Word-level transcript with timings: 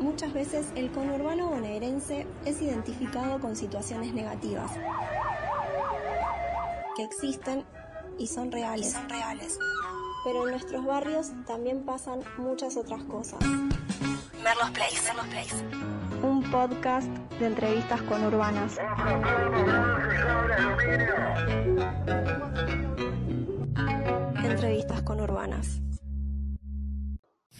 Muchas 0.00 0.32
veces 0.32 0.66
el 0.74 0.90
conurbano 0.90 1.48
bonaerense 1.48 2.26
es 2.44 2.60
identificado 2.60 3.38
con 3.38 3.54
situaciones 3.56 4.12
negativas 4.12 4.72
que 6.96 7.04
existen 7.04 7.64
y 8.18 8.26
son 8.26 8.50
reales. 8.50 8.92
son 8.92 9.08
reales. 9.08 9.58
Pero 10.24 10.44
en 10.44 10.50
nuestros 10.52 10.84
barrios 10.84 11.30
también 11.46 11.84
pasan 11.84 12.20
muchas 12.38 12.76
otras 12.76 13.02
cosas. 13.04 13.38
Merlos 14.42 14.70
Place, 14.70 15.02
Merlos 15.04 15.26
Place. 15.26 15.54
Un 16.22 16.50
podcast 16.50 17.08
de 17.38 17.46
entrevistas 17.46 18.02
conurbanas. 18.02 18.78
Entrevistas 24.42 25.02
conurbanas. 25.02 25.80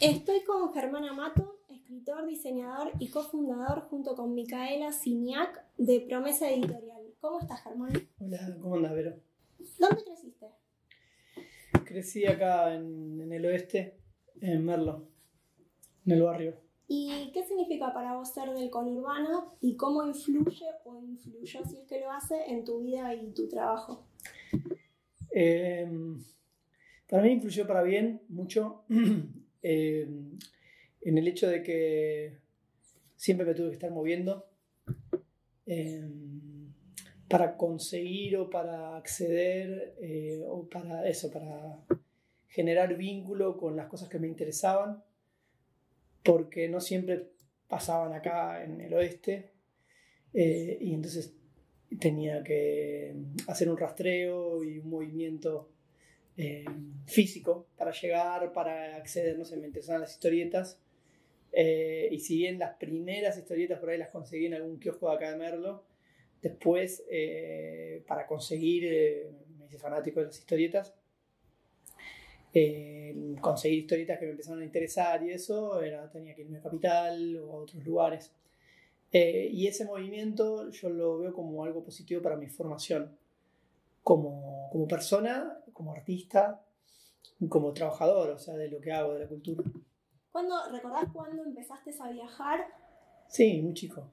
Estoy 0.01 0.45
con 0.45 0.75
Germán 0.75 1.05
Amato, 1.07 1.59
escritor, 1.71 2.27
diseñador 2.27 2.93
y 2.99 3.09
cofundador 3.09 3.81
junto 3.89 4.15
con 4.15 4.35
Micaela 4.35 4.93
Siniak 4.93 5.65
de 5.79 6.01
Promesa 6.01 6.51
Editorial. 6.51 7.15
¿Cómo 7.19 7.41
estás, 7.41 7.63
Germán? 7.63 7.93
Hola, 8.19 8.59
¿cómo 8.61 8.77
andas, 8.77 8.93
Vero? 8.93 9.15
¿Dónde 9.79 10.05
creciste? 10.05 10.51
Crecí 11.87 12.27
acá 12.27 12.75
en, 12.75 13.23
en 13.23 13.33
el 13.33 13.47
oeste, 13.47 13.97
en 14.43 14.67
Merlo, 14.67 15.09
en 16.05 16.13
el 16.13 16.23
barrio. 16.23 16.57
¿Y 16.89 17.31
qué 17.33 17.43
significa 17.45 17.95
para 17.95 18.17
vos 18.17 18.29
ser 18.35 18.51
del 18.51 18.69
conurbano 18.69 19.57
y 19.63 19.77
cómo 19.77 20.07
influye 20.07 20.67
o 20.85 21.01
influyó, 21.01 21.65
si 21.65 21.79
es 21.79 21.87
que 21.89 22.01
lo 22.01 22.11
hace, 22.11 22.37
en 22.49 22.65
tu 22.65 22.81
vida 22.81 23.15
y 23.15 23.33
tu 23.33 23.49
trabajo? 23.49 24.05
Eh, 25.31 25.89
para 27.09 27.23
mí 27.23 27.31
influyó 27.31 27.67
para 27.67 27.83
bien 27.83 28.21
mucho 28.29 28.85
eh, 29.69 30.07
en 31.01 31.19
el 31.19 31.27
hecho 31.27 31.49
de 31.49 31.63
que 31.63 32.39
siempre 33.17 33.45
me 33.45 33.55
tuve 33.55 33.69
que 33.69 33.75
estar 33.75 33.91
moviendo 33.91 34.47
eh, 35.67 36.09
para 37.29 37.57
conseguir 37.57 38.37
o 38.37 38.49
para 38.49 38.97
acceder 38.97 39.97
eh, 40.01 40.45
o 40.47 40.69
para 40.69 41.09
eso, 41.09 41.33
para 41.33 41.81
generar 42.49 42.97
vínculo 42.97 43.57
con 43.57 43.75
las 43.75 43.89
cosas 43.89 44.09
que 44.09 44.21
me 44.21 44.29
interesaban, 44.29 45.03
porque 46.23 46.69
no 46.69 46.81
siempre 46.81 47.29
pasaban 47.67 48.13
acá 48.13 48.63
en 48.63 48.81
el 48.81 48.95
oeste 48.95 49.51
eh, 50.33 50.79
y 50.81 50.95
entonces 50.95 51.35
tenía 51.99 52.45
que 52.45 53.17
hacer 53.49 53.69
un 53.69 53.77
rastreo 53.77 54.63
y 54.63 54.79
un 54.79 54.91
movimiento 54.91 55.71
eh, 56.37 56.65
físico 57.07 57.67
para 57.77 57.93
llegar, 57.93 58.53
para 58.53 58.97
acceder, 58.97 59.39
no 59.39 59.45
sé, 59.45 59.57
me 59.57 59.67
interesaban 59.67 60.03
las 60.03 60.13
historietas. 60.13 60.81
Eh, 61.53 62.09
y 62.11 62.19
si 62.21 62.37
bien 62.37 62.59
las 62.59 62.75
primeras 62.77 63.39
historietas 63.39 63.79
por 63.79 63.91
ahí 63.91 63.99
las 63.99 64.11
conseguí 64.11 64.47
en 64.47 64.55
algún 64.55 64.79
kiosco 64.79 65.09
de 65.09 65.17
acá 65.17 65.31
de 65.31 65.39
Merlo, 65.39 65.85
después 66.43 67.05
eh, 67.11 68.05
para 68.07 68.27
conseguir, 68.27 68.85
eh, 68.87 69.31
me 69.59 69.67
hice 69.67 69.79
fanático 69.79 70.21
de 70.21 70.27
las 70.27 70.39
historietas, 70.39 70.95
eh, 72.53 73.35
conseguir 73.41 73.81
historietas 73.81 74.19
que 74.19 74.27
me 74.27 74.31
empezaron 74.33 74.63
a 74.63 74.65
interesar 74.65 75.23
y 75.25 75.33
eso, 75.33 75.83
era, 75.83 76.11
tenía 76.11 76.35
que 76.35 76.43
irme 76.43 76.59
a 76.59 76.63
Capital 76.63 77.37
o 77.39 77.53
a 77.53 77.57
otros 77.57 77.85
lugares. 77.85 78.33
Y 79.13 79.67
ese 79.67 79.87
movimiento 79.87 80.71
yo 80.71 80.91
lo 80.91 81.17
veo 81.17 81.33
como 81.33 81.65
algo 81.65 81.83
positivo 81.83 82.21
para 82.21 82.37
mi 82.37 82.49
formación, 82.49 83.17
como, 84.07 84.69
como 84.71 84.87
persona, 84.87 85.59
como 85.73 85.91
artista, 85.91 86.65
como 87.49 87.73
trabajador, 87.73 88.31
o 88.31 88.39
sea, 88.39 88.55
de 88.55 88.69
lo 88.69 88.81
que 88.81 88.93
hago, 88.93 89.15
de 89.15 89.19
la 89.19 89.27
cultura. 89.27 89.65
¿Cuándo, 90.31 90.55
¿Recordás 90.71 91.07
cuándo 91.13 91.43
empezaste 91.43 91.93
a 91.99 92.11
viajar? 92.13 92.69
Sí, 93.27 93.61
muy 93.61 93.75
chico. 93.75 94.09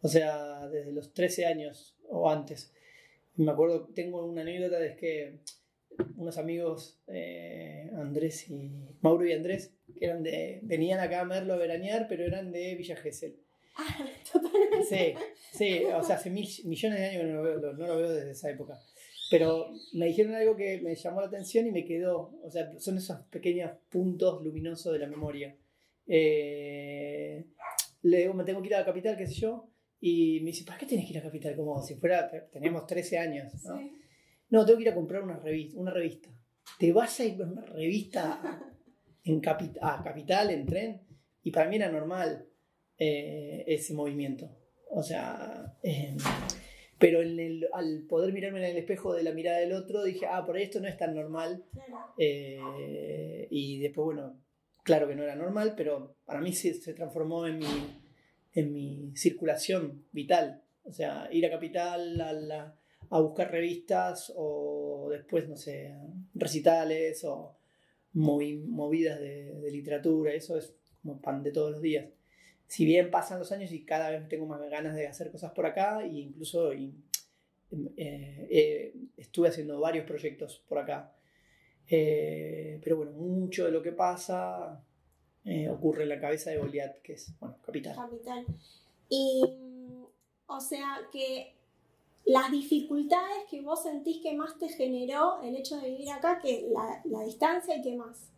O 0.00 0.08
sea, 0.08 0.66
desde 0.68 0.90
los 0.90 1.12
13 1.12 1.44
años 1.44 1.94
o 2.08 2.30
antes. 2.30 2.72
Me 3.34 3.52
acuerdo, 3.52 3.88
tengo 3.94 4.24
una 4.24 4.40
anécdota 4.40 4.78
de 4.78 4.96
que 4.96 5.40
unos 6.16 6.38
amigos, 6.38 6.98
eh, 7.06 7.90
Andrés 7.94 8.48
y 8.48 8.70
Mauro 9.02 9.26
y 9.26 9.34
Andrés, 9.34 9.74
que 9.98 10.06
eran 10.06 10.22
de, 10.22 10.60
venían 10.62 10.98
acá 10.98 11.20
a 11.20 11.24
Merlo 11.26 11.52
a 11.52 11.58
veranear, 11.58 12.06
pero 12.08 12.24
eran 12.24 12.52
de 12.52 12.74
Villa 12.74 12.96
Gesell. 12.96 13.36
Ah, 13.76 13.98
totalmente. 14.32 14.82
Sí, 14.84 15.14
sí, 15.52 15.84
o 15.84 16.02
sea, 16.02 16.16
hace 16.16 16.30
mil, 16.30 16.48
millones 16.64 16.98
de 16.98 17.06
años 17.06 17.20
que 17.20 17.28
no 17.28 17.34
lo, 17.34 17.42
veo, 17.42 17.72
no 17.74 17.86
lo 17.86 17.96
veo 17.98 18.10
desde 18.12 18.30
esa 18.30 18.48
época. 18.48 18.80
Pero 19.30 19.72
me 19.94 20.06
dijeron 20.06 20.34
algo 20.34 20.56
que 20.56 20.80
me 20.82 20.94
llamó 20.94 21.20
la 21.20 21.26
atención 21.26 21.66
y 21.66 21.72
me 21.72 21.84
quedó. 21.84 22.38
O 22.42 22.50
sea, 22.50 22.78
son 22.78 22.96
esos 22.98 23.18
pequeños 23.30 23.70
puntos 23.88 24.42
luminosos 24.44 24.92
de 24.92 24.98
la 25.00 25.06
memoria. 25.08 25.56
Eh, 26.06 27.44
le 28.02 28.18
digo, 28.18 28.34
me 28.34 28.44
tengo 28.44 28.60
que 28.62 28.68
ir 28.68 28.74
a 28.76 28.80
la 28.80 28.84
capital, 28.84 29.16
qué 29.16 29.26
sé 29.26 29.34
yo. 29.34 29.68
Y 30.00 30.40
me 30.40 30.46
dice, 30.50 30.64
¿para 30.64 30.78
qué 30.78 30.86
tenés 30.86 31.06
que 31.06 31.12
ir 31.12 31.18
a 31.18 31.20
la 31.22 31.26
capital? 31.28 31.56
Como 31.56 31.82
si 31.82 31.94
fuera, 31.96 32.30
teníamos 32.52 32.86
13 32.86 33.18
años. 33.18 33.52
¿no? 33.64 33.78
Sí. 33.78 33.92
No, 34.50 34.64
tengo 34.64 34.78
que 34.78 34.84
ir 34.84 34.90
a 34.90 34.94
comprar 34.94 35.22
una 35.22 35.38
revista. 35.38 35.78
Una 35.80 35.90
revista. 35.90 36.28
¿Te 36.78 36.92
vas 36.92 37.18
a 37.20 37.24
ir 37.24 37.40
a 37.42 37.46
una 37.46 37.62
revista 37.64 38.60
en 39.24 39.40
capi- 39.40 39.78
a 39.80 40.02
Capital, 40.04 40.50
en 40.50 40.66
tren? 40.66 41.00
Y 41.42 41.50
para 41.50 41.68
mí 41.68 41.76
era 41.76 41.90
normal 41.90 42.46
eh, 42.98 43.64
ese 43.66 43.94
movimiento. 43.94 44.50
O 44.90 45.02
sea, 45.02 45.76
eh, 45.82 46.16
pero 46.98 47.20
en 47.22 47.38
el- 47.38 47.68
al 47.72 48.04
poder 48.08 48.32
mirarme 48.32 48.58
en 48.60 48.70
el 48.72 48.76
espejo 48.78 49.12
de 49.14 49.22
la 49.22 49.32
mirada 49.32 49.58
del 49.58 49.72
otro, 49.72 50.02
dije, 50.04 50.26
ah, 50.26 50.44
por 50.46 50.56
ahí 50.56 50.62
esto 50.64 50.80
no 50.80 50.88
es 50.88 50.96
tan 50.96 51.14
normal. 51.14 51.64
Eh, 52.18 53.46
y 53.50 53.78
después, 53.80 54.04
bueno, 54.06 54.36
claro 54.82 55.06
que 55.08 55.14
no 55.14 55.22
era 55.22 55.36
normal, 55.36 55.74
pero 55.76 56.16
para 56.24 56.40
mí 56.40 56.52
se, 56.52 56.74
se 56.74 56.94
transformó 56.94 57.46
en 57.46 57.58
mi, 57.58 57.66
en 58.54 58.72
mi 58.72 59.12
circulación 59.16 60.04
vital. 60.12 60.62
O 60.84 60.92
sea, 60.92 61.28
ir 61.32 61.44
a 61.46 61.50
Capital 61.50 62.20
a, 63.10 63.20
buscar 63.20 63.50
revistas 63.50 64.32
o 64.36 65.08
después, 65.10 65.48
no 65.48 65.56
sé, 65.56 65.94
recitales 66.34 67.24
o 67.24 67.56
movi- 68.14 68.64
movidas 68.64 69.20
de, 69.20 69.60
de 69.60 69.70
literatura, 69.70 70.32
eso 70.32 70.56
es 70.56 70.74
como 71.02 71.20
pan 71.20 71.42
de 71.42 71.52
todos 71.52 71.72
los 71.72 71.82
días. 71.82 72.06
Si 72.68 72.84
bien 72.84 73.10
pasan 73.10 73.38
los 73.38 73.52
años 73.52 73.70
y 73.72 73.84
cada 73.84 74.10
vez 74.10 74.28
tengo 74.28 74.46
más 74.46 74.60
ganas 74.68 74.94
de 74.94 75.06
hacer 75.06 75.30
cosas 75.30 75.52
por 75.52 75.66
acá, 75.66 76.02
e 76.02 76.08
incluso 76.08 76.72
eh, 76.72 76.92
eh, 77.96 78.94
estuve 79.16 79.48
haciendo 79.48 79.78
varios 79.80 80.04
proyectos 80.04 80.62
por 80.68 80.78
acá. 80.78 81.12
Eh, 81.88 82.80
pero 82.82 82.96
bueno, 82.96 83.12
mucho 83.12 83.66
de 83.66 83.70
lo 83.70 83.82
que 83.82 83.92
pasa 83.92 84.82
ocurre 85.70 86.02
en 86.02 86.08
la 86.08 86.20
cabeza 86.20 86.50
de 86.50 86.58
Goliat, 86.58 87.02
que 87.02 87.12
es, 87.12 87.32
bueno, 87.38 87.56
capital. 87.64 87.94
Capital. 87.94 88.44
Y, 89.08 89.44
o 90.48 90.60
sea, 90.60 91.02
que 91.12 91.54
las 92.24 92.50
dificultades 92.50 93.44
que 93.48 93.62
vos 93.62 93.84
sentís 93.84 94.20
que 94.20 94.34
más 94.34 94.58
te 94.58 94.68
generó 94.68 95.40
el 95.42 95.54
hecho 95.54 95.76
de 95.76 95.90
vivir 95.90 96.10
acá, 96.10 96.40
que 96.40 96.68
la, 96.72 97.00
la 97.04 97.22
distancia 97.22 97.76
y 97.76 97.82
qué 97.82 97.94
más. 97.94 98.28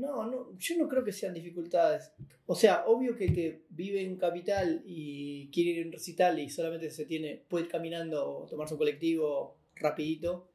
No, 0.00 0.26
no, 0.26 0.58
yo 0.58 0.78
no 0.78 0.88
creo 0.88 1.04
que 1.04 1.12
sean 1.12 1.34
dificultades. 1.34 2.12
O 2.46 2.54
sea, 2.54 2.86
obvio 2.86 3.14
que 3.14 3.26
el 3.26 3.34
que 3.34 3.62
vive 3.68 4.00
en 4.00 4.16
capital 4.16 4.82
y 4.86 5.50
quiere 5.50 5.70
ir 5.70 5.82
a 5.82 5.86
un 5.86 5.92
recital 5.92 6.38
y 6.38 6.48
solamente 6.48 6.90
se 6.90 7.04
tiene, 7.04 7.44
puede 7.46 7.66
ir 7.66 7.70
caminando 7.70 8.26
o 8.26 8.46
tomarse 8.46 8.74
un 8.74 8.78
colectivo 8.78 9.58
rapidito, 9.76 10.48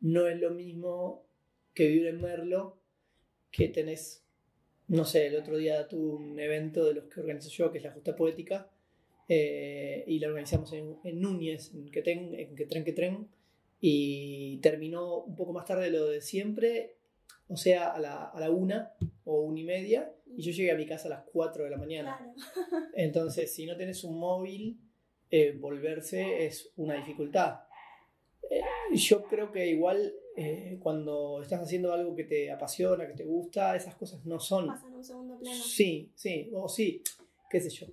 no 0.00 0.26
es 0.26 0.40
lo 0.40 0.50
mismo 0.50 1.24
que 1.74 1.86
vivir 1.86 2.08
en 2.08 2.20
Merlo, 2.20 2.80
que 3.52 3.68
tenés, 3.68 4.24
no 4.88 5.04
sé, 5.04 5.28
el 5.28 5.36
otro 5.36 5.56
día 5.56 5.86
tuve 5.86 6.16
un 6.16 6.40
evento 6.40 6.84
de 6.84 6.94
los 6.94 7.04
que 7.04 7.20
organizo 7.20 7.50
yo, 7.50 7.70
que 7.70 7.78
es 7.78 7.84
la 7.84 7.92
Justa 7.92 8.16
Poética, 8.16 8.68
eh, 9.28 10.02
y 10.08 10.18
la 10.18 10.28
organizamos 10.28 10.72
en, 10.72 10.98
Núñez, 11.20 11.72
en 11.72 11.88
que 11.90 12.02
tren, 12.02 12.34
en 12.34 12.56
que 12.56 12.66
tren, 12.66 12.84
que 12.84 12.92
tren, 12.92 13.28
y 13.80 14.58
terminó 14.58 15.18
un 15.18 15.36
poco 15.36 15.52
más 15.52 15.66
tarde 15.66 15.84
de 15.84 15.90
lo 15.90 16.06
de 16.06 16.20
siempre, 16.20 16.97
o 17.48 17.56
sea, 17.56 17.92
a 17.92 17.98
la, 17.98 18.24
a 18.26 18.40
la 18.40 18.50
una 18.50 18.92
o 19.24 19.42
una 19.42 19.60
y 19.60 19.64
media, 19.64 20.12
y 20.36 20.42
yo 20.42 20.52
llegué 20.52 20.70
a 20.72 20.76
mi 20.76 20.86
casa 20.86 21.08
a 21.08 21.10
las 21.10 21.22
4 21.32 21.64
de 21.64 21.70
la 21.70 21.76
mañana. 21.78 22.18
Claro. 22.18 22.86
Entonces, 22.94 23.52
si 23.54 23.66
no 23.66 23.76
tenés 23.76 24.04
un 24.04 24.18
móvil, 24.18 24.78
eh, 25.30 25.52
volverse 25.58 26.46
es 26.46 26.70
una 26.76 26.94
dificultad. 26.94 27.60
Eh, 28.50 28.62
yo 28.94 29.24
creo 29.24 29.52
que 29.52 29.66
igual 29.66 30.12
eh, 30.36 30.78
cuando 30.80 31.42
estás 31.42 31.60
haciendo 31.62 31.92
algo 31.92 32.14
que 32.14 32.24
te 32.24 32.50
apasiona, 32.50 33.06
que 33.06 33.12
te 33.14 33.24
gusta, 33.24 33.76
esas 33.76 33.94
cosas 33.94 34.24
no 34.24 34.38
son. 34.40 34.68
Pasan 34.68 34.94
un 34.94 35.04
segundo 35.04 35.38
plano. 35.38 35.56
Sí, 35.62 36.10
sí, 36.14 36.50
o 36.54 36.68
sí, 36.68 37.02
qué 37.50 37.60
sé 37.60 37.68
yo. 37.70 37.86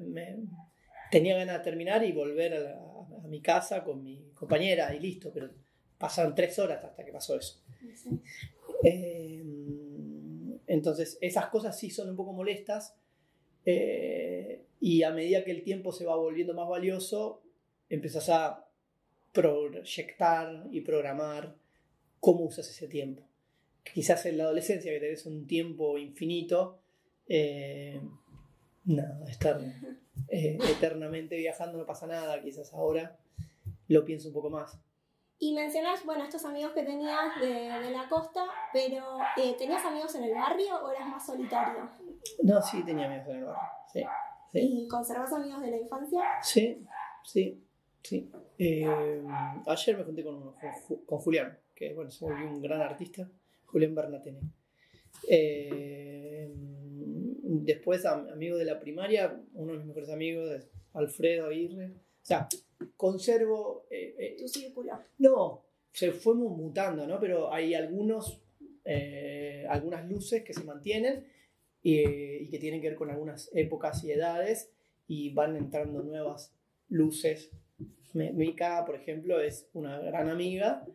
Me- 0.00 0.36
tenía 1.10 1.36
ganas 1.36 1.58
de 1.58 1.64
terminar 1.64 2.04
y 2.04 2.12
volver 2.12 2.54
a, 2.54 2.60
la- 2.60 2.78
a 3.24 3.26
mi 3.28 3.40
casa 3.42 3.82
con 3.84 4.02
mi 4.02 4.30
compañera 4.34 4.94
y 4.94 5.00
listo, 5.00 5.30
pero 5.34 5.50
pasaron 5.98 6.34
tres 6.34 6.58
horas 6.58 6.82
hasta 6.84 7.04
que 7.04 7.12
pasó 7.12 7.36
eso. 7.36 7.60
Sí. 7.94 8.08
Eh, 8.84 9.44
entonces, 10.66 11.18
esas 11.20 11.46
cosas 11.46 11.78
sí 11.78 11.90
son 11.90 12.08
un 12.10 12.16
poco 12.16 12.32
molestas. 12.32 12.96
eh, 13.66 14.64
y 14.80 15.02
a 15.02 15.10
medida 15.12 15.44
que 15.44 15.50
el 15.50 15.62
tiempo 15.62 15.92
se 15.92 16.06
va 16.06 16.16
volviendo 16.16 16.54
más 16.54 16.68
valioso, 16.68 17.42
empezás 17.90 18.28
a 18.30 18.66
proyectar 19.32 20.66
y 20.72 20.80
programar 20.80 21.54
cómo 22.20 22.44
usas 22.44 22.68
ese 22.70 22.88
tiempo. 22.88 23.22
Quizás 23.94 24.24
en 24.26 24.38
la 24.38 24.44
adolescencia, 24.44 24.90
que 24.92 25.00
tenés 25.00 25.26
un 25.26 25.46
tiempo 25.46 25.98
infinito, 25.98 26.78
Eh, 27.32 28.00
nada, 28.84 29.24
estar 29.30 29.60
eh, 30.28 30.58
eternamente 30.68 31.36
viajando 31.36 31.78
no 31.78 31.86
pasa 31.86 32.06
nada, 32.08 32.42
quizás 32.42 32.74
ahora 32.74 33.16
lo 33.88 34.04
pienso 34.04 34.28
un 34.28 34.34
poco 34.34 34.50
más. 34.50 34.78
Y 35.42 35.54
mencionas, 35.54 36.04
bueno, 36.04 36.22
estos 36.24 36.44
amigos 36.44 36.72
que 36.72 36.82
tenías 36.82 37.40
de, 37.40 37.48
de 37.48 37.90
la 37.90 38.06
costa, 38.10 38.44
pero 38.74 39.18
eh, 39.38 39.54
¿tenías 39.58 39.82
amigos 39.86 40.14
en 40.14 40.24
el 40.24 40.34
barrio 40.34 40.76
o 40.84 40.90
eras 40.90 41.08
más 41.08 41.24
solitario? 41.24 41.88
No, 42.42 42.60
sí, 42.60 42.82
tenía 42.84 43.06
amigos 43.06 43.26
en 43.28 43.36
el 43.36 43.44
barrio, 43.44 43.68
sí. 43.92 44.02
sí. 44.52 44.58
¿Y 44.84 44.88
conservas 44.88 45.32
amigos 45.32 45.62
de 45.62 45.70
la 45.70 45.76
infancia? 45.78 46.20
Sí, 46.42 46.84
sí, 47.24 47.64
sí. 48.02 48.30
Eh, 48.58 48.86
ayer 49.66 49.96
me 49.96 50.04
junté 50.04 50.22
con, 50.22 50.52
con 50.52 50.98
con 51.06 51.18
Julián, 51.20 51.58
que 51.74 51.94
bueno, 51.94 52.10
se 52.10 52.22
volvió 52.26 52.46
un 52.46 52.60
gran 52.60 52.82
artista, 52.82 53.26
Julián 53.64 53.94
Bernatene. 53.94 54.40
Eh, 55.26 56.52
después, 56.54 58.04
am- 58.04 58.28
amigo 58.30 58.56
de 58.58 58.66
la 58.66 58.78
primaria, 58.78 59.40
uno 59.54 59.72
de 59.72 59.78
mis 59.78 59.86
mejores 59.86 60.10
amigos 60.10 60.50
es 60.50 60.68
Alfredo 60.92 61.46
Aguirre. 61.46 61.92
O 62.22 62.26
sea, 62.26 62.46
conservo. 62.96 63.86
eh, 63.90 64.14
eh, 64.18 64.36
Tu 64.38 64.48
círculo. 64.48 64.92
no, 65.18 65.62
se 65.92 66.12
fue 66.12 66.34
mu- 66.34 66.50
mutando, 66.56 67.06
¿no? 67.06 67.18
Pero 67.20 67.52
hay 67.52 67.74
algunos, 67.74 68.40
eh, 68.84 69.66
algunas 69.68 70.08
luces 70.08 70.42
que 70.44 70.54
se 70.54 70.64
mantienen 70.64 71.26
y, 71.82 72.48
que 72.48 72.58
tienen 72.58 72.80
que 72.80 72.88
ver 72.90 72.96
con 72.98 73.10
algunas 73.10 73.50
épocas 73.54 74.04
y 74.04 74.12
edades 74.12 74.70
y 75.08 75.30
van 75.32 75.56
entrando 75.56 76.02
nuevas 76.02 76.52
luces. 76.88 77.50
Mika, 78.14 78.84
por 78.84 78.96
ejemplo, 78.96 79.40
es 79.40 79.68
una 79.72 79.98
gran 80.00 80.28
amiga 80.28 80.86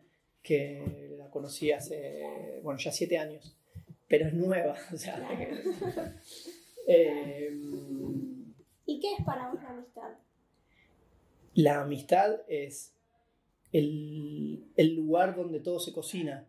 que 0.44 1.16
la 1.18 1.30
conocí 1.30 1.72
hace, 1.72 2.60
bueno, 2.62 2.80
ya 2.80 2.92
siete 2.92 3.18
años, 3.18 3.58
pero 4.08 4.28
es 4.28 4.34
nueva, 4.34 4.76
o 4.94 4.98
sea... 4.98 5.18
eh, 6.88 7.52
¿Y 8.86 9.00
qué 9.00 9.14
es 9.18 9.26
para 9.26 9.50
vos 9.50 9.62
la 9.64 9.70
amistad? 9.70 10.12
La 11.56 11.82
amistad 11.82 12.42
es 12.48 12.94
el, 13.72 14.64
el 14.76 14.96
lugar 14.96 15.36
donde 15.36 15.60
todo 15.60 15.80
se 15.80 15.92
cocina. 15.92 16.48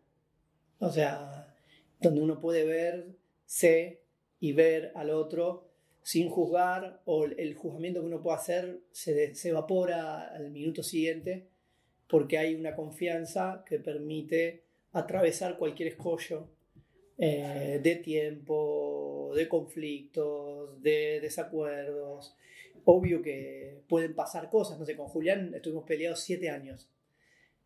O 0.79 0.91
sea, 0.91 1.57
donde 2.01 2.21
uno 2.21 2.41
puede 2.41 2.65
verse 2.65 4.03
y 4.39 4.53
ver 4.53 4.93
al 4.95 5.11
otro 5.11 5.71
sin 6.03 6.29
juzgar 6.29 7.01
o 7.05 7.25
el, 7.25 7.55
juzgamiento 7.55 8.01
que 8.01 8.07
uno 8.07 8.23
puede 8.23 8.37
hacer 8.37 8.81
se, 8.93 9.35
se 9.35 9.49
evapora 9.49 10.29
al 10.29 10.51
minuto 10.51 10.83
siguiente 10.83 11.49
porque 12.09 12.39
hay 12.39 12.55
una 12.55 12.77
confianza 12.77 13.65
que 13.67 13.79
permite 13.79 14.63
atravesar 14.93 15.59
cualquier 15.59 15.89
escollo 15.89 16.49
eh, 17.19 17.81
de 17.83 17.97
tiempo, 17.97 19.33
de 19.35 19.49
conflictos, 19.49 20.81
de 20.83 21.21
desacuerdos. 21.21 22.37
Obvio 22.89 23.21
que 23.21 23.83
pueden 23.89 24.15
pasar 24.15 24.49
cosas, 24.49 24.79
no 24.79 24.87
sé, 24.87 24.97
con 24.97 25.09
Julián 25.09 25.53
estuvimos 25.55 25.85
peleados 25.85 26.21
siete 26.21 26.51
años, 26.51 26.89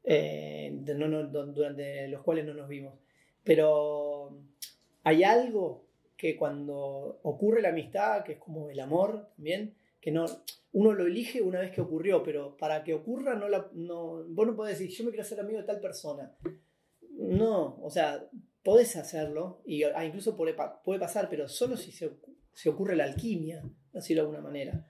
eh, 0.02 0.72
durante 0.82 2.08
los 2.08 2.22
cuales 2.22 2.46
no 2.46 2.54
nos 2.54 2.68
vimos. 2.68 2.94
Pero 3.44 4.34
hay 5.04 5.22
algo 5.24 5.84
que 6.16 6.36
cuando 6.36 7.20
ocurre 7.22 7.60
la 7.60 7.68
amistad, 7.68 8.24
que 8.24 8.32
es 8.32 8.38
como 8.38 8.70
el 8.70 8.80
amor 8.80 9.28
también, 9.36 9.74
que 10.00 10.10
no, 10.10 10.24
uno 10.72 10.92
lo 10.94 11.06
elige 11.06 11.42
una 11.42 11.60
vez 11.60 11.70
que 11.70 11.82
ocurrió, 11.82 12.22
pero 12.22 12.56
para 12.56 12.82
que 12.82 12.94
ocurra, 12.94 13.34
no 13.34 13.48
la, 13.48 13.68
no, 13.74 14.24
vos 14.26 14.46
no 14.46 14.56
podés 14.56 14.78
decir, 14.78 14.96
yo 14.96 15.04
me 15.04 15.10
quiero 15.10 15.22
hacer 15.22 15.40
amigo 15.40 15.58
de 15.58 15.66
tal 15.66 15.80
persona. 15.80 16.34
No, 17.10 17.78
o 17.82 17.90
sea, 17.90 18.26
podés 18.62 18.96
hacerlo, 18.96 19.60
y 19.66 19.82
ah, 19.82 20.04
incluso 20.04 20.34
puede, 20.34 20.56
puede 20.82 20.98
pasar, 20.98 21.28
pero 21.28 21.46
solo 21.46 21.76
si 21.76 21.92
se, 21.92 22.10
se 22.54 22.68
ocurre 22.70 22.96
la 22.96 23.04
alquimia, 23.04 23.62
decirlo 23.92 24.22
de 24.22 24.28
alguna 24.28 24.42
manera. 24.42 24.89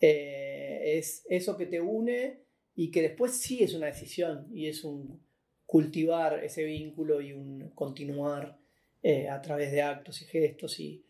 Eh, 0.00 0.98
es 0.98 1.24
eso 1.28 1.56
que 1.56 1.66
te 1.66 1.80
une 1.80 2.40
y 2.74 2.90
que 2.90 3.02
después 3.02 3.32
sí 3.32 3.62
es 3.62 3.74
una 3.74 3.86
decisión 3.86 4.46
y 4.52 4.68
es 4.68 4.84
un 4.84 5.20
cultivar 5.64 6.44
ese 6.44 6.64
vínculo 6.64 7.20
y 7.20 7.32
un 7.32 7.70
continuar 7.74 8.58
eh, 9.02 9.28
a 9.28 9.40
través 9.42 9.72
de 9.72 9.82
actos 9.82 10.22
y 10.22 10.26
gestos 10.26 10.78
y 10.80 11.02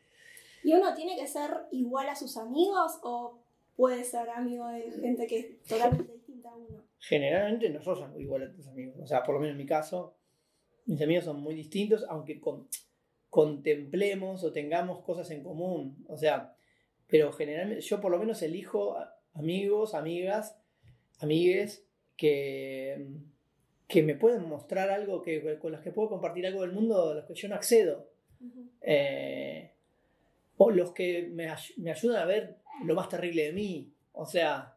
¿Y 0.65 0.73
uno 0.73 0.95
tiene 0.95 1.17
que 1.17 1.27
ser 1.29 1.51
igual 1.71 2.09
a 2.09 2.17
sus 2.17 2.37
amigos 2.37 2.99
o 3.03 3.39
puede 3.77 4.03
ser 4.05 4.29
amigo 4.31 4.67
de 4.69 4.91
gente 4.91 5.27
que 5.27 5.39
es 5.39 5.63
totalmente 5.63 6.13
distinta 6.13 6.49
a 6.51 6.57
uno? 6.57 6.83
generalmente 6.99 7.69
no 7.71 7.81
sos 7.83 8.03
igual 8.19 8.43
a 8.45 8.53
tus 8.53 8.67
amigos. 8.67 8.97
O 9.01 9.07
sea, 9.07 9.23
por 9.23 9.35
lo 9.35 9.41
menos 9.41 9.53
en 9.53 9.59
mi 9.59 9.67
caso, 9.67 10.17
mis 10.87 11.01
amigos 11.03 11.25
son 11.27 11.41
muy 11.41 11.55
distintos, 11.55 12.05
aunque 12.09 12.41
con- 12.41 12.67
contemplemos 13.31 14.43
o 14.43 14.53
tengamos 14.53 15.01
cosas 15.05 15.31
en 15.31 15.45
común. 15.45 16.05
O 16.09 16.17
sea, 16.17 16.56
pero 17.09 17.33
generalmente 17.33 17.83
yo 17.83 18.01
por 18.01 18.11
lo 18.11 18.19
menos 18.19 18.43
elijo 18.43 18.97
amigos, 19.35 19.95
amigas, 19.95 20.57
amigues 21.21 21.85
que, 22.17 23.07
que 23.89 24.03
me 24.03 24.15
pueden 24.15 24.49
mostrar 24.49 24.91
algo, 24.91 25.23
que, 25.23 25.59
con 25.59 25.73
los 25.73 25.81
que 25.83 25.93
puedo 25.93 26.09
compartir 26.09 26.47
algo 26.47 26.63
del 26.63 26.73
mundo 26.73 27.11
a 27.11 27.15
los 27.15 27.25
que 27.27 27.35
yo 27.35 27.49
no 27.49 27.55
accedo. 27.55 28.09
Eh, 28.83 29.71
o 30.59 30.71
los 30.71 30.93
que 30.93 31.29
me, 31.33 31.49
ay- 31.49 31.75
me 31.77 31.91
ayudan 31.91 32.23
a 32.23 32.25
ver 32.27 32.57
lo 32.85 32.95
más 32.95 33.09
terrible 33.09 33.45
de 33.45 33.53
mí. 33.53 33.93
O 34.13 34.25
sea, 34.27 34.77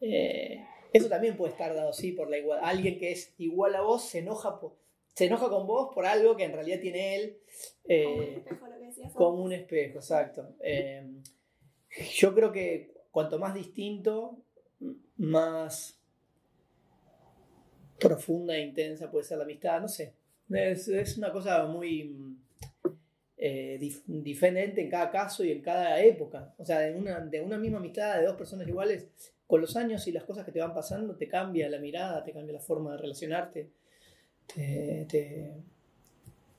eh, 0.00 0.64
eso 0.92 1.08
también 1.08 1.36
puede 1.36 1.52
estar 1.52 1.74
dado 1.74 1.90
así 1.90 2.12
por 2.12 2.30
la 2.30 2.38
igual. 2.38 2.60
Alguien 2.62 2.98
que 2.98 3.12
es 3.12 3.34
igual 3.38 3.74
a 3.74 3.82
vos 3.82 4.04
se 4.08 4.20
enoja, 4.20 4.58
po- 4.60 4.76
se 5.14 5.26
enoja 5.26 5.48
con 5.48 5.66
vos 5.66 5.92
por 5.94 6.06
algo 6.06 6.36
que 6.36 6.44
en 6.44 6.52
realidad 6.52 6.80
tiene 6.80 7.16
él. 7.16 7.38
eh, 7.88 8.04
Como 8.04 8.22
un 8.22 8.32
espejo, 8.38 8.66
lo 8.68 8.78
que 8.78 8.86
decías 8.86 9.12
como 9.12 9.42
un 9.42 9.52
espejo, 9.52 9.98
exacto. 9.98 10.48
Eh, 10.60 11.06
yo 12.14 12.34
creo 12.34 12.52
que 12.52 12.92
cuanto 13.10 13.38
más 13.38 13.54
distinto, 13.54 14.38
más 15.16 15.98
profunda 17.98 18.54
e 18.56 18.60
intensa 18.62 19.10
puede 19.10 19.24
ser 19.24 19.38
la 19.38 19.44
amistad, 19.44 19.80
no 19.80 19.88
sé. 19.88 20.12
Es, 20.50 20.88
es 20.88 21.18
una 21.18 21.32
cosa 21.32 21.66
muy 21.66 22.14
eh, 23.36 23.78
dif- 23.80 24.02
diferente 24.06 24.80
en 24.80 24.88
cada 24.90 25.10
caso 25.10 25.44
y 25.44 25.52
en 25.52 25.60
cada 25.62 26.00
época. 26.02 26.54
O 26.58 26.64
sea, 26.64 26.80
de 26.80 26.94
una, 26.94 27.20
de 27.20 27.40
una 27.40 27.58
misma 27.58 27.78
amistad 27.78 28.18
de 28.18 28.26
dos 28.26 28.36
personas 28.36 28.66
iguales, 28.68 29.06
con 29.46 29.60
los 29.60 29.76
años 29.76 30.06
y 30.06 30.12
las 30.12 30.24
cosas 30.24 30.44
que 30.44 30.52
te 30.52 30.60
van 30.60 30.74
pasando, 30.74 31.16
te 31.16 31.26
cambia 31.28 31.68
la 31.68 31.78
mirada, 31.78 32.22
te 32.22 32.32
cambia 32.32 32.52
la 32.54 32.60
forma 32.60 32.92
de 32.92 32.98
relacionarte, 32.98 33.70
te, 34.54 35.06
te, 35.08 35.62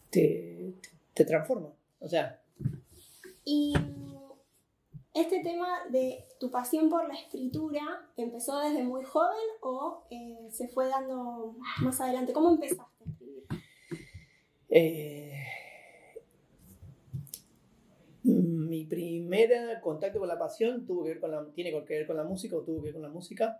te, 0.10 0.74
te 1.14 1.26
transforma. 1.26 1.70
O 2.00 2.08
sea, 2.08 2.42
Y 3.44 3.74
mm, 3.78 4.32
este 5.14 5.42
tema 5.42 5.68
de 5.90 6.26
tu 6.40 6.52
pasión 6.52 6.90
por 6.90 7.08
la 7.08 7.16
escritura, 7.16 7.82
¿empezó 8.16 8.60
desde 8.60 8.84
muy 8.84 9.04
joven 9.04 9.38
o 9.62 10.04
eh, 10.10 10.48
se 10.52 10.68
fue 10.68 10.88
dando 10.88 11.56
más 11.82 12.00
adelante? 12.00 12.34
¿Cómo 12.34 12.52
empezaste 12.52 12.84
a 12.84 13.10
escribir? 13.10 13.44
Eh, 14.70 15.34
mi 18.24 18.86
primer 18.86 19.82
contacto 19.82 20.20
con 20.20 20.28
la 20.28 20.38
pasión 20.38 20.86
tuvo 20.86 21.04
que 21.04 21.10
ver 21.10 21.20
con 21.20 21.32
la, 21.32 21.46
tiene 21.54 21.72
que 21.72 21.94
ver 21.96 22.08
con 22.08 22.18
la 22.18 22.24
música 22.24 22.56
o 22.56 22.62
tuvo 22.62 22.78
que 22.78 22.86
ver 22.86 22.94
con 22.94 23.02
la 23.02 23.10
música. 23.10 23.60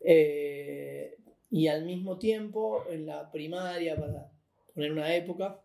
Eh, 0.00 1.16
y 1.52 1.68
al 1.68 1.84
mismo 1.84 2.18
tiempo, 2.18 2.86
en 2.88 3.04
la 3.04 3.30
primaria, 3.30 3.94
para 3.94 4.32
poner 4.74 4.90
una 4.90 5.14
época, 5.14 5.60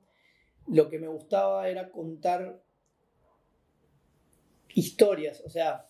lo 0.67 0.89
que 0.89 0.99
me 0.99 1.07
gustaba 1.07 1.69
era 1.69 1.89
contar 1.89 2.61
historias, 4.73 5.41
o 5.45 5.49
sea, 5.49 5.89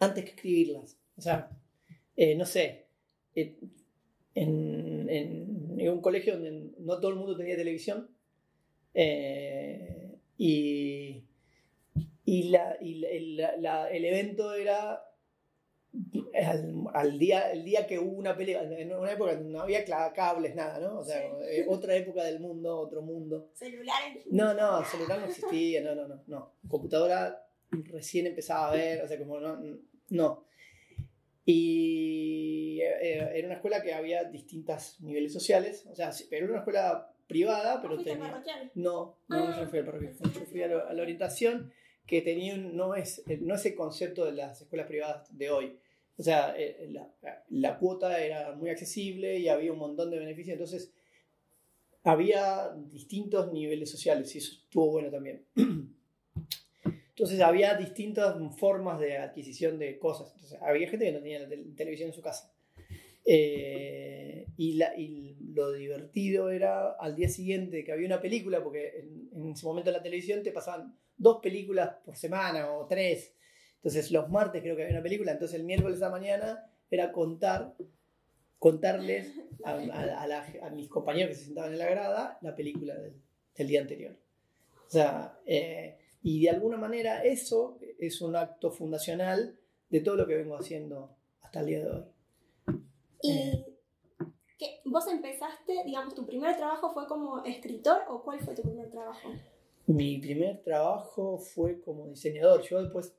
antes 0.00 0.24
que 0.24 0.30
escribirlas. 0.30 0.96
O 1.18 1.20
sea, 1.20 1.50
eh, 2.16 2.34
no 2.34 2.46
sé, 2.46 2.86
eh, 3.34 3.58
en, 4.34 5.78
un 5.90 6.00
colegio 6.00 6.34
donde 6.34 6.72
no 6.78 6.98
todo 6.98 7.10
el 7.10 7.16
mundo 7.16 7.36
tenía 7.36 7.56
televisión 7.56 8.08
eh, 8.94 10.16
y, 10.38 11.24
y, 12.24 12.42
la- 12.44 12.78
y 12.80 13.04
el, 13.04 13.40
el 13.40 14.04
evento 14.04 14.54
era 14.54 15.07
al, 16.34 16.74
al 16.94 17.18
día, 17.18 17.50
el 17.52 17.64
día 17.64 17.86
que 17.86 17.98
hubo 17.98 18.16
una 18.16 18.36
pelea, 18.36 18.62
en 18.62 18.92
una 18.94 19.12
época 19.12 19.34
no 19.34 19.60
había 19.62 19.84
cables, 20.14 20.54
nada, 20.54 20.78
¿no? 20.78 20.98
O 21.00 21.04
sea, 21.04 21.20
Sí. 21.20 21.26
eh, 21.50 21.64
otra 21.68 21.96
época 21.96 22.22
del 22.24 22.40
mundo, 22.40 22.78
otro 22.78 23.02
mundo. 23.02 23.50
¿Celulares? 23.54 24.24
No, 24.30 24.54
no, 24.54 24.84
celular 24.84 25.18
no 25.20 25.26
existía, 25.26 25.80
no, 25.82 25.94
no, 25.94 26.06
no, 26.08 26.22
no. 26.26 26.52
Computadora 26.68 27.44
recién 27.70 28.26
empezaba 28.26 28.68
a 28.70 28.72
ver, 28.74 29.02
o 29.02 29.08
sea, 29.08 29.18
como 29.18 29.40
no, 29.40 29.58
no. 30.10 30.44
Y 31.50 32.80
eh, 32.82 33.30
era 33.34 33.46
una 33.46 33.56
escuela 33.56 33.82
que 33.82 33.94
había 33.94 34.24
distintos 34.24 35.00
niveles 35.00 35.32
sociales, 35.32 35.86
o 35.90 35.94
sea, 35.94 36.10
pero 36.28 36.44
era 36.44 36.52
una 36.52 36.58
escuela 36.60 37.10
privada, 37.26 37.80
pero 37.80 37.94
¿Fuiste 37.94 38.12
tenía... 38.12 38.30
parroquial? 38.30 38.70
No, 38.74 39.16
no, 39.28 39.36
Ah. 39.48 39.56
yo 39.60 39.66
fui 39.68 39.78
al 39.78 39.84
parroquia, 39.86 40.12
yo 40.34 40.40
fui 40.46 40.62
a, 40.62 40.68
la- 40.68 40.80
a 40.82 40.92
la 40.92 41.02
orientación 41.02 41.72
que 42.06 42.22
tenía, 42.22 42.56
no 42.56 42.94
es, 42.94 43.22
no 43.40 43.54
es 43.54 43.66
el 43.66 43.74
concepto 43.74 44.24
de 44.24 44.32
las 44.32 44.60
escuelas 44.62 44.86
privadas 44.86 45.36
de 45.36 45.50
hoy. 45.50 45.78
O 46.18 46.22
sea, 46.22 46.54
eh, 46.58 46.88
la, 46.90 47.08
la 47.48 47.78
cuota 47.78 48.22
era 48.22 48.52
muy 48.54 48.70
accesible 48.70 49.38
y 49.38 49.48
había 49.48 49.72
un 49.72 49.78
montón 49.78 50.10
de 50.10 50.18
beneficios, 50.18 50.54
entonces 50.54 50.92
había 52.04 52.70
distintos 52.90 53.52
niveles 53.52 53.90
sociales 53.90 54.34
y 54.34 54.38
eso 54.38 54.52
estuvo 54.64 54.90
bueno 54.92 55.10
también. 55.10 55.44
Entonces 57.10 57.40
había 57.40 57.74
distintas 57.74 58.36
formas 58.56 59.00
de 59.00 59.18
adquisición 59.18 59.78
de 59.78 59.98
cosas. 59.98 60.32
Había 60.60 60.88
gente 60.88 61.06
que 61.06 61.12
no 61.12 61.18
tenía 61.18 61.40
la 61.40 61.48
tel- 61.48 61.74
televisión 61.74 62.08
en 62.10 62.14
su 62.14 62.22
casa. 62.22 62.52
Eh, 63.24 64.46
y 64.56 64.78
lo 65.54 65.72
divertido 65.72 66.50
era 66.50 66.92
al 66.92 67.16
día 67.16 67.28
siguiente 67.28 67.84
que 67.84 67.92
había 67.92 68.06
una 68.06 68.20
película, 68.20 68.62
porque 68.62 69.00
en, 69.00 69.30
en 69.34 69.52
ese 69.52 69.66
momento 69.66 69.90
en 69.90 69.96
la 69.96 70.02
televisión 70.02 70.42
te 70.42 70.52
pasaban 70.52 70.96
dos 71.16 71.40
películas 71.42 71.96
por 72.04 72.16
semana 72.16 72.72
o 72.72 72.86
tres. 72.86 73.34
Entonces 73.78 74.10
los 74.10 74.28
martes 74.28 74.62
creo 74.62 74.76
que 74.76 74.82
había 74.82 74.94
una 74.96 75.02
película, 75.02 75.32
entonces 75.32 75.58
el 75.58 75.64
miércoles 75.66 76.00
a 76.02 76.06
la 76.06 76.10
mañana 76.10 76.70
era 76.90 77.12
contar, 77.12 77.74
contarles 78.58 79.32
a, 79.64 79.72
a- 79.72 80.22
a 80.22 80.26
la- 80.26 80.46
a 80.62 80.70
mis 80.70 80.88
compañeros 80.88 81.30
que 81.30 81.36
se 81.36 81.44
sentaban 81.46 81.72
en 81.72 81.78
la 81.78 81.86
grada 81.88 82.38
la 82.40 82.54
película 82.56 82.94
del, 82.96 83.14
del 83.56 83.66
día 83.68 83.80
anterior. 83.80 84.16
O 84.86 84.90
sea, 84.90 85.38
eh, 85.46 85.98
y 86.22 86.42
de 86.42 86.50
alguna 86.50 86.76
manera 86.76 87.22
eso 87.22 87.78
es 87.98 88.20
un 88.20 88.34
acto 88.36 88.70
fundacional 88.70 89.56
de 89.90 90.00
todo 90.00 90.16
lo 90.16 90.26
que 90.26 90.34
vengo 90.36 90.56
haciendo 90.56 91.16
hasta 91.42 91.60
el 91.60 91.66
día 91.66 91.84
de 91.84 91.90
hoy. 91.90 92.04
¿Y 93.22 93.30
Eh. 93.32 93.66
qué- 94.58 94.80
vos 94.84 95.06
empezaste, 95.08 95.84
digamos, 95.84 96.14
tu 96.14 96.26
primer 96.26 96.56
trabajo 96.56 96.90
fue 96.92 97.06
como 97.06 97.44
escritor 97.44 98.02
o 98.08 98.22
cuál 98.22 98.40
fue 98.40 98.54
tu 98.54 98.62
primer 98.62 98.90
trabajo? 98.90 99.28
Mi 99.86 100.18
primer 100.18 100.62
trabajo 100.62 101.38
fue 101.38 101.80
como 101.80 102.08
diseñador. 102.08 102.62
Yo 102.62 102.82
después, 102.82 103.14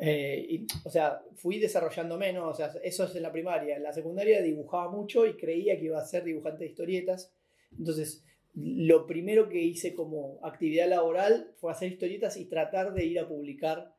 eh, 0.00 0.44
y- 0.48 0.66
o 0.84 0.90
sea, 0.90 1.22
fui 1.34 1.58
desarrollando 1.58 2.18
menos, 2.18 2.52
o 2.52 2.54
sea, 2.56 2.72
eso 2.82 3.04
es 3.04 3.14
en 3.16 3.22
la 3.22 3.32
primaria. 3.32 3.76
En 3.76 3.82
la 3.82 3.92
secundaria 3.92 4.42
dibujaba 4.42 4.90
mucho 4.90 5.26
y 5.26 5.36
creía 5.36 5.78
que 5.78 5.84
iba 5.86 5.98
a 5.98 6.04
ser 6.06 6.24
dibujante 6.24 6.64
de 6.64 6.70
historietas. 6.70 7.32
Entonces, 7.78 8.24
lo 8.54 9.06
primero 9.06 9.48
que 9.48 9.60
hice 9.60 9.94
como 9.94 10.38
actividad 10.44 10.88
laboral 10.88 11.52
fue 11.56 11.72
hacer 11.72 11.90
historietas 11.92 12.36
y 12.36 12.46
tratar 12.46 12.92
de 12.94 13.04
ir 13.04 13.18
a 13.18 13.28
publicar 13.28 13.94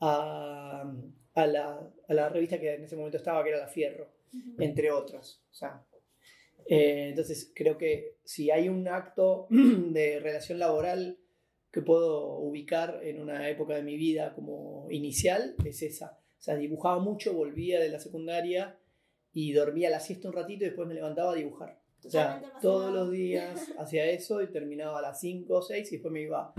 a, 0.00 0.92
a 1.34 1.46
la, 1.46 1.90
a 2.08 2.14
la 2.14 2.28
revista 2.28 2.60
que 2.60 2.74
en 2.74 2.84
ese 2.84 2.96
momento 2.96 3.16
estaba, 3.16 3.42
que 3.42 3.50
era 3.50 3.58
La 3.58 3.68
Fierro 3.68 4.08
entre 4.58 4.90
otras. 4.90 5.40
O 5.50 5.54
sea, 5.54 5.82
eh, 6.68 7.06
entonces 7.10 7.50
creo 7.54 7.78
que 7.78 8.16
si 8.24 8.50
hay 8.50 8.68
un 8.68 8.86
acto 8.86 9.46
de 9.50 10.20
relación 10.20 10.58
laboral 10.58 11.18
que 11.76 11.82
puedo 11.82 12.38
ubicar 12.38 13.00
en 13.02 13.20
una 13.20 13.50
época 13.50 13.74
de 13.74 13.82
mi 13.82 13.98
vida 13.98 14.32
como 14.34 14.86
inicial, 14.90 15.54
es 15.62 15.82
esa. 15.82 16.18
O 16.38 16.42
sea, 16.42 16.56
dibujaba 16.56 17.00
mucho, 17.00 17.34
volvía 17.34 17.78
de 17.78 17.90
la 17.90 18.00
secundaria 18.00 18.78
y 19.34 19.52
dormía 19.52 19.90
la 19.90 20.00
siesta 20.00 20.26
un 20.26 20.32
ratito 20.32 20.64
y 20.64 20.68
después 20.68 20.88
me 20.88 20.94
levantaba 20.94 21.32
a 21.32 21.34
dibujar. 21.34 21.78
O 22.02 22.08
sea, 22.08 22.42
todos 22.62 22.94
los 22.94 23.10
días 23.10 23.74
hacía 23.78 24.06
eso 24.06 24.40
y 24.40 24.46
terminaba 24.46 25.00
a 25.00 25.02
las 25.02 25.20
5 25.20 25.54
o 25.54 25.60
6 25.60 25.86
y 25.92 25.96
después 25.96 26.10
me 26.10 26.22
iba 26.22 26.54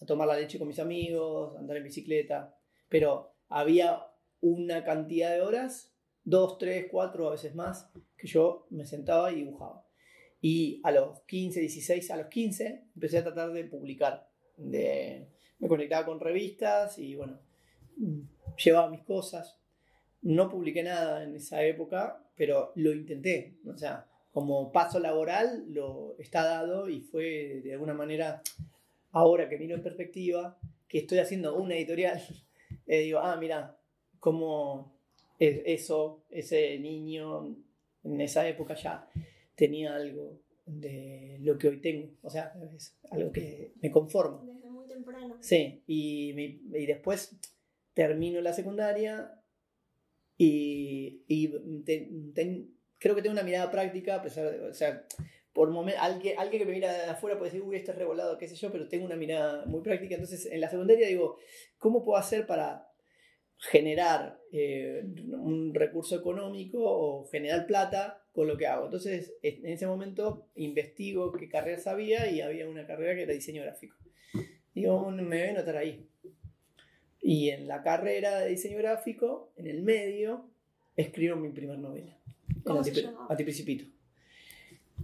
a 0.00 0.06
tomar 0.06 0.26
la 0.26 0.38
leche 0.38 0.58
con 0.58 0.68
mis 0.68 0.78
amigos, 0.78 1.54
a 1.54 1.58
andar 1.58 1.76
en 1.76 1.84
bicicleta. 1.84 2.56
Pero 2.88 3.34
había 3.50 4.06
una 4.40 4.84
cantidad 4.84 5.34
de 5.34 5.42
horas, 5.42 5.92
dos, 6.24 6.56
tres, 6.56 6.86
cuatro, 6.90 7.28
a 7.28 7.32
veces 7.32 7.54
más, 7.54 7.90
que 8.16 8.26
yo 8.26 8.68
me 8.70 8.86
sentaba 8.86 9.32
y 9.32 9.34
dibujaba. 9.34 9.86
Y 10.40 10.80
a 10.82 10.92
los 10.92 11.20
15, 11.26 11.60
16, 11.60 12.10
a 12.10 12.16
los 12.16 12.28
15, 12.28 12.86
empecé 12.94 13.18
a 13.18 13.22
tratar 13.22 13.52
de 13.52 13.64
publicar. 13.64 14.31
De, 14.70 15.28
me 15.58 15.68
conectaba 15.68 16.06
con 16.06 16.20
revistas 16.20 16.98
y 16.98 17.14
bueno, 17.14 17.38
llevaba 18.62 18.90
mis 18.90 19.02
cosas. 19.02 19.58
No 20.22 20.48
publiqué 20.48 20.82
nada 20.82 21.24
en 21.24 21.34
esa 21.34 21.64
época, 21.64 22.24
pero 22.36 22.72
lo 22.76 22.92
intenté. 22.92 23.56
O 23.66 23.76
sea, 23.76 24.06
como 24.32 24.72
paso 24.72 24.98
laboral 24.98 25.66
lo 25.68 26.16
está 26.18 26.44
dado 26.44 26.88
y 26.88 27.00
fue 27.00 27.60
de 27.62 27.72
alguna 27.72 27.94
manera, 27.94 28.42
ahora 29.10 29.48
que 29.48 29.58
miro 29.58 29.76
en 29.76 29.82
perspectiva, 29.82 30.58
que 30.88 30.98
estoy 30.98 31.18
haciendo 31.18 31.56
una 31.56 31.74
editorial, 31.74 32.20
eh, 32.86 33.00
digo, 33.00 33.18
ah, 33.20 33.36
mira, 33.36 33.76
como 34.18 34.92
eso, 35.38 36.24
ese 36.30 36.78
niño 36.78 37.56
en 38.04 38.20
esa 38.20 38.46
época 38.48 38.74
ya 38.74 39.08
tenía 39.56 39.94
algo 39.94 40.38
de 40.66 41.38
lo 41.40 41.58
que 41.58 41.68
hoy 41.68 41.80
tengo. 41.80 42.10
O 42.22 42.30
sea, 42.30 42.52
es 42.74 42.96
algo 43.10 43.32
que 43.32 43.72
me 43.80 43.90
conforma. 43.90 44.44
Sí, 45.40 45.82
y, 45.86 46.30
y 46.74 46.86
después 46.86 47.36
termino 47.94 48.40
la 48.40 48.52
secundaria 48.52 49.42
y, 50.38 51.22
y 51.28 51.52
creo 52.98 53.14
que 53.14 53.22
tengo 53.22 53.32
una 53.32 53.42
mirada 53.42 53.70
práctica, 53.70 54.16
a 54.16 54.22
pesar 54.22 54.46
o 54.70 54.74
sea, 54.74 55.06
por 55.52 55.70
momen- 55.70 55.96
alguien, 55.98 56.38
alguien 56.38 56.62
que 56.62 56.66
me 56.66 56.72
mira 56.72 56.92
de 56.92 57.10
afuera 57.10 57.38
puede 57.38 57.50
decir, 57.52 57.66
uy, 57.66 57.76
este 57.76 57.92
es 57.92 57.98
revolado, 57.98 58.38
qué 58.38 58.48
sé 58.48 58.54
yo, 58.56 58.70
pero 58.72 58.88
tengo 58.88 59.04
una 59.06 59.16
mirada 59.16 59.66
muy 59.66 59.82
práctica. 59.82 60.14
Entonces, 60.14 60.46
en 60.46 60.60
la 60.60 60.70
secundaria 60.70 61.06
digo, 61.08 61.38
¿cómo 61.78 62.04
puedo 62.04 62.18
hacer 62.18 62.46
para 62.46 62.88
generar 63.58 64.40
eh, 64.52 65.04
un 65.32 65.74
recurso 65.74 66.16
económico 66.16 66.78
o 66.82 67.26
generar 67.26 67.66
plata 67.66 68.24
con 68.32 68.46
lo 68.48 68.56
que 68.56 68.66
hago? 68.66 68.86
Entonces, 68.86 69.34
en 69.42 69.66
ese 69.66 69.86
momento 69.86 70.48
investigo 70.56 71.32
qué 71.32 71.48
carreras 71.48 71.86
había 71.86 72.30
y 72.30 72.40
había 72.40 72.68
una 72.68 72.86
carrera 72.86 73.14
que 73.14 73.22
era 73.22 73.32
diseño 73.34 73.62
gráfico. 73.62 73.96
Digo, 74.74 75.10
me 75.10 75.22
voy 75.24 75.48
a 75.48 75.52
notar 75.54 75.76
ahí. 75.76 76.06
Y 77.20 77.50
en 77.50 77.68
la 77.68 77.82
carrera 77.82 78.40
de 78.40 78.48
diseño 78.50 78.78
gráfico, 78.78 79.52
en 79.56 79.66
el 79.66 79.82
medio, 79.82 80.46
escribo 80.96 81.36
mi 81.36 81.50
primer 81.50 81.78
novela. 81.78 82.16
el 82.48 82.62
¿Cómo 82.62 82.82
se 82.82 82.92
llamaba? 83.02 83.26
Antiprincipito. 83.30 83.84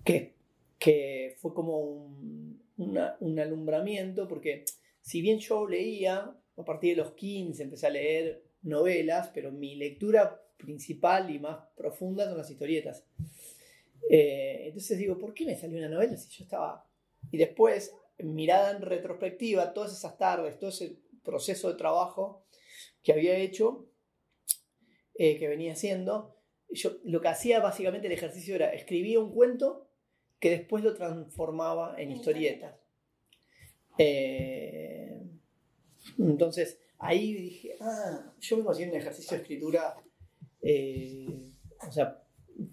Que, 0.04 0.34
que 0.78 1.36
fue 1.38 1.54
como 1.54 1.78
un, 1.80 2.62
una- 2.78 3.16
un 3.20 3.38
alumbramiento, 3.38 4.26
porque 4.26 4.64
si 5.00 5.20
bien 5.20 5.38
yo 5.38 5.68
leía, 5.68 6.34
a 6.56 6.64
partir 6.64 6.96
de 6.96 7.02
los 7.02 7.12
15 7.12 7.62
empecé 7.62 7.86
a 7.86 7.90
leer 7.90 8.42
novelas, 8.62 9.30
pero 9.34 9.52
mi 9.52 9.76
lectura 9.76 10.42
principal 10.56 11.30
y 11.32 11.38
más 11.38 11.58
profunda 11.76 12.26
son 12.26 12.36
las 12.38 12.50
historietas. 12.50 13.04
Eh, 14.10 14.62
entonces 14.66 14.98
digo, 14.98 15.18
¿por 15.18 15.34
qué 15.34 15.44
me 15.44 15.56
salió 15.56 15.78
una 15.78 15.88
novela 15.88 16.16
si 16.16 16.28
yo 16.36 16.44
estaba... 16.44 16.84
Y 17.30 17.36
después, 17.36 17.94
mirada 18.18 18.72
en 18.72 18.82
retrospectiva, 18.82 19.72
todas 19.72 19.92
esas 19.92 20.18
tardes, 20.18 20.58
todo 20.58 20.70
ese 20.70 20.98
proceso 21.22 21.68
de 21.68 21.78
trabajo 21.78 22.46
que 23.02 23.12
había 23.12 23.36
hecho, 23.36 23.90
eh, 25.14 25.38
que 25.38 25.48
venía 25.48 25.72
haciendo, 25.72 26.36
yo 26.70 26.98
lo 27.04 27.20
que 27.20 27.28
hacía 27.28 27.60
básicamente 27.60 28.06
el 28.06 28.12
ejercicio 28.12 28.54
era 28.54 28.72
escribía 28.72 29.20
un 29.20 29.32
cuento 29.32 29.88
que 30.38 30.50
después 30.50 30.84
lo 30.84 30.94
transformaba 30.94 31.94
en 32.00 32.12
historietas. 32.12 32.74
Eh, 33.96 35.20
entonces 36.18 36.80
ahí 36.98 37.32
dije, 37.32 37.76
ah, 37.80 38.32
yo 38.38 38.56
vengo 38.56 38.70
haciendo 38.70 38.94
un 38.94 39.00
ejercicio 39.00 39.36
de 39.36 39.42
escritura, 39.42 39.96
eh, 40.62 41.52
o 41.86 41.92
sea, 41.92 42.22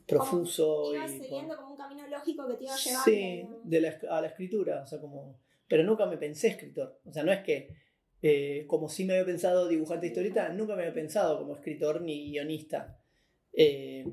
profuso. 0.06 0.94
Ibas 0.94 1.12
siguiendo 1.12 1.56
como 1.56 1.72
un 1.72 1.78
camino 1.78 2.08
lógico 2.08 2.48
que 2.48 2.56
te 2.56 2.64
iba 2.66 2.76
llevando. 2.76 3.04
Sí, 3.06 3.12
digamos. 3.12 3.70
de 3.70 3.82
la, 3.82 4.00
a 4.10 4.22
la 4.22 4.28
escritura, 4.28 4.82
o 4.82 4.88
sea, 4.88 5.00
como... 5.00 5.40
Pero 5.68 5.84
nunca 5.84 6.06
me 6.06 6.18
pensé 6.18 6.50
escritor, 6.50 7.00
o 7.06 7.12
sea, 7.12 7.24
no 7.24 7.32
es 7.32 7.42
que, 7.44 7.70
eh, 8.22 8.66
como 8.68 8.88
sí 8.88 9.04
me 9.04 9.14
había 9.14 9.26
pensado 9.26 9.68
dibujante 9.68 10.06
de 10.06 10.12
historieta, 10.12 10.50
nunca 10.50 10.76
me 10.76 10.84
había 10.84 10.94
pensado 10.94 11.40
como 11.40 11.56
escritor 11.56 12.02
ni 12.02 12.32
guionista. 12.32 13.00
Eh, 13.54 14.06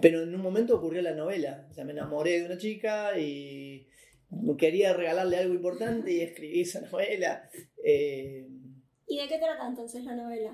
pero 0.00 0.22
en 0.22 0.34
un 0.34 0.42
momento 0.42 0.76
ocurrió 0.76 1.00
la 1.00 1.14
novela, 1.14 1.66
o 1.70 1.72
sea, 1.72 1.84
me 1.84 1.92
enamoré 1.92 2.40
de 2.40 2.46
una 2.46 2.58
chica 2.58 3.18
y 3.18 3.88
quería 4.58 4.92
regalarle 4.92 5.38
algo 5.38 5.54
importante 5.54 6.12
y 6.12 6.20
escribí 6.20 6.60
esa 6.60 6.80
novela. 6.82 7.48
Eh, 7.84 8.46
¿Y 9.06 9.18
de 9.18 9.28
qué 9.28 9.38
trata 9.38 9.66
entonces 9.66 10.04
la 10.04 10.14
novela? 10.14 10.52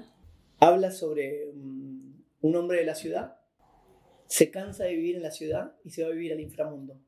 habla 0.61 0.91
sobre 0.91 1.49
un 1.51 2.57
hombre 2.57 2.79
de 2.79 2.85
la 2.85 2.95
ciudad, 2.95 3.38
se 4.29 4.51
cansa 4.51 4.85
de 4.85 4.95
vivir 4.95 5.17
en 5.17 5.23
la 5.23 5.31
ciudad 5.31 5.73
y 5.85 5.91
se 5.91 6.03
va 6.03 6.09
a 6.09 6.13
vivir 6.13 6.33
al 6.33 6.41
inframundo. 6.41 7.01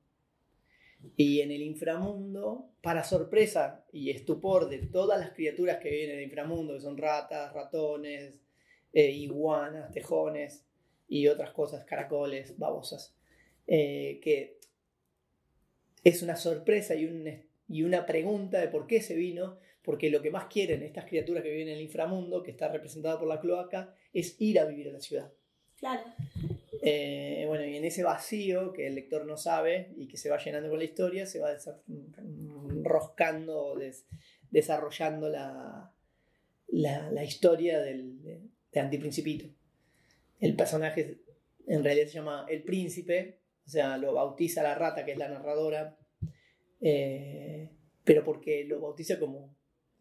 Y 1.17 1.41
en 1.41 1.51
el 1.51 1.63
inframundo, 1.63 2.71
para 2.83 3.05
sorpresa 3.05 3.85
y 3.93 4.11
estupor 4.11 4.69
de 4.69 4.79
todas 4.79 5.21
las 5.21 5.31
criaturas 5.31 5.79
que 5.79 5.91
viven 5.91 6.11
en 6.11 6.23
inframundo, 6.23 6.75
que 6.75 6.81
son 6.81 6.97
ratas, 6.97 7.53
ratones, 7.53 8.35
eh, 8.93 9.11
iguanas, 9.11 9.93
tejones 9.93 10.65
y 11.09 11.29
otras 11.29 11.51
cosas, 11.53 11.85
caracoles, 11.85 12.59
babosas, 12.59 13.15
eh, 13.67 14.19
que 14.23 14.59
es 16.03 16.23
una 16.23 16.37
sorpresa 16.37 16.95
y, 16.95 17.45
y 17.69 17.83
una 17.83 18.07
pregunta 18.07 18.61
de 18.61 18.69
por 18.69 18.87
qué 18.87 19.01
se 19.03 19.15
vino, 19.15 19.59
porque 19.83 20.11
lo 20.11 20.23
que 20.23 20.31
más 20.31 20.47
quieren 20.47 20.83
estas 20.83 21.05
criaturas 21.05 21.43
que 21.43 21.51
viven 21.51 21.69
en 21.69 21.77
el 21.77 21.83
inframundo, 21.83 22.43
que 22.43 22.51
está 22.51 22.69
representada 22.69 23.19
por 23.19 23.29
la 23.29 23.41
cloaca, 23.41 23.95
es 24.13 24.41
ir 24.41 24.59
a 24.59 24.65
vivir 24.65 24.89
a 24.89 24.93
la 24.93 25.01
ciudad. 25.01 25.33
Claro. 25.79 26.03
Eh, 26.83 27.45
bueno, 27.47 27.65
y 27.67 27.77
en 27.77 27.85
ese 27.85 28.03
vacío 28.03 28.73
que 28.73 28.87
el 28.87 28.95
lector 28.95 29.27
no 29.27 29.37
sabe 29.37 29.93
y 29.97 30.09
que 30.09 30.17
se 30.17 30.31
va 30.31 30.43
llenando 30.43 30.71
con 30.71 30.79
la 30.79 30.85
historia, 30.85 31.27
se 31.27 31.39
va 31.39 31.51
enroscando, 32.69 33.77
des- 33.77 34.07
desarrollando 34.51 35.29
la, 35.29 35.93
la, 36.69 37.11
la 37.11 37.25
historia 37.25 37.81
del, 37.81 38.23
de, 38.23 38.41
de 38.73 38.81
Antiprincipito. 38.81 39.47
El 40.41 40.57
personaje 40.57 41.21
en 41.67 41.85
realidad 41.85 42.07
se 42.07 42.15
llama 42.15 42.47
El 42.49 42.63
Príncipe, 42.63 43.41
o 43.67 43.69
sea, 43.69 43.99
lo 43.99 44.15
bautiza 44.15 44.63
la 44.63 44.75
rata, 44.75 45.05
que 45.05 45.13
es 45.13 45.19
la 45.19 45.29
narradora, 45.29 45.99
eh, 46.81 47.69
pero 48.05 48.25
porque 48.25 48.65
lo 48.65 48.81
bautiza 48.81 49.19
como 49.21 49.55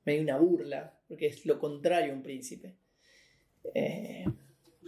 medio 0.05 0.21
una 0.21 0.37
burla, 0.37 0.97
porque 1.07 1.27
es 1.27 1.45
lo 1.45 1.59
contrario 1.59 2.13
a 2.13 2.15
un 2.15 2.23
príncipe. 2.23 2.77
Eh, 3.73 4.23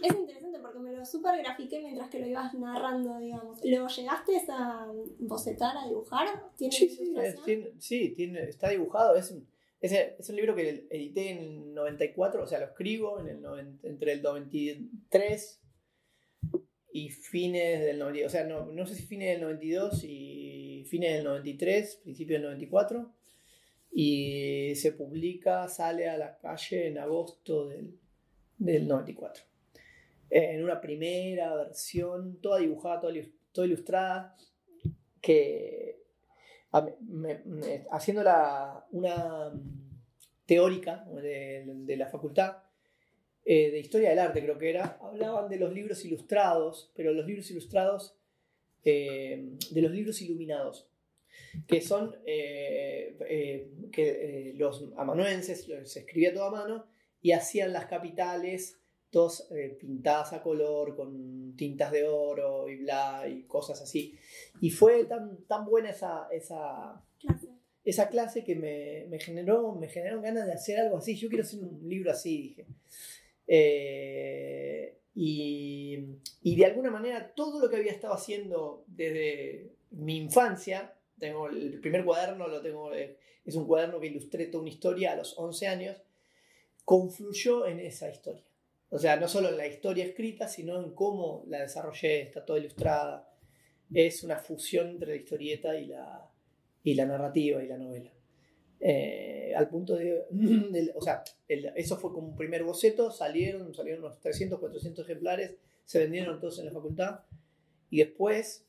Es 0.02 0.14
interesante 0.14 0.58
porque 0.60 0.78
me 0.78 0.92
lo 0.92 1.04
super 1.06 1.38
grafiqué 1.38 1.80
mientras 1.80 2.08
que 2.10 2.18
lo 2.20 2.26
ibas 2.26 2.52
narrando, 2.54 3.18
digamos. 3.18 3.60
¿Lo 3.64 3.88
llegaste 3.88 4.32
a 4.48 4.86
bocetar, 5.18 5.76
a 5.76 5.86
dibujar? 5.88 6.28
¿Tiene 6.56 6.74
sí, 6.74 6.88
sí, 6.88 7.02
ilustración? 7.02 7.34
es- 7.38 7.44
tiene- 7.44 7.70
sí, 7.78 8.08
tiene- 8.16 8.42
está 8.44 8.68
dibujado. 8.70 9.14
Es 9.16 9.30
un, 9.30 9.46
es, 9.80 9.92
es 9.92 10.28
un 10.30 10.36
libro 10.36 10.54
que 10.54 10.86
edité 10.90 11.30
en 11.30 11.38
el 11.38 11.74
94, 11.74 12.42
o 12.42 12.46
sea, 12.46 12.58
lo 12.60 12.66
escribo 12.66 13.18
en 13.20 13.28
el 13.28 13.44
entre 13.82 14.12
el 14.12 14.22
93 14.22 15.60
y 16.92 17.08
fines 17.10 17.80
del 17.84 17.98
92. 17.98 18.26
O 18.26 18.30
sea, 18.30 18.44
no, 18.44 18.66
no 18.66 18.86
sé 18.86 18.94
si 18.94 19.02
fines 19.04 19.30
del 19.30 19.40
92 19.42 20.04
y 20.04 20.84
fines 20.88 21.14
del 21.14 21.24
93, 21.24 21.96
principio 22.02 22.34
del 22.36 22.44
94. 22.44 23.10
Y 23.94 24.74
se 24.76 24.92
publica, 24.92 25.68
sale 25.68 26.08
a 26.08 26.16
la 26.16 26.38
calle 26.38 26.88
en 26.88 26.98
agosto 26.98 27.68
del, 27.68 27.98
del 28.58 28.88
94. 28.88 29.42
En 30.34 30.64
una 30.64 30.80
primera 30.80 31.54
versión, 31.54 32.40
toda 32.40 32.58
dibujada, 32.58 33.00
toda, 33.00 33.12
ilus- 33.12 33.32
toda 33.52 33.66
ilustrada, 33.66 34.34
que 35.20 35.98
a 36.72 36.88
una 38.92 39.50
mm, 39.50 40.00
teórica 40.46 41.04
de, 41.12 41.96
la 41.96 42.06
facultad 42.08 42.56
eh, 43.44 43.70
de 43.70 43.78
historia 43.78 44.08
del 44.10 44.18
arte, 44.20 44.42
creo 44.42 44.56
que 44.56 44.70
era, 44.70 44.98
hablaban 45.02 45.48
de 45.50 45.58
los 45.58 45.72
libros 45.72 46.02
ilustrados, 46.04 46.90
pero 46.94 47.12
los 47.12 47.26
libros 47.26 47.50
ilustrados, 47.50 48.16
eh, 48.84 49.50
de 49.70 49.82
los 49.82 49.92
libros 49.92 50.22
iluminados, 50.22 50.88
que 51.66 51.80
son 51.82 52.16
eh, 52.24 53.16
que 53.92 54.54
los 54.56 54.88
amanuenses 54.96 55.68
los- 55.68 55.90
se 55.90 56.00
escribía 56.00 56.32
todo 56.32 56.44
a 56.44 56.50
mano 56.50 56.86
y 57.20 57.32
hacían 57.32 57.72
las 57.72 57.86
capitales 57.86 58.78
eh, 59.50 59.76
pintadas 59.78 60.32
a 60.32 60.42
color 60.42 60.96
con 60.96 61.54
tintas 61.56 61.92
de 61.92 62.04
oro 62.08 62.68
y 62.68 62.76
bla 62.76 63.28
y 63.28 63.42
cosas 63.42 63.82
así. 63.82 64.18
Y 64.60 64.70
fue 64.70 65.04
tan, 65.04 65.44
tan 65.44 65.66
buena 65.66 65.90
esa, 65.90 66.28
esa, 66.30 67.04
Clase. 67.20 67.48
esa 67.84 68.08
clase 68.08 68.42
que 68.42 68.56
me, 68.56 69.06
me 69.08 69.20
generó 69.20 69.74
me 69.74 69.88
generaron 69.88 70.22
ganas 70.22 70.46
de 70.46 70.54
hacer 70.54 70.80
algo 70.80 70.96
así. 70.96 71.14
Yo 71.16 71.28
quiero 71.28 71.44
hacer 71.44 71.60
un 71.60 71.86
libro 71.88 72.10
así, 72.10 72.42
dije. 72.42 72.66
Eh, 73.46 74.98
y, 75.14 75.98
y 76.42 76.56
de 76.56 76.64
alguna 76.64 76.90
manera 76.90 77.34
todo 77.34 77.60
lo 77.60 77.68
que 77.68 77.76
había 77.76 77.92
estado 77.92 78.14
haciendo 78.14 78.84
desde 78.86 79.74
mi 79.90 80.16
infancia, 80.16 80.94
tengo 81.18 81.48
el 81.48 81.80
primer 81.80 82.04
cuaderno, 82.04 82.48
lo 82.48 82.62
tengo, 82.62 82.94
eh, 82.94 83.18
es 83.44 83.56
un 83.56 83.66
cuaderno 83.66 84.00
que 84.00 84.06
ilustré 84.06 84.46
toda 84.46 84.62
una 84.62 84.70
historia 84.70 85.12
a 85.12 85.16
los 85.16 85.38
11 85.38 85.66
años, 85.66 86.02
confluyó 86.84 87.66
en 87.66 87.78
esa 87.78 88.10
historia. 88.10 88.42
O 88.94 88.98
sea, 88.98 89.16
no 89.16 89.26
solo 89.26 89.48
en 89.48 89.56
la 89.56 89.66
historia 89.66 90.04
escrita, 90.04 90.46
sino 90.46 90.78
en 90.78 90.92
cómo 90.92 91.44
la 91.48 91.60
desarrollé, 91.60 92.20
está 92.20 92.44
toda 92.44 92.58
ilustrada. 92.58 93.26
Es 93.90 94.22
una 94.22 94.36
fusión 94.36 94.90
entre 94.90 95.12
la 95.12 95.16
historieta 95.16 95.74
y 95.78 95.86
la, 95.86 96.30
y 96.84 96.92
la 96.92 97.06
narrativa 97.06 97.64
y 97.64 97.68
la 97.68 97.78
novela. 97.78 98.12
Eh, 98.78 99.54
al 99.56 99.70
punto 99.70 99.96
de, 99.96 100.26
o 100.94 101.00
sea, 101.00 101.24
eso 101.48 101.96
fue 101.96 102.12
como 102.12 102.28
un 102.28 102.36
primer 102.36 102.64
boceto, 102.64 103.10
salieron, 103.10 103.72
salieron 103.74 104.04
unos 104.04 104.20
300, 104.20 104.60
400 104.60 105.08
ejemplares, 105.08 105.56
se 105.86 105.98
vendieron 105.98 106.38
todos 106.38 106.58
en 106.58 106.66
la 106.66 106.72
facultad 106.72 107.20
y 107.88 107.96
después 107.98 108.66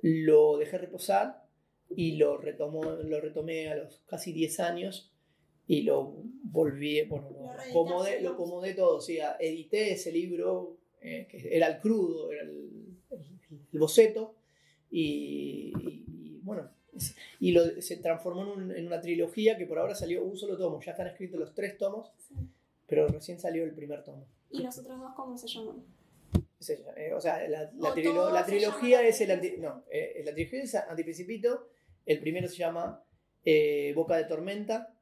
lo 0.00 0.58
dejé 0.58 0.78
reposar 0.78 1.44
y 1.88 2.18
lo, 2.18 2.36
retomó, 2.36 2.84
lo 2.84 3.20
retomé 3.20 3.68
a 3.68 3.74
los 3.74 4.00
casi 4.06 4.32
10 4.32 4.60
años 4.60 5.10
y 5.70 5.82
lo 5.82 6.14
volví, 6.42 7.02
bueno, 7.02 7.28
Lo 7.30 7.50
acomodé, 7.52 8.20
lo 8.20 8.30
acomodé 8.30 8.74
todo, 8.74 8.96
o 8.96 9.00
sea, 9.00 9.36
edité 9.38 9.92
ese 9.92 10.10
libro, 10.10 10.76
eh, 11.00 11.26
que 11.30 11.36
era 11.56 11.68
el 11.68 11.78
crudo, 11.78 12.32
era 12.32 12.42
el, 12.42 12.96
el- 13.10 13.60
el 13.72 13.78
boceto 13.78 14.34
y, 14.90 15.72
y- 15.78 16.04
y, 16.08 16.40
bueno, 16.42 16.68
es- 16.94 17.14
y 17.38 17.52
lo, 17.52 17.80
se 17.80 17.96
transformó 17.98 18.42
en, 18.42 18.48
un- 18.48 18.76
en 18.76 18.86
una 18.86 19.00
trilogía 19.00 19.56
que 19.56 19.66
por 19.66 19.78
ahora 19.78 19.94
salió 19.94 20.24
un 20.24 20.36
solo 20.36 20.56
tomo. 20.58 20.80
Ya 20.80 20.90
están 20.92 21.06
escritos 21.06 21.38
los 21.38 21.54
tres 21.54 21.78
tomos, 21.78 22.10
Sí. 22.28 22.34
pero 22.88 23.06
recién 23.06 23.38
salió 23.38 23.62
el 23.64 23.72
primer 23.72 24.02
tomo. 24.02 24.26
¿Y 24.50 24.62
los 24.62 24.76
otros 24.78 24.98
dos 24.98 25.12
cómo 25.14 25.36
se 25.38 25.46
llaman? 25.46 25.84
Es 26.58 26.70
ella, 26.70 26.92
eh, 26.96 27.12
o 27.14 27.20
sea, 27.20 27.48
la, 27.48 27.70
la 27.78 27.90
O 27.90 27.94
trilo- 27.94 28.14
todos 28.14 28.32
la 28.32 28.44
se 28.44 28.50
trilogía 28.50 29.06
es 29.06 29.20
el 29.20 29.30
anti, 29.30 29.52
no, 29.58 29.84
eh, 29.90 30.22
la 30.24 30.34
trilogía 30.34 30.62
es 30.64 30.74
Antiprincipito. 30.74 31.68
El 32.06 32.18
primero 32.18 32.48
se 32.48 32.56
llama 32.56 33.02
eh, 33.44 33.92
Boca 33.94 34.16
de 34.16 34.24
Tormenta. 34.24 34.94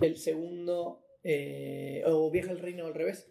El 0.00 0.16
segundo, 0.16 1.02
eh, 1.24 2.02
o 2.06 2.30
Viaja 2.30 2.50
al 2.50 2.58
Reino 2.58 2.86
al 2.86 2.94
revés. 2.94 3.28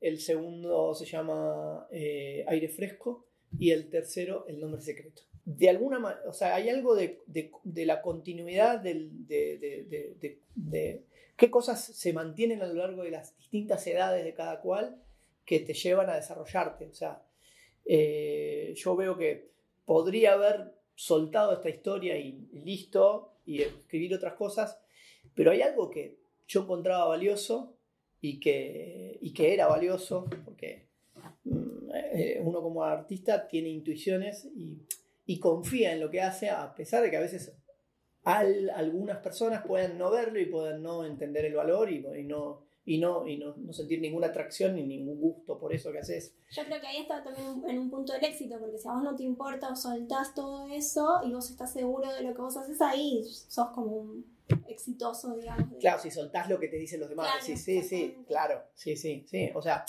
El 0.00 0.18
segundo 0.20 0.94
se 0.94 1.04
llama 1.06 1.86
eh, 1.90 2.44
Aire 2.48 2.68
Fresco. 2.68 3.24
Y 3.58 3.70
el 3.70 3.88
tercero, 3.88 4.44
El 4.46 4.60
Nombre 4.60 4.82
Secreto. 4.82 5.22
De 5.44 5.70
alguna 5.70 5.98
manera, 5.98 6.20
o 6.28 6.34
sea, 6.34 6.54
hay 6.54 6.68
algo 6.68 6.94
de, 6.94 7.22
de- 7.26 7.86
la 7.86 8.02
continuidad 8.02 8.78
del- 8.80 9.26
de, 9.26 9.56
de- 10.54 11.02
qué 11.34 11.50
cosas 11.50 11.82
se 11.82 12.12
mantienen 12.12 12.60
a 12.60 12.66
lo 12.66 12.74
largo 12.74 13.02
de 13.04 13.10
las 13.10 13.34
distintas 13.38 13.86
edades 13.86 14.22
de 14.22 14.34
cada 14.34 14.60
cual 14.60 15.02
que 15.46 15.60
te 15.60 15.72
llevan 15.72 16.10
a 16.10 16.16
desarrollarte. 16.16 16.88
O 16.88 16.92
sea, 16.94 17.22
eh, 17.86 18.74
yo 18.76 18.94
veo 18.96 19.16
que 19.16 19.48
podría 19.86 20.34
haber 20.34 20.74
soltado 20.94 21.54
esta 21.54 21.70
historia 21.70 22.18
y 22.18 22.32
listo, 22.52 23.32
y 23.46 23.62
escribir 23.62 24.14
otras 24.14 24.34
cosas, 24.34 24.78
pero 25.38 25.52
hay 25.52 25.62
algo 25.62 25.88
que 25.88 26.18
yo 26.48 26.62
encontraba 26.62 27.06
valioso 27.06 27.76
y 28.20 28.40
que, 28.40 29.16
y 29.20 29.32
que 29.32 29.54
era 29.54 29.68
valioso, 29.68 30.24
porque 30.44 30.88
mm, 31.44 31.90
eh, 31.94 32.40
uno 32.42 32.60
como 32.60 32.82
artista 32.82 33.46
tiene 33.46 33.68
intuiciones 33.68 34.46
y, 34.56 34.82
y 35.26 35.38
confía 35.38 35.92
en 35.92 36.00
lo 36.00 36.10
que 36.10 36.22
hace, 36.22 36.50
a 36.50 36.74
pesar 36.74 37.04
de 37.04 37.10
que 37.10 37.18
a 37.18 37.20
veces 37.20 37.56
al- 38.24 38.68
algunas 38.70 39.18
personas 39.18 39.64
pueden 39.64 39.96
no 39.96 40.10
verlo 40.10 40.40
y 40.40 40.46
pueden 40.46 40.82
no 40.82 41.04
entender 41.04 41.44
el 41.44 41.54
valor 41.54 41.88
y 41.92 42.02
no, 42.24 42.64
y, 42.90 42.98
no, 42.98 43.26
y 43.28 43.36
no, 43.36 43.54
no 43.56 43.72
sentir 43.72 44.00
ninguna 44.00 44.28
atracción 44.28 44.74
ni 44.74 44.82
ningún 44.82 45.20
gusto 45.20 45.58
por 45.58 45.74
eso 45.74 45.92
que 45.92 45.98
haces. 45.98 46.34
Yo 46.50 46.64
creo 46.64 46.80
que 46.80 46.86
ahí 46.86 47.02
está 47.02 47.22
también 47.22 47.62
en 47.68 47.78
un 47.78 47.90
punto 47.90 48.12
del 48.14 48.24
éxito, 48.24 48.58
porque 48.58 48.78
si 48.78 48.88
a 48.88 48.92
vos 48.92 49.02
no 49.02 49.14
te 49.14 49.24
importa 49.24 49.70
o 49.70 49.76
soltás 49.76 50.34
todo 50.34 50.66
eso 50.72 51.20
y 51.24 51.32
vos 51.32 51.50
estás 51.50 51.72
seguro 51.72 52.10
de 52.12 52.22
lo 52.22 52.34
que 52.34 52.40
vos 52.40 52.56
haces 52.56 52.80
ahí, 52.80 53.22
sos 53.24 53.68
como 53.74 53.94
un 53.96 54.24
exitoso, 54.66 55.36
digamos. 55.36 55.70
de- 55.70 55.78
Claro, 55.78 56.00
si 56.00 56.10
soltás 56.10 56.48
lo 56.48 56.58
que 56.58 56.68
te 56.68 56.76
dicen 56.76 57.00
los 57.00 57.10
demás. 57.10 57.26
Claro, 57.28 57.44
sí, 57.44 57.56
sí, 57.58 57.82
sí, 57.82 58.16
claro. 58.26 58.62
Sí, 58.74 58.96
sí, 58.96 59.24
sí. 59.28 59.50
O 59.54 59.60
sea, 59.60 59.84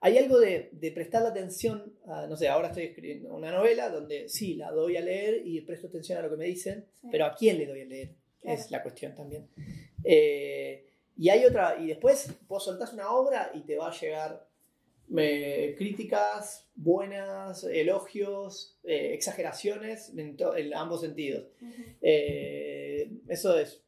hay 0.00 0.16
algo 0.16 0.38
de, 0.38 0.70
de 0.72 0.92
prestarle 0.92 1.28
atención. 1.28 1.92
A, 2.06 2.26
no 2.26 2.36
sé, 2.36 2.48
ahora 2.48 2.68
estoy 2.68 2.84
escribiendo 2.84 3.34
una 3.34 3.50
novela 3.52 3.90
donde 3.90 4.30
sí, 4.30 4.54
la 4.54 4.70
doy 4.72 4.96
a 4.96 5.02
leer 5.02 5.46
y 5.46 5.60
presto 5.60 5.88
atención 5.88 6.16
a 6.18 6.22
lo 6.22 6.30
que 6.30 6.36
me 6.36 6.46
dicen, 6.46 6.86
Sí. 7.02 7.08
pero 7.12 7.26
¿a 7.26 7.34
quién 7.34 7.58
le 7.58 7.66
doy 7.66 7.82
a 7.82 7.84
leer? 7.84 8.14
Claro. 8.40 8.58
Es 8.58 8.70
la 8.70 8.82
cuestión 8.82 9.14
también. 9.14 9.46
Eh, 10.02 10.86
y 11.20 11.28
hay 11.28 11.44
otra, 11.44 11.76
y 11.78 11.88
después 11.88 12.32
vos 12.48 12.64
soltás 12.64 12.94
una 12.94 13.10
obra 13.10 13.50
y 13.52 13.60
te 13.60 13.76
va 13.76 13.88
a 13.88 13.92
llegar 13.92 14.48
eh, 15.18 15.74
críticas 15.76 16.66
buenas, 16.74 17.62
elogios, 17.64 18.78
eh, 18.84 19.12
exageraciones 19.12 20.14
en, 20.16 20.34
ambos 20.74 21.02
sentidos. 21.02 21.44
Eh, 22.00 23.10
eso 23.28 23.58
es, 23.58 23.82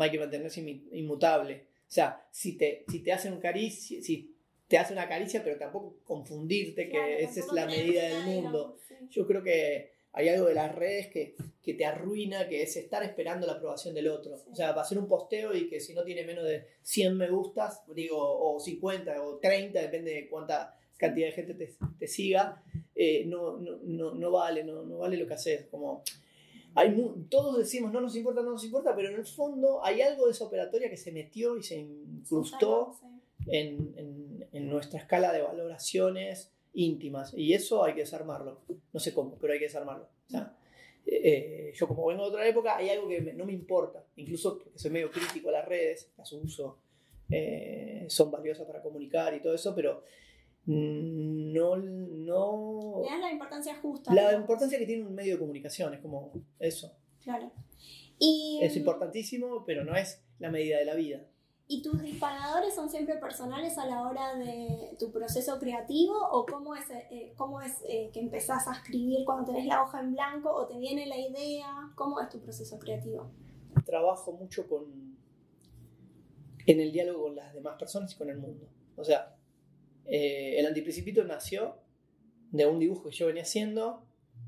hay 0.00 0.10
que 0.10 0.18
mantenerse 0.18 0.60
inmutable. 0.90 1.66
O 1.82 1.92
sea, 1.92 2.26
si 2.32 2.58
te, 2.58 2.84
si 2.88 3.04
te 3.04 3.12
hacen 3.12 3.34
un 3.34 3.40
caricia, 3.40 4.02
si 4.02 4.34
te 4.66 4.76
hace 4.76 4.94
una 4.94 5.08
caricia, 5.08 5.44
pero 5.44 5.56
tampoco 5.56 5.98
confundirte 6.02 6.88
que 6.88 7.22
esa 7.22 7.38
es 7.38 7.52
la 7.52 7.66
medida 7.66 8.02
del 8.02 8.24
mundo. 8.24 8.78
sí. 8.88 8.96
Yo 9.10 9.28
creo 9.28 9.44
que 9.44 9.93
hay 10.14 10.28
algo 10.28 10.46
de 10.46 10.54
las 10.54 10.74
redes 10.74 11.08
que, 11.08 11.34
que 11.62 11.74
te 11.74 11.84
arruina, 11.84 12.48
que 12.48 12.62
es 12.62 12.76
estar 12.76 13.02
esperando 13.02 13.46
la 13.46 13.54
aprobación 13.54 13.94
del 13.94 14.08
otro. 14.08 14.36
Sí. 14.38 14.44
O 14.52 14.54
sea, 14.54 14.72
va 14.72 14.82
a 14.82 14.84
ser 14.84 14.98
un 14.98 15.08
posteo 15.08 15.54
y 15.54 15.68
que 15.68 15.80
si 15.80 15.92
no 15.92 16.04
tiene 16.04 16.24
menos 16.24 16.44
de 16.44 16.66
100 16.82 17.16
me 17.16 17.28
gustas, 17.28 17.82
digo, 17.94 18.16
o 18.18 18.58
50 18.60 19.22
o 19.22 19.38
30, 19.38 19.80
depende 19.80 20.12
de 20.14 20.28
cuánta 20.28 20.76
cantidad 20.96 21.26
de 21.26 21.32
gente 21.32 21.54
te, 21.54 21.74
te 21.98 22.06
siga, 22.06 22.62
eh, 22.94 23.24
no, 23.26 23.56
no, 23.58 23.78
no, 23.82 24.14
no 24.14 24.30
vale, 24.30 24.62
no, 24.64 24.84
no 24.84 24.98
vale 24.98 25.16
lo 25.16 25.26
que 25.26 25.34
haces. 25.34 25.66
Como, 25.66 26.02
hay 26.76 26.90
mu- 26.92 27.24
todos 27.28 27.58
decimos 27.58 27.92
no 27.92 28.00
nos 28.00 28.14
importa, 28.16 28.42
no 28.42 28.50
nos 28.52 28.64
importa, 28.64 28.94
pero 28.94 29.08
en 29.08 29.16
el 29.16 29.26
fondo 29.26 29.84
hay 29.84 30.00
algo 30.00 30.26
de 30.26 30.32
esa 30.32 30.44
operatoria 30.44 30.88
que 30.88 30.96
se 30.96 31.10
metió 31.12 31.56
y 31.56 31.62
se 31.62 31.76
incrustó 31.76 32.94
Sí. 33.00 33.06
en, 33.50 33.94
en- 33.96 34.46
en 34.52 34.68
nuestra 34.70 35.00
escala 35.00 35.32
de 35.32 35.42
valoraciones 35.42 36.52
íntimas. 36.74 37.32
Y 37.34 37.54
eso 37.54 37.84
hay 37.84 37.94
que 37.94 38.00
desarmarlo. 38.00 38.60
No 38.92 39.00
sé 39.00 39.14
cómo, 39.14 39.36
pero 39.40 39.52
hay 39.52 39.58
que 39.58 39.66
desarmarlo. 39.66 40.04
O 40.26 40.30
sea, 40.30 40.56
eh, 41.06 41.20
eh, 41.68 41.72
yo 41.74 41.86
como 41.88 42.06
vengo 42.06 42.24
de 42.24 42.28
otra 42.30 42.46
época, 42.48 42.76
hay 42.76 42.88
algo 42.90 43.08
que 43.08 43.20
me- 43.20 43.32
no 43.32 43.44
me 43.46 43.52
importa. 43.52 44.04
Incluso 44.16 44.58
porque 44.58 44.78
soy 44.78 44.90
medio 44.90 45.10
crítico 45.10 45.48
a 45.48 45.52
las 45.52 45.64
redes, 45.66 46.12
las 46.16 46.32
uso, 46.32 46.78
eh, 47.30 48.04
son 48.08 48.30
valiosas 48.30 48.66
para 48.66 48.82
comunicar 48.82 49.34
y 49.34 49.40
todo 49.40 49.54
eso, 49.54 49.74
pero 49.74 50.02
mm, 50.66 51.52
no... 51.52 51.76
no 51.76 53.00
Le 53.04 53.10
das 53.10 53.20
la 53.20 53.32
importancia 53.32 53.74
justa. 53.76 54.12
la 54.14 54.32
importancia 54.34 54.78
que 54.78 54.86
tiene 54.86 55.04
un 55.06 55.14
medio 55.14 55.34
de 55.34 55.38
comunicación, 55.38 55.94
es 55.94 56.00
como 56.00 56.32
eso. 56.58 56.92
Claro. 57.22 57.50
Y, 58.18 58.60
Es 58.62 58.76
importantísimo, 58.76 59.64
pero 59.66 59.84
no 59.84 59.94
es 59.96 60.22
la 60.38 60.50
medida 60.50 60.78
de 60.78 60.84
la 60.84 60.94
vida. 60.94 61.24
¿Y 61.66 61.80
tus 61.80 62.02
disparadores 62.02 62.74
son 62.74 62.90
siempre 62.90 63.16
personales 63.16 63.78
a 63.78 63.86
la 63.86 64.02
hora 64.02 64.34
de 64.34 64.96
tu 64.98 65.10
proceso 65.10 65.58
creativo? 65.58 66.14
¿O 66.30 66.44
cómo 66.44 66.74
es, 66.74 66.84
eh, 67.10 67.32
cómo 67.36 67.62
es 67.62 67.72
eh, 67.88 68.10
que 68.12 68.20
empezás 68.20 68.68
a 68.68 68.72
escribir 68.72 69.24
cuando 69.24 69.46
tenés 69.46 69.66
la 69.66 69.82
hoja 69.82 70.00
en 70.00 70.12
blanco 70.12 70.52
o 70.52 70.66
te 70.66 70.78
viene 70.78 71.06
la 71.06 71.16
idea? 71.16 71.90
¿Cómo 71.94 72.20
es 72.20 72.28
tu 72.28 72.38
proceso 72.40 72.78
creativo? 72.78 73.30
Trabajo 73.86 74.32
mucho 74.32 74.68
con 74.68 75.14
en 76.66 76.80
el 76.80 76.92
diálogo 76.92 77.24
con 77.24 77.36
las 77.36 77.52
demás 77.54 77.76
personas 77.78 78.12
y 78.12 78.16
con 78.16 78.28
el 78.28 78.38
mundo. 78.38 78.68
O 78.96 79.04
sea, 79.04 79.36
eh, 80.06 80.58
el 80.58 80.66
antiprincipito 80.66 81.24
nació 81.24 81.76
de 82.50 82.66
un 82.66 82.78
dibujo 82.78 83.08
que 83.08 83.16
yo 83.16 83.26
venía 83.26 83.42
haciendo. 83.42 84.04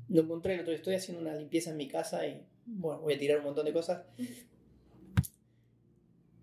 Lo 0.09 0.21
encontré 0.21 0.53
el 0.53 0.61
otro 0.61 0.71
día, 0.71 0.77
estoy 0.77 0.95
haciendo 0.95 1.21
una 1.21 1.35
limpieza 1.35 1.71
en 1.71 1.77
mi 1.77 1.87
casa 1.87 2.25
y 2.27 2.45
bueno, 2.65 3.01
voy 3.01 3.15
a 3.15 3.19
tirar 3.19 3.39
un 3.39 3.45
montón 3.45 3.65
de 3.65 3.73
cosas. 3.73 4.05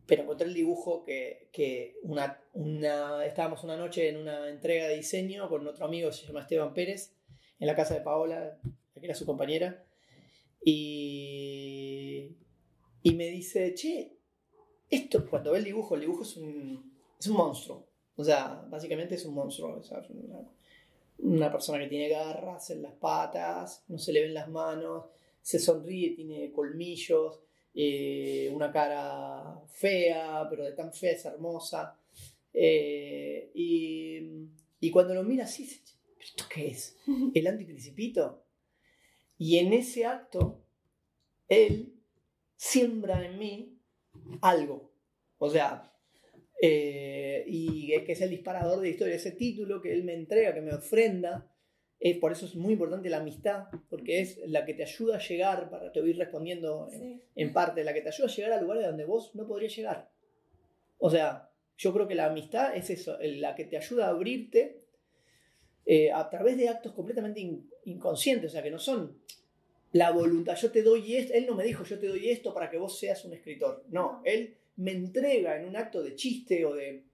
Pero 0.06 0.22
encontré 0.22 0.46
el 0.46 0.54
dibujo 0.54 1.02
que, 1.04 1.48
que 1.52 1.96
una, 2.02 2.40
una- 2.52 3.24
estábamos 3.24 3.64
una 3.64 3.76
noche 3.76 4.08
en 4.08 4.18
una 4.18 4.48
entrega 4.50 4.86
de 4.88 4.96
diseño 4.96 5.48
con 5.48 5.66
otro 5.66 5.86
amigo 5.86 6.12
se 6.12 6.26
llama 6.26 6.40
Esteban 6.42 6.74
Pérez, 6.74 7.14
en 7.58 7.66
la 7.66 7.74
casa 7.74 7.94
de 7.94 8.00
Paola, 8.02 8.58
que 8.94 9.04
era 9.06 9.14
su 9.14 9.24
compañera, 9.24 9.84
y, 10.64 12.36
y 13.02 13.14
me 13.14 13.28
dice, 13.28 13.74
che, 13.74 14.16
esto, 14.90 15.28
cuando 15.28 15.52
ve 15.52 15.58
el 15.58 15.64
dibujo, 15.64 15.94
el 15.94 16.02
dibujo 16.02 16.22
es 16.22 16.36
un, 16.36 16.92
es 17.18 17.26
un 17.26 17.36
monstruo. 17.36 17.86
O 18.16 18.24
sea, 18.24 18.64
básicamente 18.68 19.14
es 19.16 19.24
un 19.24 19.34
monstruo. 19.34 19.80
es 19.80 19.90
una, 20.10 20.40
una 21.18 21.50
persona 21.52 21.78
que 21.78 21.88
tiene 21.88 22.08
garras 22.08 22.70
en 22.70 22.82
las 22.82 22.92
patas, 22.94 23.84
no 23.88 23.98
se 23.98 24.12
le 24.12 24.22
ven 24.22 24.34
las 24.34 24.48
manos, 24.48 25.06
se 25.40 25.58
sonríe, 25.58 26.10
tiene 26.14 26.52
colmillos, 26.52 27.40
eh, 27.74 28.50
una 28.54 28.70
cara 28.72 29.60
fea, 29.68 30.46
pero 30.48 30.64
de 30.64 30.72
tan 30.72 30.92
fea 30.92 31.12
es 31.12 31.24
hermosa. 31.24 31.98
Eh, 32.52 33.50
y, 33.54 34.20
y 34.80 34.90
cuando 34.90 35.14
lo 35.14 35.24
mira 35.24 35.44
así, 35.44 35.64
dice, 35.64 35.80
"¿Pero 36.16 36.24
¿esto 36.24 36.44
qué 36.52 36.68
es? 36.68 36.96
¿El 37.34 37.46
antiprincipito? 37.46 38.44
Y 39.38 39.58
en 39.58 39.72
ese 39.72 40.04
acto, 40.06 40.62
él 41.48 41.94
siembra 42.56 43.24
en 43.26 43.38
mí 43.38 43.78
algo. 44.40 44.92
O 45.38 45.50
sea, 45.50 45.92
eh, 46.62 47.44
y 47.46 47.92
es 47.92 48.04
que 48.04 48.12
es 48.12 48.20
el 48.20 48.30
disparador 48.30 48.80
de 48.80 48.90
historia, 48.90 49.16
ese 49.16 49.32
título 49.32 49.80
que 49.82 49.92
él 49.92 50.04
me 50.04 50.14
entrega, 50.14 50.54
que 50.54 50.60
me 50.62 50.74
ofrenda. 50.74 51.53
Es, 52.06 52.18
por 52.18 52.32
eso 52.32 52.44
es 52.44 52.54
muy 52.54 52.74
importante 52.74 53.08
la 53.08 53.16
amistad, 53.16 53.64
porque 53.88 54.20
es 54.20 54.38
la 54.46 54.66
que 54.66 54.74
te 54.74 54.82
ayuda 54.82 55.16
a 55.16 55.20
llegar, 55.26 55.70
para 55.70 55.90
te 55.90 56.00
voy 56.00 56.10
a 56.10 56.12
ir 56.12 56.18
respondiendo 56.18 56.86
en, 56.92 57.00
Sí. 57.00 57.20
en 57.34 57.52
parte, 57.54 57.82
la 57.82 57.94
que 57.94 58.02
te 58.02 58.08
ayuda 58.10 58.26
a 58.28 58.30
llegar 58.30 58.52
a 58.52 58.60
lugares 58.60 58.84
donde 58.86 59.04
vos 59.06 59.34
no 59.34 59.46
podrías 59.46 59.74
llegar. 59.74 60.10
O 60.98 61.08
sea, 61.10 61.50
yo 61.78 61.92
creo 61.94 62.06
que 62.06 62.14
la 62.14 62.26
amistad 62.26 62.76
es 62.76 62.90
eso, 62.90 63.16
la 63.20 63.54
que 63.54 63.64
te 63.64 63.78
ayuda 63.78 64.06
a 64.06 64.10
abrirte 64.10 64.82
eh, 65.86 66.12
a 66.12 66.28
través 66.28 66.56
de 66.58 66.68
actos 66.68 66.92
completamente 66.92 67.40
in- 67.40 67.70
inconscientes, 67.86 68.50
o 68.50 68.52
sea, 68.52 68.62
que 68.62 68.70
no 68.70 68.78
son 68.78 69.18
la 69.92 70.10
voluntad, 70.10 70.56
yo 70.56 70.70
te 70.70 70.82
doy 70.82 71.16
esto, 71.16 71.32
él 71.34 71.46
no 71.46 71.54
me 71.54 71.64
dijo 71.64 71.84
yo 71.84 71.98
te 71.98 72.08
doy 72.08 72.28
esto 72.28 72.52
para 72.52 72.68
que 72.70 72.76
vos 72.78 72.98
seas 72.98 73.24
un 73.24 73.32
escritor, 73.32 73.84
No. 73.88 74.20
él 74.24 74.56
me 74.76 74.92
entrega 74.92 75.56
en 75.58 75.66
un 75.68 75.76
acto 75.76 76.02
de 76.02 76.14
chiste 76.16 76.64
o 76.66 76.74
de 76.74 77.04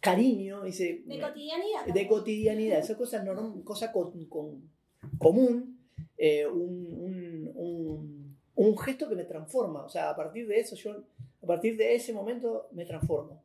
cariño, 0.00 0.62
dice, 0.62 1.02
De 1.06 1.20
cotidianidad. 1.20 1.86
de 1.86 2.06
cotidianidad, 2.06 2.78
esa 2.80 2.96
cosa, 2.96 3.22
norm- 3.24 3.62
cosa 3.64 3.92
con- 3.92 4.24
con- 4.26 4.70
común, 5.18 5.78
eh, 6.16 6.46
un, 6.46 6.86
un- 6.92 7.52
un- 7.54 8.38
un 8.54 8.78
gesto 8.78 9.08
que 9.08 9.14
me 9.14 9.24
transforma. 9.24 9.84
O 9.84 9.88
sea, 9.88 10.10
a 10.10 10.16
partir 10.16 10.46
de 10.48 10.58
eso, 10.60 10.74
yo, 10.76 11.02
a 11.42 11.46
partir 11.46 11.76
de 11.76 11.94
ese 11.94 12.12
momento 12.12 12.68
me 12.72 12.84
transformo. 12.84 13.42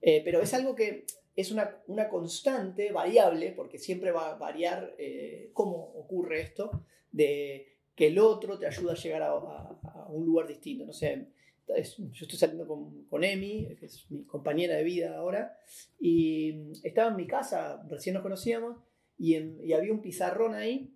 Eh, 0.00 0.22
pero 0.24 0.40
es 0.40 0.52
algo 0.54 0.74
que 0.74 1.04
es 1.34 1.50
una, 1.50 1.76
una 1.88 2.08
constante 2.08 2.92
variable, 2.92 3.52
porque 3.52 3.78
siempre 3.78 4.10
va 4.12 4.30
a 4.32 4.38
variar 4.38 4.94
eh, 4.98 5.50
cómo 5.52 5.76
ocurre 5.96 6.40
esto, 6.40 6.82
de 7.12 7.66
que 7.94 8.06
el 8.08 8.18
otro 8.18 8.58
te 8.58 8.66
ayuda 8.66 8.92
a 8.92 8.96
llegar 8.96 9.22
a, 9.22 9.32
a- 9.32 9.78
a 10.04 10.06
un 10.08 10.24
lugar 10.24 10.46
distinto. 10.46 10.84
No 10.86 10.92
sé, 10.92 11.26
yo 11.66 12.24
estoy 12.24 12.38
saliendo 12.38 12.66
con, 12.66 13.04
con 13.04 13.24
Emi, 13.24 13.76
que 13.78 13.86
es 13.86 14.10
mi 14.10 14.24
compañera 14.24 14.76
de 14.76 14.84
vida 14.84 15.16
ahora, 15.16 15.56
y 15.98 16.70
estaba 16.82 17.10
en 17.10 17.16
mi 17.16 17.26
casa, 17.26 17.82
recién 17.88 18.14
nos 18.14 18.22
conocíamos, 18.22 18.78
y, 19.18 19.36
y 19.36 19.72
había 19.72 19.92
un 19.92 20.02
pizarrón 20.02 20.54
ahí, 20.54 20.94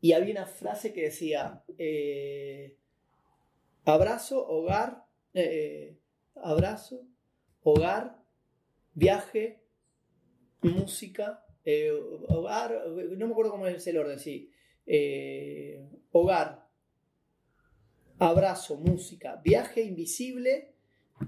y 0.00 0.12
había 0.12 0.32
una 0.32 0.46
frase 0.46 0.92
que 0.92 1.02
decía, 1.02 1.64
eh, 1.78 2.76
abrazo, 3.84 4.46
hogar, 4.46 5.04
eh, 5.34 5.98
abrazo, 6.36 7.02
hogar, 7.62 8.22
viaje, 8.94 9.62
música, 10.62 11.44
eh, 11.64 11.90
hogar, 12.28 12.86
no 12.88 13.26
me 13.26 13.32
acuerdo 13.32 13.50
cómo 13.50 13.66
es 13.66 13.86
el 13.86 13.98
orden, 13.98 14.18
sí, 14.18 14.50
hogar, 16.12 16.65
abrazo, 18.18 18.76
música, 18.76 19.40
viaje 19.44 19.82
invisible, 19.82 20.72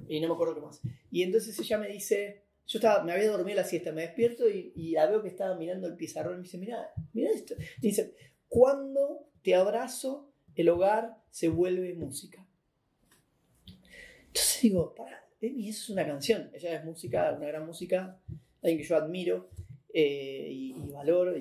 y 0.09 0.21
no 0.21 0.29
me 0.29 0.35
acuerdo 0.35 0.55
qué 0.55 0.61
más. 0.61 0.81
Y 1.11 1.23
entonces 1.23 1.59
ella 1.59 1.79
me 1.79 1.89
dice, 1.89 2.43
yo 2.67 2.79
estaba, 2.79 3.03
me 3.03 3.13
había 3.13 3.31
dormido 3.31 3.57
la 3.57 3.65
siesta, 3.65 3.93
me 3.93 4.03
despierto 4.03 4.49
y, 4.49 4.93
la 4.93 5.07
veo 5.07 5.23
que 5.23 5.29
estaba 5.29 5.57
mirando 5.57 5.87
el 5.87 5.97
pizarrón 5.97 6.35
y 6.35 6.37
me 6.39 6.43
dice, 6.43 6.59
mira, 6.59 6.91
mira 7.13 7.31
esto. 7.31 7.55
Y 7.81 7.89
dice, 7.89 8.15
cuando 8.49 9.27
te 9.43 9.55
abrazo, 9.55 10.31
el 10.55 10.69
hogar 10.69 11.17
se 11.31 11.49
vuelve 11.49 11.95
música. 11.95 12.47
Entonces 14.27 14.63
digo, 14.63 14.95
para, 14.95 15.27
Emi, 15.41 15.69
eso 15.69 15.85
es 15.85 15.91
una 15.91 16.07
canción. 16.07 16.51
Ella 16.53 16.75
es 16.79 16.85
música, 16.85 17.33
una 17.37 17.47
gran 17.47 17.67
música, 17.67 18.21
alguien 18.63 18.79
que 18.79 18.85
yo 18.85 18.97
admiro 18.97 19.51
eh, 19.95 20.49
y, 20.51 20.91
valoro. 20.93 21.35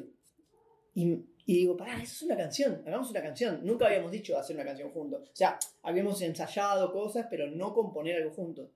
Y 1.49 1.53
digo, 1.55 1.77
pará, 1.77 1.95
eso 1.95 2.13
es 2.13 2.21
una 2.23 2.35
canción, 2.35 2.83
hagamos 2.85 3.09
una 3.09 3.21
canción. 3.21 3.61
Nunca 3.63 3.87
habíamos 3.87 4.11
dicho 4.11 4.37
hacer 4.37 4.55
una 4.55 4.65
canción 4.65 4.91
juntos. 4.91 5.29
O 5.31 5.35
sea, 5.35 5.57
habíamos 5.81 6.21
ensayado 6.21 6.91
cosas, 6.91 7.25
pero 7.29 7.49
no 7.49 7.73
componer 7.73 8.17
algo 8.17 8.31
juntos. 8.35 8.69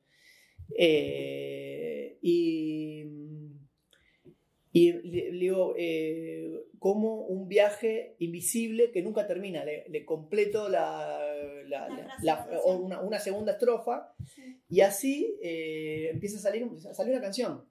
Eh, 0.77 2.17
y, 2.21 3.03
y 4.71 4.93
le, 4.93 5.31
le 5.33 5.39
digo, 5.39 5.75
eh, 5.77 6.49
como 6.79 7.25
un 7.25 7.49
viaje 7.49 8.15
invisible 8.19 8.89
que 8.91 9.01
nunca 9.01 9.27
termina. 9.27 9.65
Le, 9.65 9.85
le 9.89 10.05
completo 10.05 10.69
la, 10.69 11.19
una, 12.65 13.01
una 13.01 13.19
segunda 13.19 13.51
estrofa 13.51 14.15
Sí. 14.33 14.61
y 14.69 14.79
así 14.79 15.37
eh, 15.43 16.09
empieza 16.13 16.37
a 16.37 16.41
salir, 16.41 16.65
a 16.89 16.93
salir 16.93 17.11
una 17.11 17.21
canción. 17.21 17.65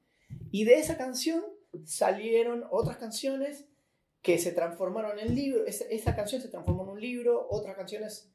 Y 0.50 0.64
de 0.64 0.74
esa 0.74 0.98
canción 0.98 1.42
salieron 1.84 2.64
otras 2.70 2.98
canciones 2.98 3.66
que 4.22 4.38
se 4.38 4.52
transformaron 4.52 5.18
en 5.18 5.34
libros. 5.34 5.62
Esa, 5.66 5.84
esa 5.84 6.14
canción 6.14 6.40
se 6.40 6.48
transformó 6.48 6.84
en 6.84 6.90
un 6.90 7.00
libro, 7.00 7.46
otras 7.50 7.76
canciones 7.76 8.30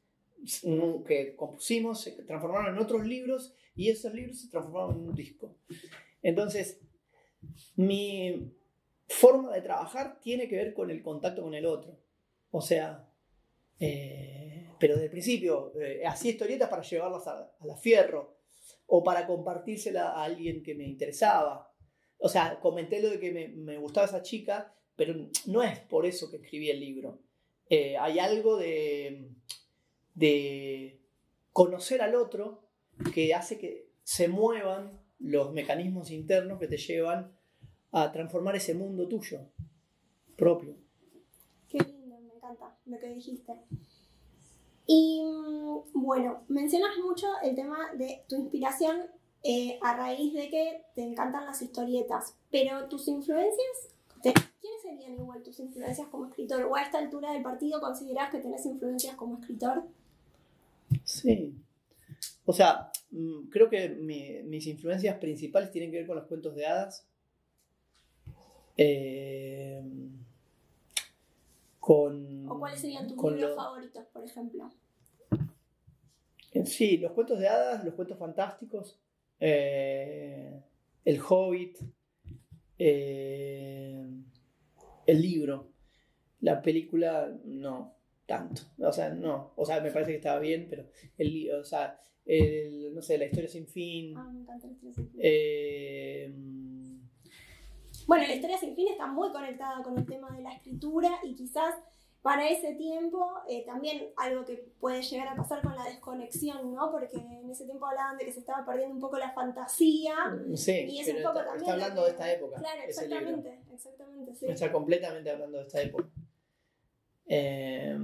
que 1.06 1.34
compusimos 1.36 2.02
se 2.02 2.12
transformaron 2.22 2.74
en 2.74 2.82
otros 2.82 3.06
libros 3.06 3.54
y 3.74 3.90
esos 3.90 4.12
libros 4.12 4.40
se 4.40 4.48
transformaron 4.48 4.96
en 4.96 5.08
un 5.08 5.14
disco. 5.14 5.56
Entonces, 6.22 6.80
mi 7.76 8.52
forma 9.08 9.52
de 9.54 9.62
trabajar 9.62 10.20
tiene 10.20 10.48
que 10.48 10.56
ver 10.56 10.74
con 10.74 10.90
el 10.90 11.02
contacto 11.02 11.42
con 11.42 11.54
el 11.54 11.66
otro. 11.66 11.98
O 12.50 12.60
sea, 12.60 13.08
eh, 13.78 14.68
pero 14.78 14.94
desde 14.94 15.06
el 15.06 15.10
principio, 15.10 15.72
eh, 15.80 16.04
hacía 16.06 16.32
historietas 16.32 16.68
para 16.68 16.82
llevarlas 16.82 17.26
a, 17.26 17.52
a 17.58 17.66
la 17.66 17.76
fierro 17.76 18.36
o 18.86 19.02
para 19.02 19.26
compartírsela 19.26 20.12
a 20.12 20.24
alguien 20.24 20.62
que 20.62 20.74
me 20.74 20.84
interesaba. 20.84 21.72
O 22.18 22.28
sea, 22.28 22.58
comenté 22.60 23.00
lo 23.02 23.10
de 23.10 23.20
que 23.20 23.32
me, 23.32 23.48
me 23.48 23.78
gustaba 23.78 24.06
esa 24.06 24.22
chica, 24.22 24.74
pero 24.96 25.14
no 25.46 25.62
es 25.62 25.78
por 25.80 26.06
eso 26.06 26.30
que 26.30 26.38
escribí 26.38 26.70
el 26.70 26.80
libro. 26.80 27.18
Eh, 27.68 27.96
hay 27.98 28.18
algo 28.18 28.56
de, 28.56 29.28
de 30.14 31.00
conocer 31.52 32.00
al 32.02 32.14
otro 32.14 32.62
que 33.14 33.34
hace 33.34 33.58
que 33.58 33.90
se 34.02 34.28
muevan 34.28 35.00
los 35.18 35.52
mecanismos 35.52 36.10
internos 36.10 36.58
que 36.58 36.68
te 36.68 36.76
llevan 36.78 37.32
a 37.92 38.12
transformar 38.12 38.56
ese 38.56 38.74
mundo 38.74 39.08
tuyo 39.08 39.40
propio. 40.36 40.76
Qué 41.68 41.78
lindo, 41.78 42.18
me 42.20 42.34
encanta 42.34 42.78
lo 42.86 42.98
que 42.98 43.08
dijiste. 43.08 43.52
Y 44.86 45.22
mm, 45.24 45.80
bueno, 45.94 46.44
mencionas 46.48 46.96
mucho 47.04 47.26
el 47.42 47.54
tema 47.56 47.92
de 47.94 48.22
tu 48.28 48.36
inspiración 48.36 49.06
eh, 49.42 49.78
a 49.82 49.96
raíz 49.96 50.32
de 50.34 50.48
que 50.50 50.82
te 50.94 51.02
encantan 51.02 51.46
las 51.46 51.60
historietas, 51.62 52.36
pero 52.50 52.88
tus 52.88 53.08
influencias, 53.08 53.94
te- 54.22 54.32
¿quiénes 54.32 54.55
serían 54.90 55.14
igual 55.14 55.42
tus 55.42 55.58
influencias 55.60 56.08
como 56.08 56.26
escritor? 56.26 56.62
¿O 56.64 56.76
a 56.76 56.82
esta 56.82 56.98
altura 56.98 57.32
del 57.32 57.42
partido 57.42 57.80
considerás 57.80 58.30
que 58.30 58.38
tenés 58.38 58.64
influencias 58.66 59.16
como 59.16 59.38
escritor? 59.38 59.84
Sí. 61.04 61.54
O 62.44 62.52
sea, 62.52 62.90
mm, 63.10 63.48
creo 63.50 63.68
que 63.68 63.88
mi- 63.88 64.42
mis 64.44 64.66
influencias 64.66 65.18
principales 65.18 65.70
tienen 65.70 65.90
que 65.90 65.98
ver 65.98 66.06
con 66.06 66.16
los 66.16 66.26
cuentos 66.26 66.54
de 66.54 66.66
hadas. 66.66 67.06
Eh, 68.76 69.82
con. 71.80 72.48
¿O 72.50 72.58
cuáles 72.58 72.80
serían 72.80 73.06
tus 73.08 73.16
libros 73.16 73.50
lo- 73.50 73.56
favoritos, 73.56 74.04
por 74.12 74.24
ejemplo? 74.24 74.70
Sí, 76.64 76.96
los 76.98 77.12
cuentos 77.12 77.38
de 77.38 77.48
hadas, 77.48 77.84
los 77.84 77.94
cuentos 77.94 78.18
fantásticos, 78.18 78.98
eh, 79.40 80.58
El 81.04 81.20
Hobbit, 81.28 81.78
eh, 82.78 83.85
el 85.06 85.22
libro, 85.22 85.72
la 86.40 86.60
película, 86.62 87.32
no 87.44 87.94
tanto. 88.26 88.62
O 88.78 88.92
sea, 88.92 89.10
no. 89.10 89.52
O 89.56 89.64
sea, 89.64 89.80
me 89.80 89.90
parece 89.90 90.12
que 90.12 90.16
estaba 90.18 90.40
bien, 90.40 90.66
pero 90.68 90.84
el 91.18 91.50
o 91.52 91.64
sea, 91.64 92.00
el, 92.24 92.92
no 92.94 93.02
sé, 93.02 93.18
la 93.18 93.26
historia 93.26 93.48
sin 93.48 93.66
fin. 93.66 94.14
Ah, 94.16 94.28
me 94.32 94.40
encanta 94.40 94.66
la 94.66 94.72
historia 94.72 94.92
sin 94.94 95.10
fin. 95.10 95.20
eh, 95.22 96.34
Bueno, 98.06 98.26
la 98.26 98.34
historia 98.34 98.58
sin 98.58 98.74
fin 98.76 98.88
está 98.88 99.06
muy 99.06 99.30
conectada 99.32 99.82
con 99.82 99.96
el 99.98 100.06
tema 100.06 100.30
de 100.30 100.42
la 100.42 100.52
escritura 100.52 101.10
y 101.24 101.34
quizás 101.34 101.74
para 102.26 102.50
ese 102.50 102.74
tiempo 102.74 103.24
eh, 103.48 103.64
también 103.64 104.08
algo 104.16 104.44
que 104.44 104.56
puede 104.80 105.00
llegar 105.00 105.28
a 105.28 105.36
pasar 105.36 105.62
con 105.62 105.76
la 105.76 105.84
desconexión, 105.84 106.74
¿no? 106.74 106.90
Porque 106.90 107.16
en 107.16 107.48
ese 107.48 107.66
tiempo 107.66 107.86
hablaban 107.86 108.18
de 108.18 108.24
que 108.24 108.32
se 108.32 108.40
estaba 108.40 108.66
perdiendo 108.66 108.96
un 108.96 109.00
poco 109.00 109.16
la 109.16 109.30
fantasía. 109.30 110.12
sí, 110.56 110.86
Y 110.88 110.98
es 110.98 111.06
pero 111.06 111.18
un 111.18 111.22
poco 111.22 111.38
está, 111.38 111.50
también. 111.52 111.62
está 111.70 111.72
hablando 111.74 112.04
de 112.04 112.10
esta 112.10 112.32
época. 112.32 112.56
Claro, 112.58 112.82
exactamente, 112.84 113.60
exactamente, 113.72 114.34
sí. 114.34 114.46
Está 114.48 114.72
completamente 114.72 115.30
hablando 115.30 115.58
de 115.58 115.64
esta 115.66 115.80
época. 115.80 116.08
Eh, 117.28 117.96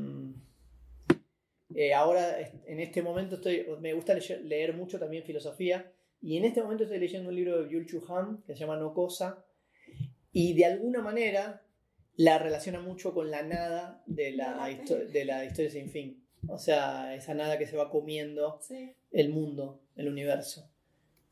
eh, 1.74 1.92
ahora, 1.92 2.38
en 2.38 2.78
este 2.78 3.02
momento, 3.02 3.34
estoy, 3.34 3.66
me 3.80 3.92
gusta 3.92 4.14
leer, 4.14 4.40
leer 4.44 4.76
mucho 4.76 5.00
también 5.00 5.24
filosofía. 5.24 5.90
Y 6.20 6.36
en 6.36 6.44
este 6.44 6.62
momento 6.62 6.84
estoy 6.84 7.00
leyendo 7.00 7.28
un 7.30 7.34
libro 7.34 7.58
de 7.60 7.66
Byul 7.66 7.86
Chu 7.86 8.04
Han 8.08 8.40
que 8.46 8.54
se 8.54 8.60
llama 8.60 8.76
No 8.76 8.94
Cosa. 8.94 9.44
Y 10.30 10.54
de 10.54 10.66
alguna 10.66 11.02
manera 11.02 11.60
la 12.16 12.38
relaciona 12.38 12.80
mucho 12.80 13.14
con 13.14 13.30
la 13.30 13.42
nada 13.42 14.02
de 14.06 14.32
la, 14.32 14.66
De 15.12 15.24
la 15.24 15.44
historia 15.44 15.70
sin 15.70 15.88
fin. 15.90 16.22
O 16.48 16.58
sea, 16.58 17.14
esa 17.14 17.34
nada 17.34 17.58
que 17.58 17.66
se 17.66 17.76
va 17.76 17.90
comiendo 17.90 18.58
Sí. 18.60 18.92
el 19.12 19.28
mundo, 19.30 19.80
el 19.96 20.08
universo. 20.08 20.68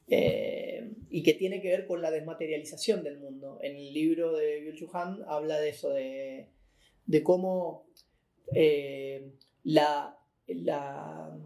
Eh, 0.09 0.93
y 1.11 1.23
que 1.23 1.35
tiene 1.35 1.61
que 1.61 1.69
ver 1.69 1.87
con 1.87 2.01
la 2.03 2.11
desmaterialización 2.11 3.03
del 3.05 3.19
mundo. 3.19 3.59
En 3.63 3.77
el 3.77 3.93
libro 3.93 4.33
de 4.33 4.61
Byul 4.61 4.75
Chu 4.77 4.89
Han 4.93 5.21
habla 5.29 5.59
de 5.61 5.69
eso, 5.69 5.91
de, 5.91 6.49
de 7.07 7.23
cómo 7.23 7.87
eh, 8.55 9.31
la, 9.65 10.17
la- 10.49 11.37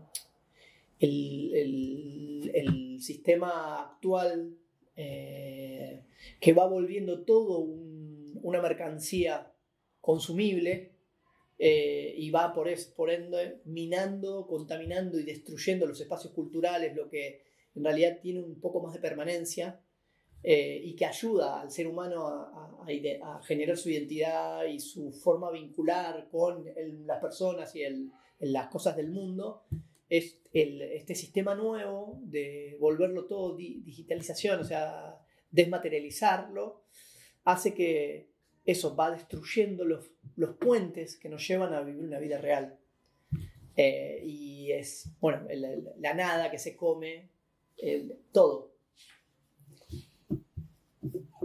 el, 1.01 1.55
el- 1.55 2.51
el 2.55 3.01
sistema 3.03 3.83
actual 3.83 4.57
eh, 4.97 6.05
que 6.41 6.53
va 6.53 6.67
volviendo 6.67 7.25
todo 7.25 7.59
un- 7.59 7.94
una 8.45 8.61
mercancía 8.61 9.51
consumible 10.01 10.93
eh, 11.59 12.15
y 12.17 12.31
va 12.31 12.53
por, 12.53 12.69
es- 12.69 12.87
por 12.87 13.11
ende 13.11 13.61
minando, 13.65 14.47
contaminando 14.47 15.19
y 15.19 15.25
destruyendo 15.25 15.87
los 15.87 16.01
espacios 16.01 16.33
culturales, 16.33 16.95
lo 16.95 17.09
que 17.09 17.43
en 17.75 17.85
realidad 17.85 18.19
tiene 18.21 18.41
un 18.41 18.61
poco 18.61 18.81
más 18.81 18.93
de 18.95 19.01
permanencia 19.01 19.81
eh, 20.43 20.79
y 20.85 20.95
que 20.95 21.07
ayuda 21.07 21.61
al 21.63 21.71
ser 21.71 21.87
humano 21.87 22.27
a, 22.27 22.85
a- 22.87 23.37
a 23.39 23.43
generar 23.43 23.77
su 23.79 23.89
identidad 23.91 24.65
y 24.67 24.79
su 24.79 25.11
forma 25.13 25.51
vincular 25.51 26.29
con 26.31 26.67
el- 26.77 27.07
las 27.07 27.21
personas 27.21 27.75
y 27.75 27.83
el- 27.83 28.11
las 28.41 28.67
cosas 28.69 28.95
del 28.97 29.09
mundo, 29.11 29.63
es 30.11 30.39
el- 30.53 30.83
este 30.83 31.15
sistema 31.15 31.55
nuevo 31.55 32.19
de 32.25 32.77
volverlo 32.79 33.25
todo 33.25 33.57
di- 33.57 33.81
digitalización, 33.85 34.61
o 34.61 34.65
sea, 34.65 35.17
desmaterializarlo, 35.51 36.83
hace 37.45 37.73
que 37.75 38.34
eso 38.65 38.97
va 38.97 39.11
destruyendo 39.11 39.85
los, 39.85 40.11
los 40.37 40.57
puentes 40.57 41.17
que 41.17 41.29
nos 41.29 41.47
llevan 41.47 41.75
a 41.75 41.83
vivir 41.83 42.05
una 42.05 42.19
vida 42.19 42.39
real. 42.39 42.79
Eh, 43.77 44.21
y 44.25 44.71
es, 44.73 45.09
bueno, 45.21 45.47
el- 45.49 45.65
el- 45.65 45.89
la 45.99 46.15
nada 46.15 46.51
que 46.51 46.59
se 46.59 46.77
come, 46.77 47.29
el- 47.77 48.17
todo. 48.33 48.73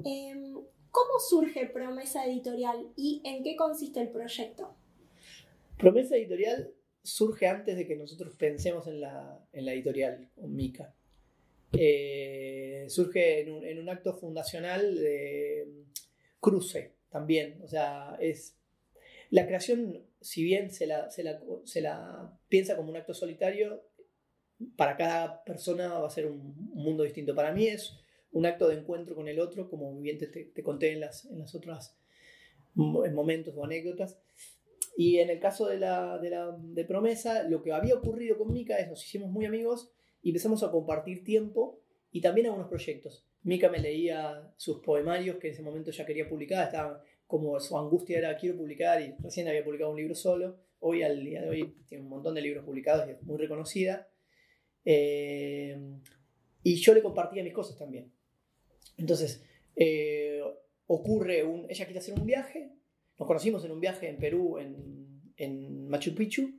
Em, 0.05 0.53
¿Cómo 0.91 1.19
surge 1.19 1.67
Promesa 1.67 2.25
Editorial 2.25 2.87
y 2.95 3.21
en 3.23 3.43
qué 3.43 3.55
consiste 3.55 4.01
el 4.01 4.09
proyecto? 4.09 4.73
Promesa 5.77 6.15
Editorial 6.15 6.71
surge 7.03 7.47
antes 7.47 7.77
de 7.77 7.85
que 7.87 7.95
nosotros 7.95 8.35
pensemos 8.35 8.87
en 8.87 9.01
la, 9.01 9.39
en 9.53 9.65
la 9.65 9.73
editorial 9.73 10.29
con 10.35 10.55
Mica. 10.55 10.93
Eh, 11.73 12.85
surge 12.89 13.41
en 13.41 13.51
un, 13.51 13.65
en 13.65 13.79
un 13.79 13.89
acto 13.89 14.13
fundacional 14.15 14.95
de 14.95 15.67
cruce 16.39 16.93
también. 17.09 17.59
O 17.63 17.67
sea, 17.67 18.17
es. 18.19 18.55
La 19.31 19.47
creación, 19.47 20.03
si 20.21 20.43
bien 20.43 20.71
se 20.71 20.87
la, 20.87 21.09
se 21.11 21.23
la- 21.23 21.41
se 21.65 21.81
la 21.81 22.37
piensa 22.49 22.75
como 22.77 22.89
un 22.91 22.97
acto 22.97 23.13
solitario, 23.13 23.83
para 24.75 24.97
cada 24.97 25.43
persona 25.43 25.99
va 25.99 26.07
a 26.07 26.11
ser 26.11 26.25
un, 26.27 26.39
un 26.73 26.83
mundo 26.83 27.03
distinto. 27.03 27.35
Para 27.35 27.53
mí 27.53 27.67
es 27.67 27.97
un 28.31 28.45
acto 28.45 28.67
de 28.67 28.75
encuentro 28.75 29.15
con 29.15 29.27
el 29.27 29.39
otro, 29.39 29.69
como 29.69 29.95
bien 29.99 30.17
te, 30.17 30.63
conté 30.63 30.91
en 30.93 30.99
las, 31.01 31.25
en 31.25 31.39
las 31.39 31.55
otras 31.55 31.97
mo- 32.75 33.05
en 33.05 33.13
momentos 33.15 33.55
o 33.57 33.65
anécdotas. 33.65 34.19
Y 34.97 35.19
en 35.19 35.29
el 35.29 35.39
caso 35.39 35.67
de 35.67 35.79
la, 35.79 36.17
de 36.19 36.29
la 36.31 36.57
de 36.59 36.85
promesa, 36.85 37.43
lo 37.43 37.63
que 37.63 37.71
había 37.73 37.95
ocurrido 37.95 38.37
con 38.37 38.51
Mika 38.53 38.77
es 38.79 38.89
nos 38.89 39.05
hicimos 39.05 39.31
muy 39.31 39.45
amigos 39.45 39.91
y 40.23 40.29
empezamos 40.29 40.63
a 40.63 40.71
compartir 40.71 41.23
tiempo 41.23 41.79
y 42.11 42.21
también 42.21 42.47
algunos 42.47 42.69
proyectos. 42.69 43.25
Mika 43.43 43.69
me 43.69 43.79
leía 43.79 44.53
sus 44.57 44.79
poemarios 44.79 45.37
que 45.37 45.47
en 45.47 45.53
ese 45.53 45.63
momento 45.63 45.91
ya 45.91 46.05
quería 46.05 46.27
publicar, 46.27 46.65
estaba 46.65 47.03
como 47.25 47.59
su 47.59 47.77
angustia 47.77 48.17
era 48.17 48.35
quiero 48.37 48.57
publicar 48.57 49.01
y 49.01 49.13
recién 49.21 49.47
había 49.47 49.63
publicado 49.63 49.91
un 49.91 49.97
libro 49.97 50.15
solo. 50.15 50.57
Hoy 50.79 51.03
al 51.03 51.23
día 51.23 51.41
de 51.41 51.49
hoy 51.49 51.75
tiene 51.87 52.03
un 52.03 52.09
montón 52.09 52.33
de 52.33 52.41
libros 52.41 52.65
publicados 52.65 53.07
y 53.07 53.11
es 53.11 53.21
muy 53.23 53.37
reconocida. 53.37 54.09
Eh, 54.83 55.77
y 56.63 56.75
yo 56.75 56.93
le 56.93 57.01
compartía 57.01 57.43
mis 57.43 57.53
cosas 57.53 57.77
también. 57.77 58.11
Entonces, 58.97 59.43
eh, 59.75 60.41
ocurre. 60.87 61.41
Ella 61.69 61.85
quiere 61.85 61.99
hacer 61.99 62.15
un 62.15 62.25
viaje, 62.25 62.71
nos 63.17 63.27
conocimos 63.27 63.63
en 63.63 63.71
un 63.71 63.79
viaje 63.79 64.09
en 64.09 64.17
Perú, 64.17 64.57
en, 64.57 65.21
en 65.37 65.87
Machu 65.87 66.15
Picchu, 66.15 66.49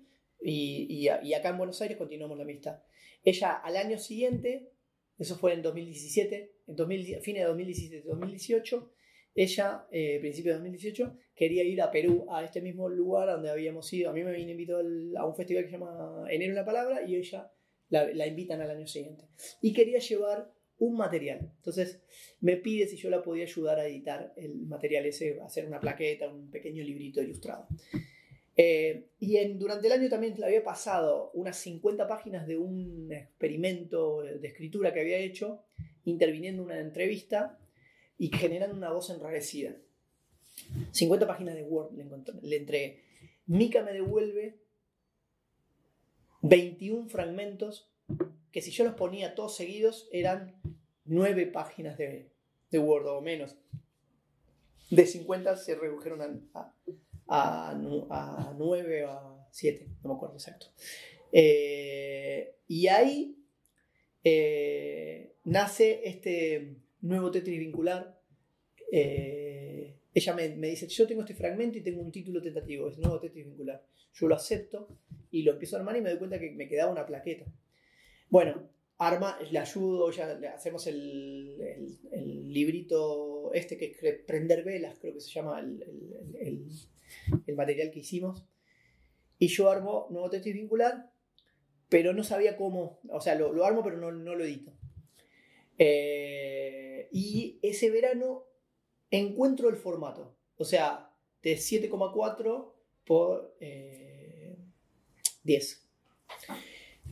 y, 0.41 0.87
y 0.89 1.09
y 1.27 1.35
acá 1.35 1.49
en 1.49 1.59
Buenos 1.59 1.83
Aires 1.83 1.99
continuamos 1.99 2.39
la 2.39 2.45
amistad. 2.45 2.81
Ella 3.25 3.55
al 3.55 3.77
año 3.77 3.99
siguiente, 3.99 4.71
eso 5.21 5.37
fue 5.37 5.53
en 5.55 5.63
2017, 5.63 6.53
en 6.67 6.77
2000, 6.77 7.21
fines 7.21 7.47
de 7.47 8.03
2017-2018, 8.05 8.89
ella, 9.35 9.87
eh, 9.93 10.19
principio 10.21 10.51
de 10.53 10.59
2018, 10.59 11.17
quería 11.37 11.63
ir 11.63 11.81
a 11.83 11.91
Perú, 11.91 12.27
a 12.31 12.45
este 12.45 12.61
mismo 12.61 12.89
lugar 12.89 13.29
donde 13.29 13.51
habíamos 13.51 13.93
ido. 13.93 14.11
A 14.11 14.13
mí 14.13 14.25
me 14.25 14.31
al- 14.77 15.17
a 15.17 15.25
un 15.25 15.37
festival 15.37 15.65
que 15.65 15.71
se 15.71 15.79
llama 15.79 16.25
Enero 16.31 16.51
en 16.51 16.57
la 16.57 16.65
Palabra 16.65 17.03
y 17.07 17.15
ella 17.17 17.51
la, 17.91 18.13
la 18.13 18.27
invitan 18.27 18.61
al 18.61 18.71
año 18.71 18.87
siguiente. 18.87 19.25
Y 19.63 19.73
quería 19.73 19.99
llevar 20.01 20.51
un 20.79 20.97
material. 20.97 21.53
Entonces 21.57 22.03
me 22.41 22.57
pide 22.57 22.87
si 22.89 22.97
yo 22.97 23.11
la 23.11 23.23
podía 23.23 23.45
ayudar 23.45 23.79
a 23.79 23.87
editar 23.87 24.33
el 24.37 24.67
material 24.67 25.07
ese, 25.07 25.41
hacer 25.43 25.67
una 25.67 25.79
plaqueta, 25.79 26.29
un 26.29 26.51
pequeño 26.51 26.83
librito 26.83 27.23
ilustrado. 27.23 27.69
Eh, 28.57 29.09
y 29.19 29.37
en, 29.37 29.59
durante 29.59 29.87
el 29.87 29.93
año 29.95 30.09
también 30.09 30.35
le 30.39 30.45
había 30.45 30.63
pasado 30.63 31.31
unas 31.35 31.57
50 31.59 32.07
páginas 32.07 32.47
de 32.47 32.59
un 32.59 33.11
experimento 33.13 34.23
de 34.23 34.47
escritura 34.47 34.93
que 34.93 35.01
había 35.01 35.19
hecho, 35.19 35.63
interviniendo 36.05 36.63
en 36.63 36.67
una 36.67 36.81
entrevista 36.81 37.59
y 38.19 38.29
generando 38.37 38.77
una 38.77 38.91
voz 38.93 39.11
enrarecida. 39.11 39.77
50 40.93 41.27
páginas 41.27 41.55
de 41.55 41.63
Word 41.63 41.95
le, 41.97 42.05
encontré- 42.05 42.39
entregué. 42.57 43.03
Mika 43.47 43.83
me 43.83 43.93
devuelve 43.93 44.59
21 46.43 47.09
fragmentos 47.09 47.91
que 48.53 48.63
si 48.63 48.71
yo 48.71 48.85
los 48.85 48.95
ponía 48.95 49.35
todos 49.35 49.57
seguidos 49.57 50.09
eran 50.13 50.61
9 51.05 51.47
páginas 51.47 51.97
de, 51.99 52.31
Word 52.73 53.07
o 53.07 53.21
menos. 53.21 53.57
De 54.91 55.07
50 55.07 55.57
se 55.57 55.77
redujeron 55.77 56.51
a, 56.55 56.75
a, 57.31 57.75
nu- 57.81 58.07
a 58.11 58.55
9 58.59 59.05
o 59.05 59.11
a 59.11 59.49
7, 59.53 59.87
no 60.03 60.11
me 60.11 60.15
acuerdo 60.17 60.35
exacto. 60.37 60.67
Eh, 61.33 62.57
y 62.69 62.87
ahí 62.89 63.37
eh, 64.25 65.35
nace 65.45 66.01
este 66.05 66.77
nuevo 67.03 67.31
Tetris 67.31 67.59
vincular. 67.59 68.19
Eh, 68.93 69.97
ella 70.13 70.35
me, 70.35 70.49
me 70.57 70.69
dice, 70.69 70.89
yo 70.89 71.07
tengo 71.07 71.23
este 71.23 71.35
fragmento 71.35 71.79
y 71.79 71.83
tengo 71.83 72.03
un 72.03 72.11
título 72.13 72.43
tentativo, 72.43 72.89
es 72.89 72.99
nuevo 72.99 73.21
Tetris 73.21 73.45
vincular. 73.47 73.83
Yo 74.13 74.27
lo 74.27 74.35
acepto 74.35 74.89
y 75.31 75.43
lo 75.43 75.53
empiezo 75.53 75.77
a 75.77 75.79
armar 75.81 75.97
y 75.97 76.01
me 76.01 76.11
doy 76.11 76.19
cuenta 76.19 76.39
que 76.41 76.51
me 76.51 76.69
quedaba 76.69 76.91
una 76.93 77.07
plaqueta. 77.07 77.45
Bueno, 78.29 78.69
arma, 78.99 79.39
le 79.51 79.59
ayudo, 79.59 80.11
ya 80.11 80.35
le 80.35 80.49
hacemos 80.49 80.87
el, 80.89 81.57
el- 82.13 82.53
librito 82.53 83.53
este 83.55 83.77
que 83.79 83.97
es 84.03 84.15
prender 84.27 84.65
velas, 84.65 84.99
creo 85.01 85.15
que 85.15 85.21
se 85.21 85.31
llama 85.31 85.61
el, 85.61 85.81
el- 87.47 87.55
material 87.57 87.91
que 87.91 88.01
hicimos. 88.01 88.45
Y 89.39 89.49
yo 89.49 89.71
armo 89.71 90.07
nuevo 90.11 90.29
Tetris 90.31 90.55
vincular, 90.55 91.11
pero 91.89 92.13
no 92.13 92.23
sabía 92.25 92.57
cómo, 92.57 93.01
o 93.09 93.21
sea, 93.21 93.35
lo, 93.35 93.53
lo 93.53 93.65
armo 93.65 93.83
pero 93.83 93.97
no, 93.97 94.13
no 94.13 94.35
lo 94.35 94.45
edito. 94.45 94.73
Eh, 95.79 97.09
y 97.13 97.59
ese 97.63 97.91
verano 97.91 98.45
encuentro 99.11 99.69
el 99.71 99.77
formato, 99.77 100.37
o 100.57 100.65
sea, 100.65 101.11
de 101.43 101.55
7,4 101.57 102.75
por 103.05 103.57
eh, 103.61 104.57
10. 105.43 105.87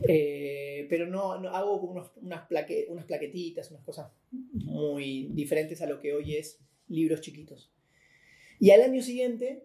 Eh, 0.07 0.87
pero 0.89 1.07
no, 1.07 1.41
no- 1.41 1.49
hago 1.49 1.81
como 1.81 2.09
unas, 2.21 2.47
plaque- 2.47 2.87
unas 2.89 3.05
plaquetitas, 3.07 3.71
unas 3.71 3.83
cosas 3.85 4.13
muy 4.31 5.29
diferentes 5.33 5.81
a 5.83 5.87
lo 5.87 5.99
que 5.99 6.13
hoy 6.15 6.37
es 6.37 6.61
libros 6.89 7.21
chiquitos. 7.21 7.73
Y 8.61 8.71
al 8.71 8.83
año 8.83 9.03
siguiente, 9.03 9.65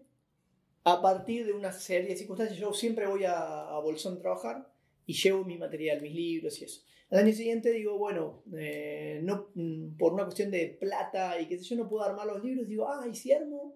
a 0.83 1.01
partir 1.01 1.45
de 1.45 1.53
una 1.53 1.71
serie 1.71 2.09
de 2.09 2.17
circunstancias, 2.17 2.59
yo 2.59 2.73
siempre 2.73 3.07
voy 3.07 3.23
a, 3.23 3.69
a 3.69 3.79
Bolsón 3.79 4.17
a 4.17 4.19
trabajar 4.19 4.67
y 5.05 5.13
llevo 5.13 5.43
mi 5.43 5.57
material, 5.57 6.01
mis 6.01 6.13
libros 6.13 6.61
y 6.61 6.65
eso. 6.65 6.81
Al 7.09 7.19
año 7.19 7.33
siguiente 7.33 7.71
digo, 7.71 7.97
bueno, 7.97 8.43
eh, 8.57 9.19
no, 9.23 9.49
mm, 9.53 9.97
por 9.97 10.13
una 10.13 10.23
cuestión 10.23 10.49
de 10.49 10.67
plata 10.67 11.39
y 11.39 11.47
que 11.47 11.59
sé 11.59 11.63
yo, 11.63 11.75
no 11.75 11.87
puedo 11.87 12.03
armar 12.03 12.25
los 12.25 12.43
libros. 12.43 12.67
Digo, 12.67 12.87
ah, 12.87 13.07
¿y 13.07 13.15
si 13.15 13.31
armo 13.31 13.75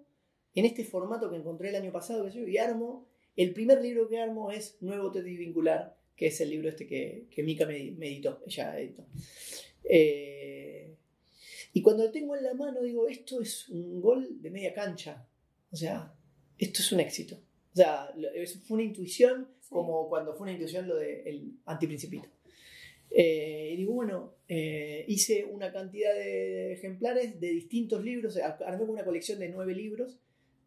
en 0.55 0.65
este 0.65 0.83
formato 0.83 1.29
que 1.29 1.35
encontré 1.35 1.69
el 1.69 1.75
año 1.75 1.91
pasado? 1.91 2.25
qué 2.25 2.31
sé 2.31 2.39
yo, 2.39 2.47
y 2.47 2.57
armo, 2.57 3.07
el 3.35 3.53
primer 3.53 3.81
libro 3.81 4.09
que 4.09 4.19
armo 4.19 4.51
es 4.51 4.77
Nuevo 4.81 5.11
Tetis 5.11 5.37
Vincular, 5.37 5.95
que 6.15 6.27
es 6.27 6.41
el 6.41 6.49
libro 6.49 6.69
este 6.69 6.87
que, 6.87 7.27
que 7.29 7.43
Mica 7.43 7.67
me, 7.67 7.91
me 7.91 8.07
editó, 8.07 8.41
ella 8.47 8.79
editó. 8.79 9.05
Eh, 9.83 10.95
y 11.73 11.81
cuando 11.83 12.05
lo 12.05 12.11
tengo 12.11 12.35
en 12.35 12.43
la 12.43 12.55
mano 12.55 12.81
digo, 12.81 13.07
esto 13.07 13.39
es 13.39 13.69
un 13.69 14.01
gol 14.01 14.41
de 14.41 14.49
media 14.49 14.73
cancha. 14.73 15.27
O 15.69 15.75
sea, 15.75 16.11
esto 16.57 16.81
es 16.81 16.91
un 16.91 16.99
éxito. 16.99 17.35
O 17.73 17.75
sea, 17.75 18.11
fue 18.67 18.75
una 18.75 18.83
intuición 18.83 19.47
Sí. 19.61 19.69
como 19.69 20.07
cuando 20.09 20.33
fue 20.33 20.43
una 20.45 20.53
intuición 20.53 20.87
lo 20.87 20.95
del 20.95 21.53
antiprincipito. 21.65 22.29
Eh, 23.11 23.71
y 23.73 23.77
digo, 23.77 23.93
bueno, 23.93 24.33
eh, 24.47 25.05
hice 25.07 25.45
una 25.45 25.71
cantidad 25.71 26.13
de 26.13 26.73
ejemplares 26.73 27.39
de 27.39 27.49
distintos 27.49 28.03
libros, 28.03 28.35
eh, 28.37 28.41
armé 28.43 28.83
una 28.85 29.03
colección 29.05 29.39
de 29.39 29.49
nueve 29.49 29.73
libros 29.75 30.17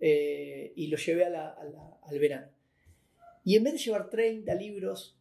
eh, 0.01 0.73
y 0.77 0.87
los 0.87 1.05
llevé 1.05 1.25
a 1.25 1.31
la- 1.31 1.51
a 1.51 1.65
la- 1.65 1.99
al 2.03 2.19
verano. 2.19 2.47
Y 3.45 3.57
en 3.57 3.65
vez 3.65 3.75
de 3.75 3.79
llevar 3.81 4.09
30 4.11 4.55
libros, 4.55 5.17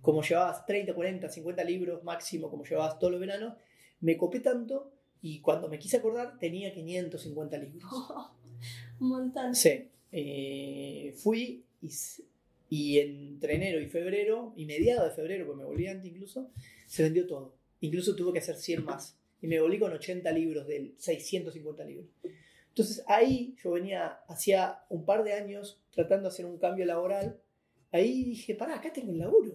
como 0.00 0.22
llevabas 0.22 0.64
30, 0.66 0.94
40, 0.94 1.28
50 1.28 1.64
libros 1.64 2.02
máximo, 2.04 2.50
como 2.50 2.64
llevabas 2.64 2.98
todos 2.98 3.10
los 3.10 3.20
veranos, 3.20 3.54
me 4.00 4.16
copé 4.16 4.40
tanto 4.40 4.92
y 5.22 5.40
cuando 5.40 5.68
me 5.68 5.78
quise 5.78 5.96
acordar 5.98 6.38
tenía 6.38 6.72
550 6.72 7.58
libros. 7.58 7.82
Un 9.00 9.08
montón. 9.08 9.54
Sí. 9.54 9.88
Eh, 10.16 11.12
fui 11.16 11.64
y, 11.82 11.88
y 12.70 12.98
entre 13.00 13.56
enero 13.56 13.80
y 13.80 13.86
febrero, 13.86 14.52
y 14.56 14.64
mediados 14.64 15.08
de 15.08 15.14
febrero, 15.16 15.44
porque 15.44 15.58
me 15.58 15.64
volví 15.64 15.88
antes 15.88 16.08
incluso, 16.08 16.50
se 16.86 17.02
vendió 17.02 17.26
todo. 17.26 17.56
Incluso 17.80 18.14
tuve 18.14 18.32
que 18.32 18.38
hacer 18.38 18.54
100 18.56 18.84
más. 18.84 19.18
Y 19.42 19.48
me 19.48 19.60
volví 19.60 19.78
con 19.80 19.92
80 19.92 20.30
libros 20.30 20.66
de 20.68 20.94
650 20.98 21.84
libros. 21.84 22.06
Entonces 22.68 23.04
ahí 23.08 23.56
yo 23.62 23.72
venía, 23.72 24.20
hacía 24.28 24.84
un 24.88 25.04
par 25.04 25.24
de 25.24 25.32
años 25.32 25.80
tratando 25.90 26.28
de 26.28 26.32
hacer 26.32 26.46
un 26.46 26.58
cambio 26.58 26.86
laboral. 26.86 27.40
Ahí 27.90 28.22
dije, 28.24 28.54
pará, 28.54 28.76
acá 28.76 28.92
tengo 28.92 29.10
un 29.10 29.18
laburo. 29.18 29.52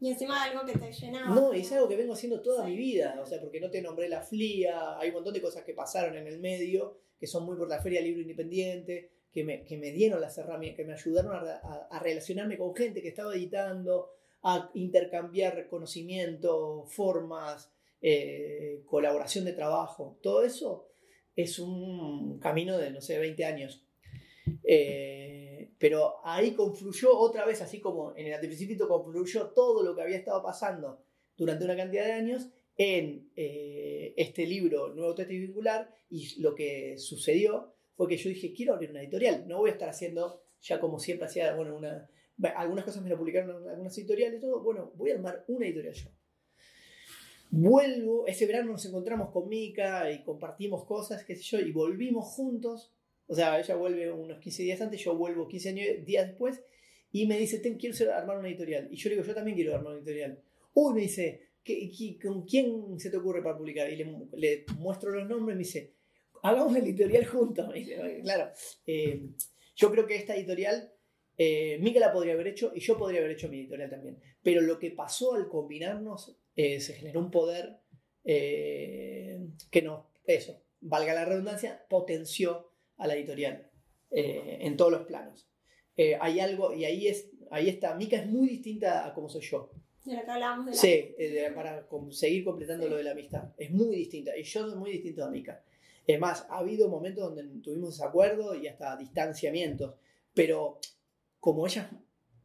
Y 0.00 0.08
encima 0.08 0.42
algo 0.42 0.64
que 0.64 0.72
te 0.78 0.90
llenaba. 0.92 1.34
No, 1.34 1.52
es 1.52 1.70
algo 1.72 1.86
que 1.86 1.96
vengo 1.96 2.14
haciendo 2.14 2.40
toda 2.40 2.64
Sí. 2.64 2.70
mi 2.72 2.78
vida, 2.78 3.18
o 3.22 3.26
sea, 3.26 3.38
porque 3.40 3.60
no 3.60 3.70
te 3.70 3.82
nombré 3.82 4.08
la 4.08 4.22
FLIA, 4.22 4.98
hay 4.98 5.08
un 5.10 5.16
montón 5.16 5.34
de 5.34 5.42
cosas 5.42 5.62
que 5.62 5.74
pasaron 5.74 6.16
en 6.16 6.26
el 6.26 6.40
medio, 6.40 6.96
que 7.18 7.26
son 7.26 7.44
muy 7.44 7.56
por 7.58 7.68
la 7.68 7.82
Feria 7.82 8.00
Libro 8.00 8.22
Independiente, 8.22 9.10
que 9.32 9.44
me, 9.44 9.64
que 9.64 9.76
me 9.78 9.92
dieron 9.92 10.20
las 10.20 10.36
herramientas, 10.38 10.76
que 10.78 10.84
me 10.84 10.94
ayudaron 10.94 11.36
a, 11.36 11.52
a- 11.62 11.88
a 11.90 11.98
relacionarme 12.00 12.58
con 12.58 12.74
gente 12.74 13.00
que 13.02 13.08
estaba 13.08 13.34
editando, 13.34 14.10
a 14.42 14.70
intercambiar 14.74 15.68
conocimiento, 15.68 16.84
formas, 16.86 17.70
eh, 18.02 18.82
colaboración 18.86 19.44
de 19.44 19.52
trabajo, 19.52 20.18
todo 20.22 20.42
eso 20.42 20.88
es 21.36 21.58
un 21.58 22.38
camino 22.38 22.76
de, 22.78 22.90
no 22.90 23.00
sé, 23.00 23.18
20 23.18 23.44
años. 23.44 23.84
Eh, 24.64 25.70
pero 25.78 26.16
ahí 26.24 26.52
confluyó 26.54 27.16
otra 27.18 27.44
vez, 27.46 27.62
así 27.62 27.80
como 27.80 28.14
en 28.16 28.26
el 28.26 28.34
antiprincipito 28.34 28.88
confluyó 28.88 29.48
todo 29.50 29.82
lo 29.82 29.94
que 29.94 30.02
había 30.02 30.16
estado 30.16 30.42
pasando 30.42 31.02
durante 31.36 31.64
una 31.64 31.76
cantidad 31.76 32.04
de 32.04 32.12
años 32.12 32.48
en 32.76 33.30
eh, 33.36 34.14
este 34.16 34.46
libro 34.46 34.94
Nuevo 34.94 35.14
Texto 35.14 35.32
Vincular 35.32 35.94
y 36.08 36.40
lo 36.40 36.54
que 36.54 36.96
sucedió 36.98 37.74
fue 38.00 38.08
que 38.08 38.16
yo 38.16 38.30
dije, 38.30 38.54
quiero 38.54 38.72
abrir 38.72 38.90
una 38.90 39.02
editorial, 39.02 39.46
no 39.46 39.58
voy 39.58 39.68
a 39.68 39.72
estar 39.74 39.90
haciendo 39.90 40.42
ya 40.62 40.80
como 40.80 40.98
siempre 40.98 41.26
hacía, 41.26 41.54
bueno, 41.54 41.76
una, 41.76 42.08
algunas 42.56 42.84
cosas 42.86 43.02
me 43.02 43.10
lo 43.10 43.18
publicaron 43.18 43.68
algunas 43.68 43.96
editoriales 43.98 44.38
y 44.38 44.40
todo, 44.40 44.62
bueno, 44.62 44.90
voy 44.96 45.10
a 45.10 45.14
armar 45.16 45.44
una 45.48 45.66
editorial 45.66 45.92
yo. 45.94 46.08
Vuelvo, 47.50 48.26
ese 48.26 48.46
verano 48.46 48.72
nos 48.72 48.86
encontramos 48.86 49.30
con 49.30 49.48
Mica 49.48 50.10
y 50.12 50.22
compartimos 50.22 50.84
cosas, 50.86 51.24
qué 51.24 51.34
sé 51.36 51.42
yo, 51.42 51.58
y 51.60 51.72
volvimos 51.72 52.24
juntos. 52.26 52.92
O 53.26 53.34
sea, 53.34 53.58
ella 53.60 53.74
vuelve 53.76 54.10
unos 54.10 54.38
15 54.38 54.62
días 54.62 54.80
antes, 54.80 55.00
yo 55.02 55.16
vuelvo 55.16 55.48
15 55.48 55.68
años- 55.70 56.04
días 56.06 56.26
después, 56.28 56.62
y 57.12 57.26
me 57.26 57.36
dice, 57.38 57.58
"Ten, 57.58 57.76
quiero 57.76 57.96
armar 58.14 58.38
una 58.38 58.48
editorial. 58.48 58.88
Y 58.90 58.96
yo 58.96 59.08
le 59.10 59.16
digo, 59.16 59.26
yo 59.26 59.34
también 59.34 59.56
quiero 59.56 59.74
armar 59.74 59.92
una 59.92 59.98
editorial. 60.00 60.40
Uy, 60.74 60.94
me 60.94 61.00
dice, 61.00 61.48
¿qué, 61.64 61.90
qué- 61.90 62.18
con 62.22 62.44
quién 62.46 62.98
se 63.00 63.10
te 63.10 63.16
ocurre 63.16 63.42
para 63.42 63.58
publicar? 63.58 63.90
Y 63.92 63.96
le, 63.96 64.04
le 64.36 64.64
muestro 64.78 65.10
los 65.10 65.28
nombres 65.28 65.54
y 65.54 65.58
me 65.58 65.64
dice, 65.64 65.92
hagamos 66.42 66.72
la 66.72 66.78
editorial 66.80 67.24
juntos. 67.26 67.68
Me 67.68 67.74
dice, 67.80 68.00
"Oye, 68.00 68.20
claro, 68.22 68.50
eh, 68.86 69.22
yo 69.76 69.90
creo 69.90 70.06
que 70.06 70.16
esta 70.16 70.34
editorial, 70.36 70.92
eh, 71.38 71.78
Mica 71.80 72.00
la 72.00 72.12
podría 72.12 72.34
haber 72.34 72.48
hecho 72.48 72.72
y 72.74 72.80
yo 72.80 72.98
podría 72.98 73.20
haber 73.20 73.32
hecho 73.32 73.48
mi 73.48 73.60
editorial 73.60 73.90
también. 73.90 74.18
Pero 74.42 74.60
lo 74.60 74.78
que 74.78 74.90
pasó 74.90 75.34
al 75.34 75.48
combinarnos, 75.48 76.36
eh, 76.56 76.80
se 76.80 76.94
generó 76.94 77.20
un 77.20 77.30
poder 77.30 77.78
eh, 78.24 79.40
que 79.70 79.82
nos, 79.82 80.04
eso, 80.24 80.62
valga 80.80 81.14
la 81.14 81.24
redundancia, 81.24 81.84
potenció 81.88 82.72
a 82.98 83.06
la 83.06 83.14
editorial 83.16 83.66
en 84.12 84.76
todos 84.76 84.90
los 84.92 85.02
planos. 85.06 85.48
Hay 86.20 86.40
algo, 86.40 86.72
y 86.74 86.84
ahí, 86.84 87.06
es, 87.08 87.30
ahí 87.50 87.68
está, 87.68 87.94
Mica 87.94 88.16
es 88.16 88.26
muy 88.26 88.48
distinta 88.48 89.06
a 89.06 89.12
como 89.14 89.28
soy 89.28 89.42
yo. 89.42 89.70
De 90.04 90.14
lo 90.16 90.24
que 90.24 90.30
hablábamos 90.30 90.66
de 90.66 90.72
la... 90.72 90.76
Sí, 90.76 91.14
de- 91.18 91.52
para 91.54 91.86
seguir 92.10 92.42
completando 92.44 92.84
Sí. 92.86 92.90
lo 92.90 92.96
de 92.96 93.04
la 93.04 93.10
amistad. 93.12 93.52
Es 93.58 93.70
muy 93.70 93.94
distinta. 93.96 94.36
Y 94.36 94.42
yo 94.42 94.66
soy 94.68 94.78
muy 94.78 94.92
distinto 94.92 95.24
a 95.24 95.30
Mika. 95.30 95.62
Es 96.12 96.18
más, 96.18 96.46
ha 96.50 96.58
habido 96.58 96.88
momentos 96.88 97.24
donde 97.24 97.62
tuvimos 97.62 97.96
desacuerdo 97.96 98.54
y 98.54 98.66
hasta 98.66 98.96
distanciamientos. 98.96 99.94
Pero 100.34 100.80
como 101.38 101.66
ella 101.66 101.90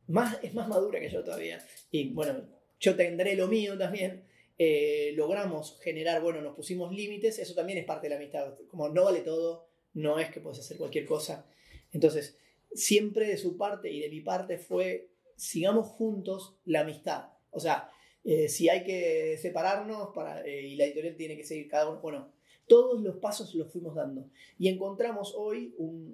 más, 0.08 0.38
es 0.43 0.54
más 0.54 0.67
madura 0.67 0.99
que 0.99 1.10
yo 1.10 1.23
todavía, 1.23 1.65
y 1.89 2.10
bueno, 2.10 2.47
yo 2.80 2.95
tendré 2.95 3.36
lo 3.36 3.47
mío 3.47 3.78
también, 3.78 4.23
eh, 4.58 5.13
logramos 5.15 5.80
generar, 5.82 6.21
bueno, 6.21 6.41
nos 6.41 6.56
pusimos 6.56 6.93
límites, 6.93 7.39
eso 7.39 7.56
también 7.56 7.80
es 7.80 7.86
parte 7.86 8.06
de 8.06 8.12
la 8.12 8.17
amistad. 8.17 8.56
Como 8.67 8.89
no 8.89 9.06
vale 9.06 9.21
todo, 9.21 9.67
no 9.93 10.19
es 10.19 10.30
que 10.30 10.41
puedes 10.41 10.60
hacer 10.60 10.78
cualquier 10.78 11.06
cosa. 11.06 11.47
Entonces, 11.91 12.38
siempre 12.73 13.28
de 13.28 13.38
su 13.38 13.58
parte 13.58 13.89
y 13.91 13.99
de 13.99 14.10
mi 14.10 14.21
parte 14.21 14.60
fue, 14.60 15.10
sigamos 15.36 15.88
juntos 15.88 16.58
la 16.65 16.82
amistad. 16.82 17.30
O 17.49 17.60
sea, 17.60 17.89
eh, 18.23 18.47
si 18.47 18.69
hay 18.69 18.84
que 18.84 19.38
separarnos 19.41 20.10
para, 20.13 20.45
eh, 20.45 20.62
y 20.62 20.75
la 20.75 20.86
editorial 20.86 21.15
tiene 21.15 21.36
que 21.36 21.43
seguir 21.43 21.67
cada 21.67 21.89
uno, 21.89 22.01
bueno, 22.01 22.34
todos 22.67 23.01
los 23.01 23.17
pasos 23.17 23.54
los 23.56 23.71
fuimos 23.71 23.95
dando. 23.95 24.30
Y 24.58 24.67
encontramos 24.67 25.34
hoy 25.38 25.73
un, 25.78 26.06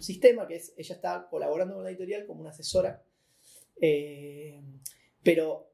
sistema 0.00 0.46
que 0.46 0.56
es, 0.56 0.74
ella 0.76 0.94
está 0.94 1.28
colaborando 1.30 1.74
con 1.74 1.84
la 1.84 1.90
editorial 1.90 2.26
como 2.26 2.40
una 2.40 2.50
asesora, 2.50 3.02
eh, 3.80 4.60
pero 5.22 5.70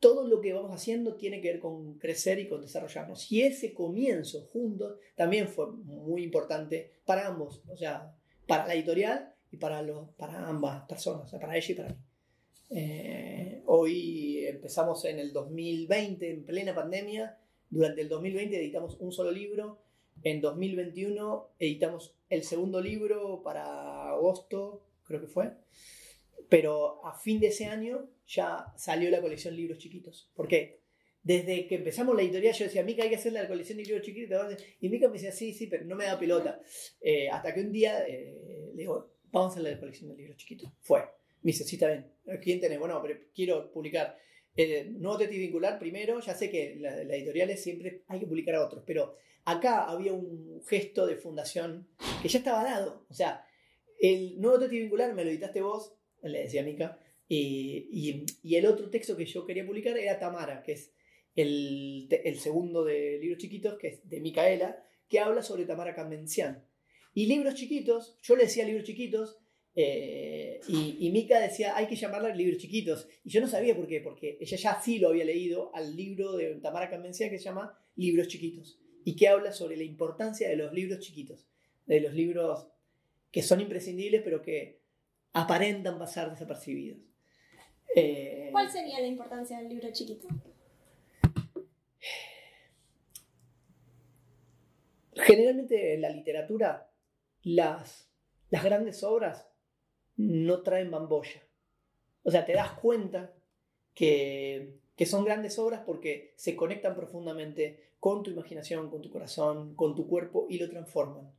todo 0.00 0.26
lo 0.26 0.40
que 0.40 0.52
vamos 0.52 0.72
haciendo 0.72 1.16
tiene 1.16 1.40
que 1.40 1.52
ver 1.52 1.60
con 1.60 1.98
crecer 1.98 2.38
y 2.38 2.48
con 2.48 2.60
desarrollarnos. 2.60 3.30
Y 3.30 3.42
ese 3.42 3.74
comienzo 3.74 4.46
juntos 4.52 4.98
también 5.14 5.48
fue 5.48 5.72
muy 5.72 6.22
importante 6.22 6.92
para 7.04 7.26
ambos, 7.26 7.62
o 7.68 7.76
sea, 7.76 8.14
para 8.46 8.66
la 8.66 8.74
editorial 8.74 9.34
y 9.50 9.56
para, 9.56 9.82
los, 9.82 10.10
para 10.10 10.48
ambas 10.48 10.86
personas, 10.86 11.26
o 11.26 11.28
sea, 11.28 11.40
para 11.40 11.56
ella 11.56 11.72
y 11.72 11.74
para 11.74 11.88
mí. 11.90 11.96
Eh, 12.70 13.62
hoy 13.66 14.44
empezamos 14.46 15.04
en 15.04 15.18
el 15.18 15.32
2020, 15.32 16.30
en 16.30 16.44
plena 16.44 16.74
pandemia. 16.74 17.38
Durante 17.70 18.00
el 18.00 18.08
2020 18.08 18.58
editamos 18.58 18.96
un 19.00 19.12
solo 19.12 19.30
libro. 19.30 19.82
En 20.22 20.40
2021 20.40 21.50
editamos 21.58 22.14
el 22.30 22.42
segundo 22.42 22.80
libro 22.80 23.42
para 23.42 24.10
agosto, 24.10 24.82
creo 25.04 25.20
que 25.20 25.26
fue. 25.26 25.52
Pero 26.48 27.04
a 27.04 27.18
fin 27.18 27.40
de 27.40 27.48
ese 27.48 27.66
año 27.66 28.08
ya 28.26 28.72
salió 28.76 29.10
la 29.10 29.20
colección 29.20 29.54
Libros 29.54 29.78
Chiquitos. 29.78 30.30
¿Por 30.34 30.48
qué? 30.48 30.80
Desde 31.26 31.66
que 31.66 31.74
empezamos 31.74 32.14
la 32.14 32.22
editorial 32.22 32.54
yo 32.54 32.66
decía, 32.66 32.84
Mica, 32.84 33.02
hay 33.02 33.08
que 33.08 33.16
hacer 33.16 33.32
la 33.32 33.48
colección 33.48 33.78
de 33.78 33.84
libros 33.84 34.06
chiquitos. 34.06 34.56
Y 34.80 34.88
Mica 34.88 35.08
me 35.08 35.14
decía, 35.14 35.32
sí, 35.32 35.52
sí, 35.52 35.66
pero 35.66 35.84
no 35.84 35.96
me 35.96 36.04
da 36.04 36.16
pelota. 36.16 36.60
Eh, 37.00 37.28
hasta 37.28 37.52
que 37.52 37.62
un 37.62 37.72
día 37.72 38.06
eh, 38.06 38.70
le 38.72 38.82
digo, 38.82 39.10
vamos 39.32 39.50
a 39.50 39.58
hacer 39.58 39.72
la 39.72 39.80
colección 39.80 40.08
de 40.08 40.16
libros 40.16 40.36
chiquitos. 40.36 40.70
Fue. 40.82 41.00
Me 41.42 41.50
dice, 41.50 41.64
sí, 41.64 41.74
está 41.74 41.88
bien. 41.88 42.12
¿Quién 42.40 42.60
tenés? 42.60 42.78
Bueno, 42.78 43.02
pero 43.02 43.18
quiero 43.34 43.72
publicar. 43.72 44.16
Eh, 44.56 44.90
nuevo 44.90 45.18
Teti 45.18 45.38
Vincular 45.38 45.78
primero. 45.78 46.20
Ya 46.20 46.34
sé 46.34 46.50
que 46.50 46.76
la, 46.76 47.04
la 47.04 47.16
editorial 47.16 47.50
es 47.50 47.62
siempre 47.62 48.02
hay 48.08 48.20
que 48.20 48.26
publicar 48.26 48.54
a 48.54 48.64
otros. 48.64 48.82
Pero 48.86 49.16
acá 49.44 49.84
había 49.84 50.12
un 50.12 50.62
gesto 50.66 51.06
de 51.06 51.16
fundación 51.16 51.88
que 52.22 52.28
ya 52.28 52.38
estaba 52.38 52.64
dado. 52.64 53.06
O 53.08 53.14
sea, 53.14 53.46
el 54.00 54.40
nuevo 54.40 54.58
Teti 54.58 54.80
Vincular 54.80 55.14
me 55.14 55.24
lo 55.24 55.30
editaste 55.30 55.60
vos, 55.60 55.94
le 56.22 56.42
decía 56.42 56.62
Mica. 56.62 56.98
Y, 57.28 58.24
el 58.56 58.66
otro 58.66 58.90
texto 58.90 59.16
que 59.16 59.26
yo 59.26 59.44
quería 59.44 59.66
publicar 59.66 59.96
era 59.98 60.18
Tamara, 60.18 60.62
que 60.62 60.72
es 60.72 60.92
el, 61.34 62.08
el 62.10 62.38
segundo 62.38 62.84
de 62.84 63.18
libros 63.20 63.38
chiquitos, 63.38 63.78
que 63.78 63.88
es 63.88 64.08
de 64.08 64.20
Micaela, 64.20 64.82
que 65.08 65.20
habla 65.20 65.42
sobre 65.42 65.64
Tamara 65.64 65.94
Convencián. 65.94 66.64
Y 67.14 67.26
libros 67.26 67.54
chiquitos, 67.54 68.18
yo 68.22 68.36
le 68.36 68.44
decía 68.44 68.64
libros 68.64 68.84
chiquitos, 68.84 69.38
Eh, 69.78 70.58
y, 70.68 70.96
y 71.06 71.10
Mika 71.10 71.38
decía, 71.38 71.76
hay 71.76 71.86
que 71.86 71.96
llamarla 71.96 72.34
libros 72.34 72.58
chiquitos. 72.58 73.06
Y 73.22 73.30
yo 73.30 73.42
no 73.42 73.46
sabía 73.46 73.76
por 73.76 73.86
qué, 73.86 74.00
porque 74.00 74.38
ella 74.40 74.56
ya 74.56 74.80
sí 74.80 74.98
lo 74.98 75.10
había 75.10 75.26
leído 75.26 75.70
al 75.74 75.94
libro 75.94 76.32
de 76.32 76.54
Tamara 76.56 76.88
Convencia 76.88 77.28
que 77.28 77.38
se 77.38 77.44
llama 77.44 77.78
Libros 77.94 78.28
chiquitos. 78.28 78.80
Y 79.04 79.14
que 79.14 79.28
habla 79.28 79.52
sobre 79.52 79.76
la 79.76 79.84
importancia 79.84 80.48
de 80.48 80.56
los 80.56 80.72
libros 80.72 81.00
chiquitos, 81.00 81.46
de 81.84 82.00
los 82.00 82.14
libros 82.14 82.68
que 83.30 83.42
son 83.42 83.60
imprescindibles 83.60 84.22
pero 84.24 84.40
que 84.40 84.80
aparentan 85.34 85.98
pasar 85.98 86.30
desapercibidos. 86.30 86.98
Eh, 87.94 88.48
¿Cuál 88.50 88.70
sería 88.70 88.98
la 88.98 89.06
importancia 89.06 89.58
del 89.58 89.68
libro 89.68 89.92
chiquito? 89.92 90.26
Generalmente 95.12 95.94
en 95.94 96.00
la 96.00 96.10
literatura 96.10 96.90
las, 97.42 98.08
las 98.50 98.64
grandes 98.64 99.02
obras 99.02 99.46
no 100.16 100.62
traen 100.62 100.90
bambolla. 100.90 101.42
O 102.22 102.30
sea, 102.30 102.44
te 102.44 102.52
das 102.52 102.72
cuenta 102.72 103.34
que, 103.94 104.78
que 104.96 105.06
son 105.06 105.24
grandes 105.24 105.58
obras 105.58 105.82
porque 105.86 106.32
se 106.36 106.56
conectan 106.56 106.96
profundamente 106.96 107.90
con 108.00 108.22
tu 108.22 108.30
imaginación, 108.30 108.90
con 108.90 109.02
tu 109.02 109.10
corazón, 109.10 109.74
con 109.74 109.94
tu 109.94 110.06
cuerpo 110.06 110.46
y 110.48 110.58
lo 110.58 110.68
transforman. 110.68 111.32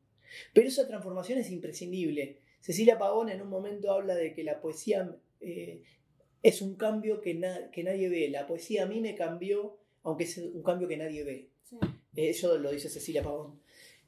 Pero 0.53 0.67
esa 0.67 0.87
transformación 0.87 1.39
es 1.39 1.51
imprescindible. 1.51 2.41
Cecilia 2.59 2.97
Pavón 2.97 3.29
en 3.29 3.41
un 3.41 3.49
momento 3.49 3.91
habla 3.91 4.15
de 4.15 4.33
que 4.33 4.43
la 4.43 4.59
poesía 4.59 5.15
eh, 5.39 5.83
es 6.43 6.61
un 6.61 6.75
cambio 6.75 7.21
que, 7.21 7.39
que, 7.71 7.83
nadie 7.83 8.09
ve. 8.09 8.29
La 8.29 8.47
poesía 8.47 8.83
a 8.83 8.85
mí 8.87 8.99
me 8.99 9.15
cambió, 9.15 9.77
aunque 10.03 10.25
es 10.25 10.37
un 10.37 10.63
cambio 10.63 10.87
que 10.87 10.97
nadie 10.97 11.23
ve. 11.23 11.49
Eso 12.15 12.57
lo 12.57 12.71
dice 12.71 12.89
Cecilia 12.89 13.23
Pavón. 13.23 13.59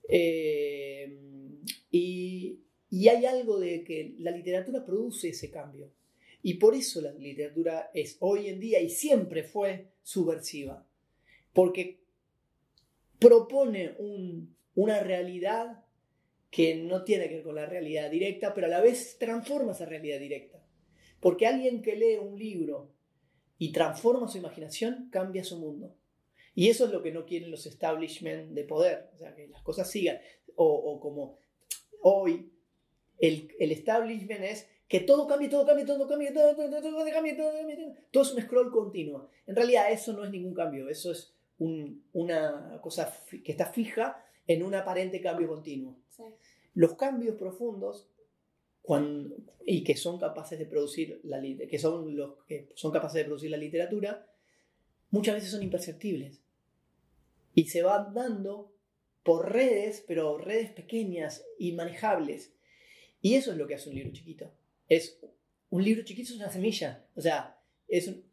Eh, 0.07 1.17
y, 1.91 2.59
y 2.89 3.07
hay 3.07 3.25
algo 3.25 3.59
de 3.59 3.83
que 3.83 4.15
la 4.19 4.31
literatura 4.31 4.83
produce 4.83 5.29
ese 5.29 5.51
cambio. 5.51 5.91
Y 6.41 6.55
por 6.55 6.73
eso 6.73 7.01
la 7.01 7.11
literatura 7.11 7.91
es 7.93 8.17
hoy 8.19 8.47
en 8.47 8.59
día 8.59 8.79
y 8.79 8.89
siempre 8.89 9.43
fue 9.43 9.87
subversiva. 10.01 10.85
Porque 11.53 11.99
propone 13.19 13.95
un, 13.99 14.55
una 14.75 15.01
realidad 15.01 15.83
que 16.49 16.75
no 16.75 17.03
tiene 17.03 17.27
que 17.27 17.35
ver 17.35 17.43
con 17.43 17.55
la 17.55 17.67
realidad 17.67 18.09
directa, 18.09 18.53
pero 18.53 18.67
a 18.67 18.69
la 18.69 18.81
vez 18.81 19.17
transforma 19.19 19.73
esa 19.73 19.85
realidad 19.85 20.19
directa. 20.19 20.63
Porque 21.19 21.45
alguien 21.45 21.81
que 21.81 21.95
lee 21.95 22.15
un 22.15 22.39
libro 22.39 22.91
y 23.59 23.71
transforma 23.71 24.27
su 24.27 24.37
imaginación, 24.37 25.09
cambia 25.11 25.43
su 25.43 25.59
mundo. 25.59 25.95
Y 26.55 26.69
eso 26.69 26.85
es 26.85 26.91
lo 26.91 27.03
que 27.03 27.11
no 27.11 27.25
quieren 27.25 27.51
los 27.51 27.65
establishment 27.65 28.53
de 28.53 28.63
poder, 28.63 29.09
o 29.13 29.17
sea, 29.17 29.35
que 29.35 29.47
las 29.47 29.61
cosas 29.61 29.91
sigan. 29.91 30.19
O 30.55 30.99
como 30.99 31.37
hoy 32.01 32.51
el, 33.20 33.53
el, 33.59 33.72
establishment 33.72 34.43
es 34.43 34.67
que 34.88 35.01
todo 35.01 35.28
cambie, 35.28 35.49
todo 35.49 35.65
cambie, 35.65 35.86
todo 35.86 36.07
cambie, 36.07 36.32
todo, 36.32 36.55
todo, 36.55 36.70
todo, 36.70 36.82
todo 36.82 37.11
cambie, 37.11 37.34
todo 37.34 37.53
cambie, 37.53 37.76
todo, 37.76 37.93
todo 38.11 38.24
es 38.24 38.34
un 38.34 38.41
scroll 38.41 38.72
continuo. 38.72 39.30
En 39.45 39.55
realidad 39.55 39.91
eso 39.91 40.13
no 40.13 40.24
es 40.24 40.32
ningún 40.32 40.53
cambio, 40.53 40.89
eso 40.89 41.11
es 41.11 41.34
un, 41.59 42.03
una 42.13 42.80
cosa 42.82 43.13
que 43.30 43.51
está 43.51 43.67
fija 43.67 44.24
en 44.47 44.63
un 44.63 44.74
aparente 44.74 45.22
cambio 45.22 45.47
continuo. 45.47 45.97
Sí. 46.09 46.24
Los 46.74 46.95
cambios 46.95 47.36
profundos 47.36 48.07
cuando, 48.82 49.36
y 49.65 49.84
que 49.84 49.95
son 49.95 50.17
capaces 50.17 50.57
de 50.57 50.65
producir 50.65 51.20
la 51.24 51.39
que 51.41 51.78
son 51.78 52.15
los 52.15 52.43
que 52.47 52.70
son 52.74 52.91
capaces 52.91 53.17
de 53.17 53.26
producir 53.26 53.51
la 53.51 53.57
literatura 53.57 54.28
muchas 55.11 55.36
veces 55.36 55.51
son 55.51 55.61
imperceptibles 55.61 56.41
y 57.53 57.65
se 57.65 57.84
van 57.84 58.13
dando 58.15 58.72
por 59.22 59.51
redes 59.51 60.03
pero 60.07 60.39
redes 60.39 60.72
pequeñas 60.72 61.45
y 61.59 61.74
manejables 61.74 62.51
y 63.22 63.36
eso 63.36 63.51
es 63.51 63.57
lo 63.57 63.67
que 63.67 63.76
hace 63.76 63.89
un 63.89 63.95
libro 63.95 64.11
chiquito 64.11 64.51
es 64.88 65.20
un 65.70 65.84
libro 65.84 66.03
chiquito 66.03 66.34
es 66.34 66.38
una 66.38 66.49
semilla 66.49 67.05
o 67.15 67.22
sea 67.22 67.57
es 67.88 68.07
un, 68.07 68.24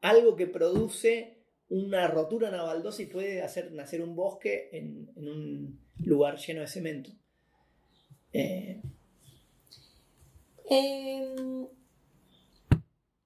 algo 0.00 0.36
que 0.36 0.46
produce 0.46 1.38
una 1.68 2.06
rotura 2.06 2.48
en 2.48 2.56
la 2.56 2.64
baldosa 2.64 3.00
y 3.00 3.06
puede 3.06 3.40
hacer 3.40 3.72
nacer 3.72 4.02
un 4.02 4.14
bosque 4.14 4.68
en, 4.72 5.10
en 5.16 5.28
un 5.28 5.80
lugar 6.04 6.36
lleno 6.36 6.60
de 6.60 6.66
cemento. 6.66 7.10
Eh... 8.32 8.82
Eh, 10.70 11.34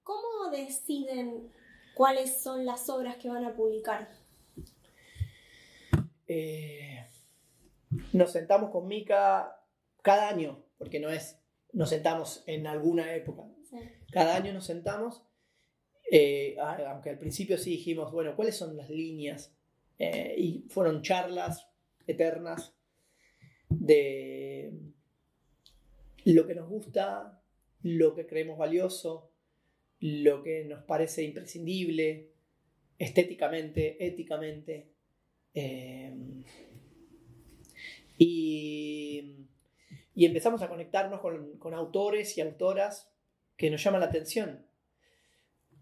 ¿Cómo 0.03 0.49
deciden 0.51 1.51
cuáles 1.93 2.41
son 2.41 2.65
las 2.65 2.89
obras 2.89 3.17
que 3.17 3.29
van 3.29 3.45
a 3.45 3.53
publicar? 3.53 4.09
Eh, 6.27 7.05
nos 8.13 8.31
sentamos 8.31 8.71
con 8.71 8.87
Mica 8.87 9.61
cada 10.01 10.29
año, 10.29 10.63
porque 10.77 10.99
no 10.99 11.09
es, 11.09 11.39
nos 11.73 11.89
sentamos 11.89 12.43
en 12.47 12.67
alguna 12.67 13.13
época. 13.15 13.43
Sí. 13.69 13.77
Cada 14.11 14.35
año 14.35 14.53
nos 14.53 14.65
sentamos 14.65 15.27
eh, 16.09 16.55
aunque 16.59 17.09
al 17.09 17.19
principio 17.19 17.57
sí 17.57 17.71
dijimos, 17.71 18.11
bueno, 18.11 18.35
¿cuáles 18.35 18.55
son 18.55 18.77
las 18.77 18.89
líneas? 18.89 19.53
Eh, 19.99 20.35
y 20.37 20.65
fueron 20.69 21.01
charlas 21.01 21.67
eternas 22.05 22.73
de 23.69 24.71
lo 26.23 26.47
que 26.47 26.55
nos 26.55 26.69
gusta, 26.69 27.41
lo 27.83 28.15
que 28.15 28.25
creemos 28.25 28.57
valioso, 28.57 29.31
lo 29.99 30.43
que 30.43 30.63
nos 30.63 30.83
parece 30.83 31.23
imprescindible, 31.23 32.31
estéticamente, 32.97 34.05
éticamente. 34.05 34.91
Eh, 35.53 36.15
y, 38.17 38.86
y, 40.17 40.25
empezamos 40.25 40.61
a 40.61 40.69
conectarnos 40.69 41.21
con, 41.21 41.57
con 41.57 41.73
autores 41.73 42.37
y 42.37 42.41
autoras 42.41 43.11
que 43.55 43.69
nos 43.69 43.83
llaman 43.83 44.01
la 44.01 44.07
atención 44.07 44.67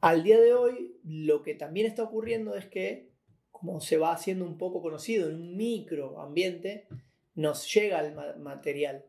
al 0.05 0.23
día 0.23 0.39
de 0.39 0.53
hoy, 0.53 0.99
lo 1.03 1.41
que 1.41 1.55
también 1.55 1.88
está 1.88 2.03
ocurriendo 2.03 2.55
es 2.55 2.67
que, 2.67 3.09
como 3.49 3.81
se 3.81 3.97
va 3.97 4.13
haciendo 4.13 4.45
un 4.45 4.57
poco 4.57 4.79
conocido 4.79 5.27
en 5.27 5.36
un 5.36 5.57
micro 5.57 6.19
ambiente, 6.19 6.88
nos 7.33 7.73
llega 7.73 8.05
el 8.05 8.13
material. 8.38 9.05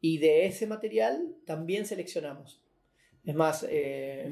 Y 0.00 0.18
de 0.18 0.46
ese 0.46 0.66
material 0.66 1.36
también 1.44 1.84
seleccionamos. 1.84 2.62
Es 3.26 3.34
más, 3.34 3.66
eh, 3.68 4.26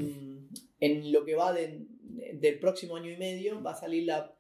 en 0.81 1.13
lo 1.13 1.25
que 1.27 1.35
va 1.35 1.53
de, 1.53 1.85
del 2.33 2.59
próximo 2.59 2.97
año 2.97 3.11
y 3.11 3.19
medio 3.19 3.63
va 3.63 3.73
a 3.73 3.81
salir 3.81 4.05
la, 4.05 4.35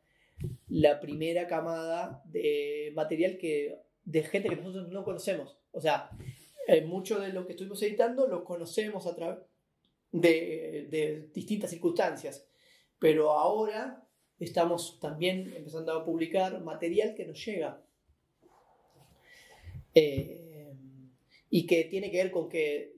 la 0.68 0.98
primera 0.98 1.46
camada 1.46 2.22
de 2.24 2.90
material 2.96 3.36
que, 3.36 3.76
de 4.04 4.22
gente 4.22 4.48
que 4.48 4.56
nosotros 4.56 4.88
no 4.88 5.04
conocemos. 5.04 5.59
O 5.72 5.80
sea, 5.80 6.10
eh, 6.66 6.82
mucho 6.82 7.18
de 7.18 7.32
lo 7.32 7.46
que 7.46 7.52
estuvimos 7.52 7.82
editando 7.82 8.26
lo 8.26 8.44
conocemos 8.44 9.06
a 9.06 9.14
través 9.14 9.38
de, 10.12 11.28
distintas 11.34 11.70
circunstancias. 11.70 12.46
Pero 12.98 13.32
ahora 13.32 14.06
estamos 14.38 14.98
también 15.00 15.52
empezando 15.56 15.92
a 15.92 16.04
publicar 16.04 16.60
material 16.62 17.14
que 17.14 17.26
nos 17.26 17.44
llega. 17.44 17.82
Eh, 19.94 20.72
y 21.52 21.66
que 21.66 21.84
tiene 21.84 22.10
que 22.12 22.18
ver 22.18 22.30
con 22.30 22.48
que 22.48 22.94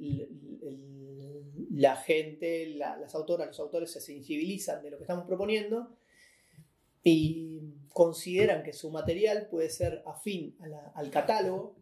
la 1.70 1.96
gente, 1.96 2.66
la, 2.74 2.98
las 2.98 3.14
autoras, 3.14 3.46
los 3.48 3.60
autores 3.60 3.90
se 3.90 4.00
sensibilizan 4.00 4.82
de 4.82 4.90
lo 4.90 4.98
que 4.98 5.04
estamos 5.04 5.24
proponiendo 5.24 5.96
y 7.02 7.60
consideran 7.88 8.62
que 8.62 8.72
su 8.72 8.90
material 8.90 9.48
puede 9.50 9.70
ser 9.70 10.02
afín 10.06 10.56
al 10.94 11.10
catálogo 11.10 11.81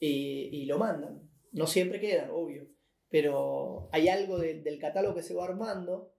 y, 0.00 0.64
lo 0.64 0.78
mandan. 0.78 1.28
No 1.52 1.66
siempre 1.66 2.00
queda, 2.00 2.32
obvio 2.32 2.66
pero 3.10 3.88
hay 3.92 4.08
algo 4.08 4.38
de, 4.38 4.62
del 4.62 4.78
catálogo 4.78 5.16
que 5.16 5.22
se 5.22 5.34
va 5.34 5.44
armando 5.44 6.12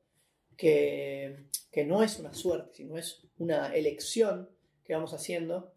que, 0.57 1.45
que, 1.71 1.85
no 1.85 2.03
es 2.03 2.19
una 2.19 2.33
suerte, 2.33 2.73
sino 2.73 2.97
es 2.97 3.25
una 3.37 3.73
elección 3.73 4.49
que 4.83 4.93
vamos 4.93 5.13
haciendo 5.13 5.71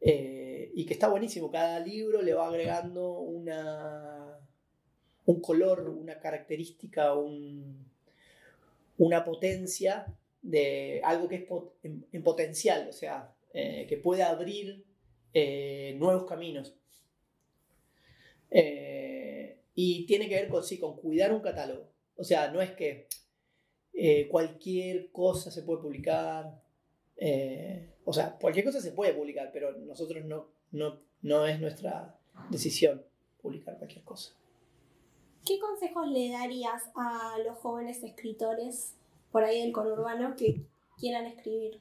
eh, 0.00 0.72
y 0.74 0.86
que 0.86 0.94
está 0.94 1.08
buenísimo. 1.08 1.50
Cada 1.50 1.78
libro 1.80 2.22
le 2.22 2.32
va 2.32 2.48
agregando 2.48 3.18
una, 3.18 4.38
un 5.26 5.40
color, 5.40 5.88
una 5.90 6.18
característica, 6.18 7.14
un, 7.14 7.86
una 8.96 9.24
potencia 9.24 10.06
de 10.40 11.02
algo 11.04 11.28
que 11.28 11.36
es 11.36 11.44
en, 11.82 12.22
potencial, 12.22 12.88
o 12.88 12.92
sea, 12.92 13.34
eh, 13.52 13.86
que 13.86 13.98
puede 13.98 14.22
abrir 14.22 14.84
eh, 15.34 15.94
nuevos 15.98 16.24
caminos. 16.24 16.74
Eh, 18.50 19.58
y 19.74 20.06
tiene 20.06 20.28
que 20.28 20.34
ver 20.34 20.48
con, 20.48 20.64
sí, 20.64 20.78
con 20.78 20.96
cuidar 20.96 21.32
un 21.32 21.40
catálogo. 21.40 21.88
O 22.16 22.24
sea, 22.24 22.50
no 22.50 22.60
es 22.60 22.72
que 22.72 23.06
eh, 23.92 24.28
cualquier 24.28 25.10
cosa 25.12 25.50
se 25.50 25.62
puede 25.62 25.82
publicar. 25.82 26.62
Eh, 27.16 27.94
o 28.04 28.12
sea, 28.12 28.36
cualquier 28.38 28.64
cosa 28.64 28.80
se 28.80 28.92
puede 28.92 29.14
publicar, 29.14 29.50
pero 29.52 29.72
nosotros 29.72 30.24
no, 30.24 30.48
no, 30.72 31.00
no 31.22 31.46
es 31.46 31.60
nuestra 31.60 32.18
decisión 32.50 33.04
publicar 33.40 33.76
cualquier 33.78 34.04
cosa. 34.04 34.32
¿Qué 35.44 35.58
consejos 35.58 36.08
le 36.08 36.30
darías 36.30 36.90
a 36.94 37.38
los 37.44 37.56
jóvenes 37.58 38.02
escritores 38.02 38.94
por 39.30 39.44
ahí 39.44 39.62
del 39.62 39.72
conurbano 39.72 40.36
que 40.36 40.62
quieran 40.98 41.26
escribir? 41.26 41.80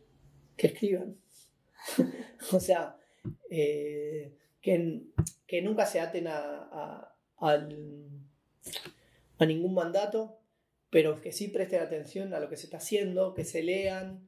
Que 0.55 0.67
escriban. 0.67 1.17
o 2.53 2.59
sea, 2.59 2.97
eh, 3.49 4.33
que, 5.47 5.61
nunca 5.61 5.85
se 5.85 5.99
aten 5.99 6.27
a, 6.27 7.15
a 9.37 9.45
ningún 9.45 9.73
mandato, 9.73 10.39
pero 10.89 11.21
que 11.21 11.31
sí 11.31 11.47
presten 11.47 11.81
atención 11.81 12.33
a 12.33 12.39
lo 12.39 12.49
que 12.49 12.57
se 12.57 12.65
está 12.65 12.77
haciendo, 12.77 13.33
que 13.33 13.45
se 13.45 13.63
lean 13.63 14.27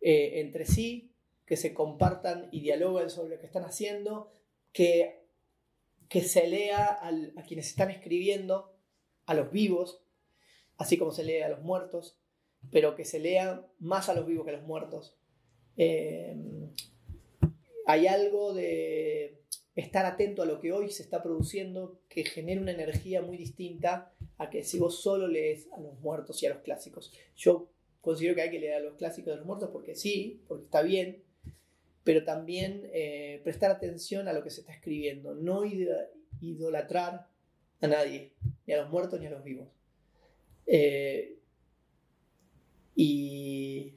eh, 0.00 0.40
entre 0.40 0.66
sí, 0.66 1.14
que 1.46 1.56
se 1.56 1.74
compartan 1.74 2.48
y 2.50 2.60
dialoguen 2.60 3.10
sobre 3.10 3.36
lo 3.36 3.40
que 3.40 3.46
están 3.46 3.64
haciendo, 3.64 4.32
que, 4.72 5.26
que 6.08 6.22
se 6.22 6.48
lea 6.48 6.98
a 7.00 7.42
quienes 7.44 7.68
están 7.68 7.90
escribiendo, 7.90 8.74
a 9.26 9.34
los 9.34 9.52
vivos, 9.52 10.02
así 10.76 10.98
como 10.98 11.12
se 11.12 11.24
lee 11.24 11.42
a 11.42 11.48
los 11.48 11.62
muertos, 11.62 12.18
pero 12.70 12.96
que 12.96 13.04
se 13.04 13.20
lea 13.20 13.66
más 13.78 14.08
a 14.08 14.14
los 14.14 14.26
vivos 14.26 14.44
que 14.44 14.50
a 14.50 14.56
los 14.56 14.66
muertos. 14.66 15.16
Eh, 15.76 16.36
hay 17.86 18.06
algo 18.06 18.54
de 18.54 19.41
estar 19.74 20.04
atento 20.04 20.42
a 20.42 20.46
lo 20.46 20.60
que 20.60 20.72
hoy 20.72 20.90
se 20.90 21.02
está 21.02 21.22
produciendo 21.22 22.00
que 22.08 22.24
genera 22.24 22.60
una 22.60 22.72
energía 22.72 23.22
muy 23.22 23.36
distinta 23.36 24.12
a 24.36 24.50
que 24.50 24.64
si 24.64 24.78
vos 24.78 25.00
solo 25.00 25.28
lees 25.28 25.68
a 25.72 25.80
los 25.80 25.98
muertos 26.00 26.42
y 26.42 26.46
a 26.46 26.50
los 26.50 26.58
clásicos. 26.58 27.12
Yo 27.36 27.70
considero 28.00 28.34
que 28.34 28.42
hay 28.42 28.50
que 28.50 28.58
leer 28.58 28.74
a 28.74 28.80
los 28.80 28.96
clásicos 28.96 29.32
de 29.32 29.38
los 29.38 29.46
muertos 29.46 29.70
porque 29.72 29.94
sí, 29.94 30.42
porque 30.46 30.64
está 30.64 30.82
bien, 30.82 31.22
pero 32.04 32.24
también 32.24 32.90
eh, 32.92 33.40
prestar 33.44 33.70
atención 33.70 34.28
a 34.28 34.32
lo 34.32 34.42
que 34.42 34.50
se 34.50 34.60
está 34.60 34.72
escribiendo, 34.72 35.34
no 35.34 35.62
idolatrar 36.40 37.28
a 37.80 37.86
nadie, 37.86 38.32
ni 38.66 38.74
a 38.74 38.82
los 38.82 38.90
muertos 38.90 39.20
ni 39.20 39.26
a 39.26 39.30
los 39.30 39.42
vivos. 39.42 39.68
Eh, 40.66 41.38
y 42.94 43.94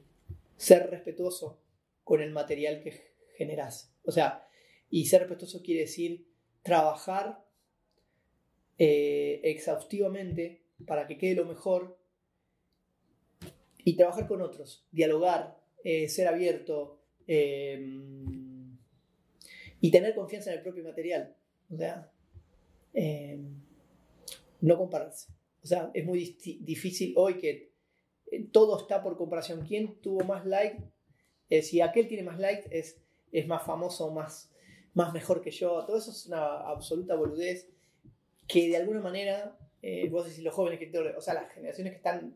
ser 0.56 0.88
respetuoso 0.90 1.60
con 2.02 2.22
el 2.22 2.30
material 2.30 2.80
que 2.80 3.12
generas. 3.36 3.92
O 4.04 4.12
sea, 4.12 4.45
y 4.90 5.06
ser 5.06 5.22
respetuoso 5.22 5.62
quiere 5.62 5.82
decir 5.82 6.26
trabajar 6.62 7.44
eh, 8.78 9.40
exhaustivamente 9.44 10.62
para 10.86 11.06
que 11.06 11.16
quede 11.16 11.34
lo 11.34 11.46
mejor 11.46 11.98
y 13.84 13.96
trabajar 13.96 14.26
con 14.26 14.42
otros, 14.42 14.84
dialogar, 14.90 15.58
eh, 15.84 16.08
ser 16.08 16.28
abierto 16.28 17.00
em, 17.26 18.76
y 19.80 19.90
tener 19.90 20.14
confianza 20.14 20.50
en 20.50 20.58
el 20.58 20.62
propio 20.62 20.84
material. 20.84 21.36
O 21.72 21.76
sea, 21.76 22.12
em, 22.92 23.62
no 24.60 24.76
compararse. 24.76 25.32
O 25.62 25.66
sea, 25.66 25.90
es 25.94 26.04
muy 26.04 26.36
difícil 26.60 27.14
hoy 27.16 27.38
que 27.38 27.72
eh, 28.30 28.48
todo 28.52 28.78
está 28.78 29.02
por 29.02 29.16
comparación. 29.16 29.64
¿Quién 29.66 30.00
tuvo 30.00 30.24
más 30.24 30.44
like? 30.44 30.82
si 31.62 31.80
aquel 31.80 32.08
tiene 32.08 32.24
más 32.24 32.40
like, 32.40 32.68
es, 32.76 33.00
es 33.30 33.46
más 33.46 33.64
famoso, 33.64 34.10
más 34.10 34.50
más 34.96 35.12
mejor 35.12 35.42
que 35.42 35.50
yo. 35.50 35.84
Todo 35.84 35.98
eso 35.98 36.10
es 36.10 36.26
una 36.26 36.60
absoluta 36.60 37.14
boludez 37.14 37.68
que 38.48 38.68
de 38.68 38.78
alguna 38.78 39.00
manera, 39.00 39.56
eh, 39.82 40.08
vos 40.08 40.26
decís 40.26 40.42
los 40.42 40.54
jóvenes 40.54 40.78
que, 40.78 40.90
o 40.98 41.20
sea, 41.20 41.34
las 41.34 41.52
generaciones 41.52 41.92
que 41.92 41.98
están 41.98 42.34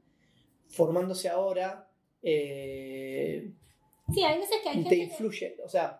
formándose 0.68 1.30
ahora, 1.30 1.88
eh, 2.22 3.50
sí, 4.12 4.22
hay 4.22 4.38
veces 4.38 4.56
que 4.62 4.68
hay 4.68 4.84
te 4.84 4.96
influye. 4.96 5.56
O 5.64 5.70
sea, 5.70 5.98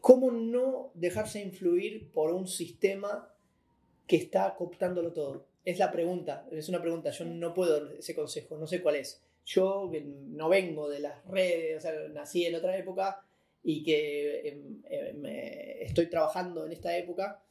¿cómo 0.00 0.30
no 0.30 0.92
dejarse 0.94 1.40
influir 1.40 2.12
por 2.12 2.32
un 2.32 2.46
sistema 2.46 3.28
que 4.06 4.16
está 4.16 4.54
cooptándolo 4.54 5.12
todo? 5.12 5.46
Es 5.64 5.80
la 5.80 5.90
pregunta, 5.90 6.46
es 6.52 6.68
una 6.68 6.80
pregunta, 6.80 7.10
yo 7.10 7.24
no 7.24 7.52
puedo 7.54 7.80
dar 7.80 7.96
ese 7.96 8.14
consejo, 8.14 8.56
no 8.56 8.68
sé 8.68 8.80
cuál 8.80 8.96
es. 8.96 9.20
Yo 9.44 9.90
no 10.04 10.48
vengo 10.48 10.88
de 10.88 11.00
las 11.00 11.24
redes, 11.26 11.78
o 11.78 11.80
sea, 11.80 11.92
nací 12.10 12.46
en 12.46 12.54
otra 12.54 12.76
época, 12.76 13.24
y 13.64 13.82
que 13.82 14.48
em, 14.48 15.24
estoy 15.80 16.08
trabajando 16.08 16.66
en 16.66 16.72
esta 16.72 16.96
época, 16.96 17.42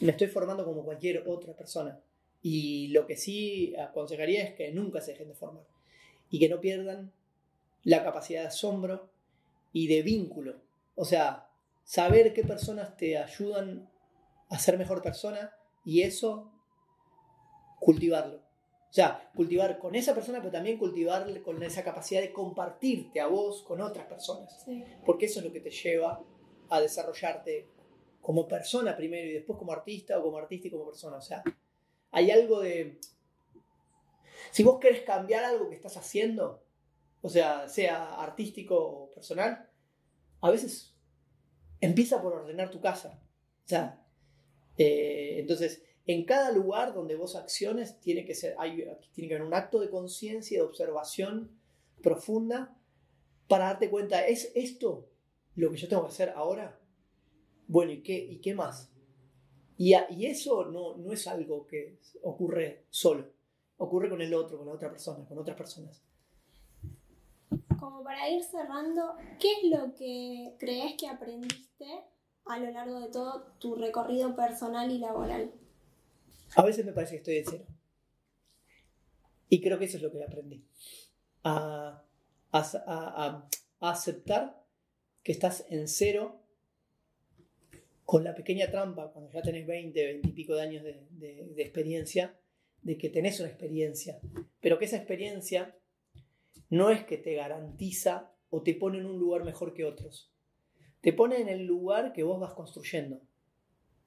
me 0.00 0.12
estoy 0.12 0.28
formando 0.28 0.64
como 0.64 0.84
cualquier 0.84 1.24
otra 1.26 1.54
persona. 1.54 2.00
Y 2.42 2.88
lo 2.88 3.06
que 3.06 3.16
sí 3.16 3.74
aconsejaría 3.76 4.42
es 4.42 4.54
que 4.54 4.72
nunca 4.72 5.00
se 5.00 5.12
dejen 5.12 5.28
de 5.28 5.34
formar 5.34 5.64
y 6.30 6.38
que 6.38 6.48
no 6.48 6.60
pierdan 6.60 7.12
la 7.84 8.02
capacidad 8.02 8.42
de 8.42 8.48
asombro 8.48 9.10
y 9.72 9.86
de 9.86 10.02
vínculo. 10.02 10.60
O 10.94 11.04
sea, 11.04 11.48
saber 11.84 12.32
qué 12.32 12.42
personas 12.42 12.96
te 12.96 13.18
ayudan 13.18 13.88
a 14.48 14.58
ser 14.58 14.78
mejor 14.78 15.02
persona 15.02 15.52
y 15.84 16.02
eso 16.02 16.52
cultivarlo. 17.80 18.41
O 18.92 18.94
sea, 18.94 19.30
cultivar 19.34 19.78
con 19.78 19.94
esa 19.94 20.14
persona, 20.14 20.40
pero 20.40 20.52
también 20.52 20.76
cultivar 20.76 21.26
con 21.40 21.62
esa 21.62 21.82
capacidad 21.82 22.20
de 22.20 22.30
compartirte 22.30 23.22
a 23.22 23.26
vos 23.26 23.62
con 23.62 23.80
otras 23.80 24.04
personas. 24.04 24.66
Porque 25.06 25.24
eso 25.24 25.40
es 25.40 25.46
lo 25.46 25.50
que 25.50 25.60
te 25.60 25.70
lleva 25.70 26.22
a 26.68 26.78
desarrollarte 26.78 27.70
como 28.20 28.46
persona 28.46 28.94
primero 28.94 29.30
y 29.30 29.32
después 29.32 29.58
como 29.58 29.72
artista 29.72 30.18
o 30.18 30.22
como 30.22 30.36
artista 30.36 30.68
y 30.68 30.70
como 30.72 30.84
persona. 30.84 31.16
O 31.16 31.22
sea, 31.22 31.42
hay 32.10 32.30
algo 32.30 32.60
de... 32.60 33.00
Si 34.50 34.62
vos 34.62 34.78
querés 34.78 35.00
cambiar 35.04 35.42
algo 35.44 35.70
que 35.70 35.76
estás 35.76 35.96
haciendo, 35.96 36.62
o 37.22 37.30
sea, 37.30 37.70
sea 37.70 38.16
artístico 38.16 38.76
o 38.76 39.10
personal, 39.10 39.70
a 40.42 40.50
veces 40.50 40.94
empieza 41.80 42.20
por 42.20 42.34
ordenar 42.34 42.70
tu 42.70 42.82
casa. 42.82 43.22
O 43.64 43.68
sea, 43.68 44.04
eh, 44.76 45.36
entonces 45.38 45.82
en 46.06 46.24
cada 46.24 46.50
lugar 46.50 46.94
donde 46.94 47.16
vos 47.16 47.36
acciones 47.36 48.00
tiene 48.00 48.24
que, 48.24 48.34
ser, 48.34 48.56
hay, 48.58 48.84
tiene 49.12 49.28
que 49.28 49.34
haber 49.34 49.46
un 49.46 49.54
acto 49.54 49.78
de 49.78 49.90
conciencia, 49.90 50.58
de 50.58 50.64
observación 50.64 51.50
profunda 52.02 52.76
para 53.48 53.66
darte 53.66 53.90
cuenta, 53.90 54.26
¿es 54.26 54.50
esto 54.54 55.08
lo 55.54 55.70
que 55.70 55.76
yo 55.76 55.88
tengo 55.88 56.02
que 56.02 56.08
hacer 56.08 56.30
ahora? 56.30 56.80
Bueno, 57.68 57.92
¿y 57.92 58.02
qué, 58.02 58.16
y 58.16 58.40
qué 58.40 58.54
más? 58.54 58.90
Y, 59.76 59.94
y 60.10 60.26
eso 60.26 60.64
no, 60.66 60.96
no 60.96 61.12
es 61.12 61.26
algo 61.26 61.66
que 61.66 61.98
ocurre 62.22 62.86
solo, 62.90 63.30
ocurre 63.76 64.08
con 64.08 64.20
el 64.20 64.34
otro, 64.34 64.58
con 64.58 64.66
la 64.66 64.72
otra 64.72 64.90
persona, 64.90 65.26
con 65.26 65.38
otras 65.38 65.56
personas. 65.56 66.02
Como 67.78 68.02
para 68.02 68.28
ir 68.30 68.42
cerrando, 68.42 69.14
¿qué 69.38 69.52
es 69.52 69.70
lo 69.70 69.94
que 69.94 70.56
crees 70.58 70.94
que 70.98 71.08
aprendiste 71.08 71.86
a 72.44 72.58
lo 72.58 72.70
largo 72.70 73.00
de 73.00 73.08
todo 73.08 73.54
tu 73.58 73.74
recorrido 73.74 74.34
personal 74.34 74.90
y 74.90 74.98
laboral? 74.98 75.52
A 76.54 76.62
veces 76.64 76.84
me 76.84 76.92
parece 76.92 77.12
que 77.12 77.18
estoy 77.18 77.36
en 77.38 77.44
cero. 77.46 77.66
Y 79.48 79.60
creo 79.60 79.78
que 79.78 79.86
eso 79.86 79.96
es 79.96 80.02
lo 80.02 80.10
que 80.10 80.22
aprendí. 80.22 80.64
A, 81.44 82.04
aceptar 83.80 84.62
que 85.22 85.32
estás 85.32 85.66
en 85.70 85.88
cero 85.88 86.40
con 88.04 88.24
la 88.24 88.34
pequeña 88.34 88.70
trampa, 88.70 89.10
cuando 89.10 89.30
ya 89.30 89.42
tenés 89.42 89.66
20, 89.66 90.04
20 90.04 90.28
y 90.28 90.32
pico 90.32 90.54
de 90.54 90.62
años 90.62 90.84
de, 90.84 91.06
de 91.10 91.62
experiencia, 91.62 92.36
de 92.82 92.98
que 92.98 93.08
tenés 93.08 93.40
una 93.40 93.48
experiencia, 93.48 94.20
pero 94.60 94.78
que 94.78 94.84
esa 94.84 94.96
experiencia 94.96 95.76
no 96.68 96.90
es 96.90 97.04
que 97.04 97.16
te 97.16 97.34
garantiza 97.34 98.32
o 98.50 98.62
te 98.62 98.74
pone 98.74 98.98
en 98.98 99.06
un 99.06 99.18
lugar 99.18 99.44
mejor 99.44 99.72
que 99.72 99.84
otros. 99.84 100.32
Te 101.00 101.12
pone 101.12 101.40
en 101.40 101.48
el 101.48 101.64
lugar 101.64 102.12
que 102.12 102.22
vos 102.22 102.38
vas 102.40 102.52
construyendo. 102.52 103.20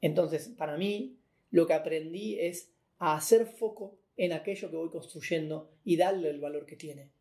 Entonces, 0.01 0.49
para 0.49 0.77
mí, 0.77 1.19
lo 1.55 1.65
que 1.65 1.73
aprendí 1.73 2.37
es 2.37 2.69
a 2.99 3.15
hacer 3.15 3.45
foco 3.45 3.97
en 4.17 4.33
aquello 4.33 4.69
que 4.69 4.75
voy 4.75 4.89
construyendo 4.89 5.71
y 5.85 5.95
darle 5.95 6.29
el 6.29 6.41
valor 6.41 6.65
que 6.65 6.75
tiene. 6.75 7.11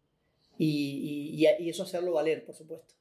Y, 0.58 1.46
eso 1.46 1.84
hacerlo 1.84 2.14
valer, 2.14 2.44
por 2.44 2.56
supuesto. 2.56 2.94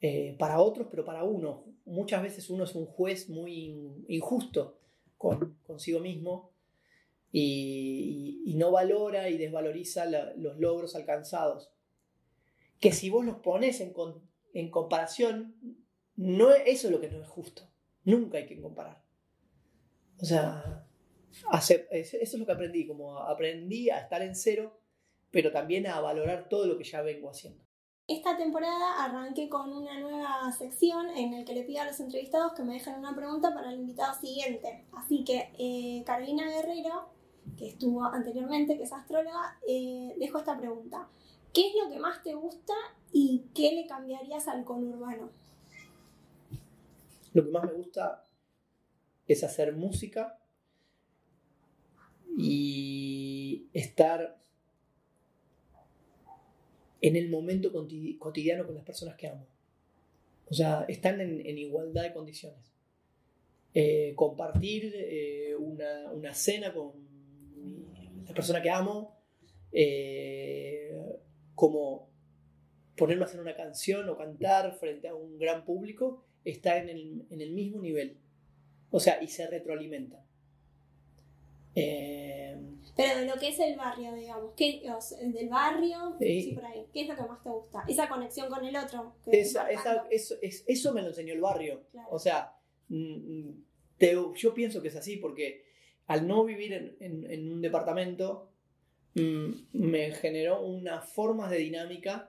Eh, 0.00 0.34
para 0.38 0.62
otros, 0.62 0.88
pero 0.90 1.04
para 1.04 1.24
uno. 1.24 1.66
Muchas 1.84 2.22
veces 2.22 2.48
uno 2.48 2.64
es 2.64 2.74
un 2.74 2.86
juez 2.86 3.28
muy 3.28 4.06
injusto 4.08 4.78
con, 5.18 5.58
consigo 5.66 6.00
mismo 6.00 6.52
y, 7.30 8.54
no 8.56 8.70
valora 8.70 9.28
y 9.28 9.36
desvaloriza 9.36 10.06
los 10.06 10.56
logros 10.56 10.96
alcanzados. 10.96 11.70
Que 12.80 12.92
si 12.92 13.10
vos 13.10 13.26
los 13.26 13.40
pones 13.40 13.82
en, 13.82 13.92
en 14.54 14.70
comparación, 14.70 15.54
no, 16.16 16.50
eso 16.50 16.86
es 16.86 16.90
lo 16.90 16.98
que 16.98 17.10
no 17.10 17.20
es 17.20 17.28
justo. 17.28 17.68
Nunca 18.04 18.38
hay 18.38 18.46
que 18.46 18.58
comparar. 18.58 19.01
O 20.22 20.24
sea, 20.24 20.86
eso 21.90 22.16
es 22.20 22.34
lo 22.34 22.46
que 22.46 22.52
aprendí, 22.52 22.86
como 22.86 23.18
aprendí 23.18 23.90
a 23.90 23.98
estar 23.98 24.22
en 24.22 24.36
cero, 24.36 24.78
pero 25.32 25.50
también 25.50 25.88
a 25.88 26.00
valorar 26.00 26.48
todo 26.48 26.66
lo 26.66 26.78
que 26.78 26.84
ya 26.84 27.02
vengo 27.02 27.28
haciendo. 27.28 27.60
Esta 28.06 28.36
temporada 28.36 29.04
arranqué 29.04 29.48
con 29.48 29.72
una 29.72 29.98
nueva 29.98 30.52
sección 30.52 31.08
en 31.10 31.32
la 31.32 31.44
que 31.44 31.54
le 31.54 31.64
pido 31.64 31.82
a 31.82 31.86
los 31.86 31.98
entrevistados 31.98 32.52
que 32.52 32.62
me 32.62 32.74
dejen 32.74 32.94
una 32.94 33.16
pregunta 33.16 33.52
para 33.52 33.70
el 33.70 33.80
invitado 33.80 34.14
siguiente. 34.20 34.84
Así 34.92 35.24
que 35.24 35.50
eh, 35.58 36.04
Carolina 36.04 36.48
Guerrero, 36.48 37.08
que 37.56 37.68
estuvo 37.68 38.04
anteriormente, 38.04 38.76
que 38.76 38.84
es 38.84 38.92
astróloga, 38.92 39.58
eh, 39.66 40.14
dejo 40.18 40.38
esta 40.38 40.56
pregunta. 40.56 41.08
¿Qué 41.52 41.68
es 41.68 41.74
lo 41.82 41.90
que 41.90 41.98
más 41.98 42.22
te 42.22 42.34
gusta 42.34 42.74
y 43.12 43.44
qué 43.54 43.72
le 43.72 43.86
cambiarías 43.86 44.46
al 44.46 44.64
conurbano? 44.64 45.30
Lo 47.32 47.44
que 47.44 47.50
más 47.50 47.64
me 47.64 47.72
gusta 47.72 48.24
es 49.28 49.44
hacer 49.44 49.74
música 49.74 50.38
y 52.36 53.66
estar 53.72 54.38
en 57.00 57.16
el 57.16 57.28
momento 57.28 57.72
cotidiano 58.18 58.64
con 58.64 58.74
las 58.74 58.84
personas 58.84 59.16
que 59.16 59.28
amo. 59.28 59.46
O 60.48 60.54
sea, 60.54 60.84
están 60.88 61.20
en, 61.20 61.58
igualdad 61.58 62.02
de 62.02 62.12
condiciones. 62.12 62.72
eh, 63.74 64.12
compartir 64.16 64.92
eh, 64.94 65.56
una, 65.56 66.12
una 66.12 66.34
cena 66.34 66.74
con 66.74 66.92
la 68.26 68.34
persona 68.34 68.60
que 68.60 68.70
amo, 68.70 69.16
eh, 69.72 70.94
como 71.54 72.10
ponerme 72.96 73.24
a 73.24 73.26
hacer 73.26 73.40
una 73.40 73.56
canción 73.56 74.08
o 74.08 74.16
cantar 74.16 74.74
frente 74.78 75.08
a 75.08 75.14
un 75.14 75.38
gran 75.38 75.64
público, 75.64 76.24
está 76.44 76.78
en 76.78 76.90
el, 76.90 77.26
en 77.30 77.40
el 77.40 77.52
mismo 77.52 77.80
nivel. 77.80 78.18
O 78.92 79.00
sea, 79.00 79.20
y 79.22 79.26
se 79.26 79.46
retroalimenta. 79.48 80.24
Eh, 81.74 82.56
Pero 82.94 83.20
de 83.20 83.26
lo 83.26 83.34
que 83.40 83.48
es 83.48 83.58
el 83.58 83.76
barrio, 83.76 84.12
digamos, 84.14 84.52
¿qué, 84.54 84.82
o 84.94 85.00
sea, 85.00 85.18
del 85.26 85.48
barrio, 85.48 86.14
Sí. 86.20 86.42
sí, 86.42 86.52
por 86.52 86.66
ahí, 86.66 86.86
¿qué 86.92 87.02
es 87.02 87.08
lo 87.08 87.16
que 87.16 87.22
más 87.22 87.42
te 87.42 87.48
gusta? 87.48 87.84
Esa 87.88 88.08
conexión 88.08 88.48
con 88.50 88.64
el 88.64 88.76
otro. 88.76 89.14
que 89.24 89.40
esa- 89.40 89.70
eso, 90.10 90.34
es- 90.42 90.64
eso 90.66 90.92
me 90.92 91.00
lo 91.00 91.08
enseñó 91.08 91.32
el 91.32 91.40
barrio. 91.40 91.84
Claro. 91.90 92.08
O 92.10 92.18
sea, 92.18 92.54
mm, 92.88 93.50
te- 93.96 94.14
yo 94.36 94.52
pienso 94.54 94.82
que 94.82 94.88
es 94.88 94.96
así 94.96 95.16
porque 95.16 95.64
al 96.06 96.26
no 96.26 96.44
vivir 96.44 96.74
en, 96.74 96.96
en- 97.00 97.30
en 97.30 97.52
un 97.52 97.62
departamento, 97.62 98.50
mm, 99.14 99.50
me 99.72 100.10
generó 100.12 100.60
unas 100.62 101.08
formas 101.08 101.50
de 101.50 101.58
dinámica 101.58 102.28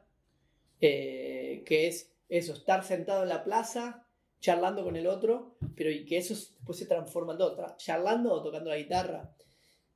eh, 0.85 1.63
que 1.65 1.87
es 1.87 2.11
eso, 2.29 2.51
estar 2.53 2.83
sentado 2.83 3.23
en 3.23 3.29
la 3.29 3.43
plaza, 3.45 4.02
charlando 4.43 4.83
con 4.83 4.97
el 4.97 5.07
otro, 5.07 5.55
pero 5.73 5.89
y 5.89 6.03
que 6.03 6.17
eso 6.17 6.33
después 6.33 6.77
se 6.77 6.85
transforma 6.85 7.31
en 7.31 7.37
todo, 7.37 7.75
charlando 7.77 8.33
o 8.33 8.43
tocando 8.43 8.69
la 8.69 8.75
guitarra. 8.77 9.33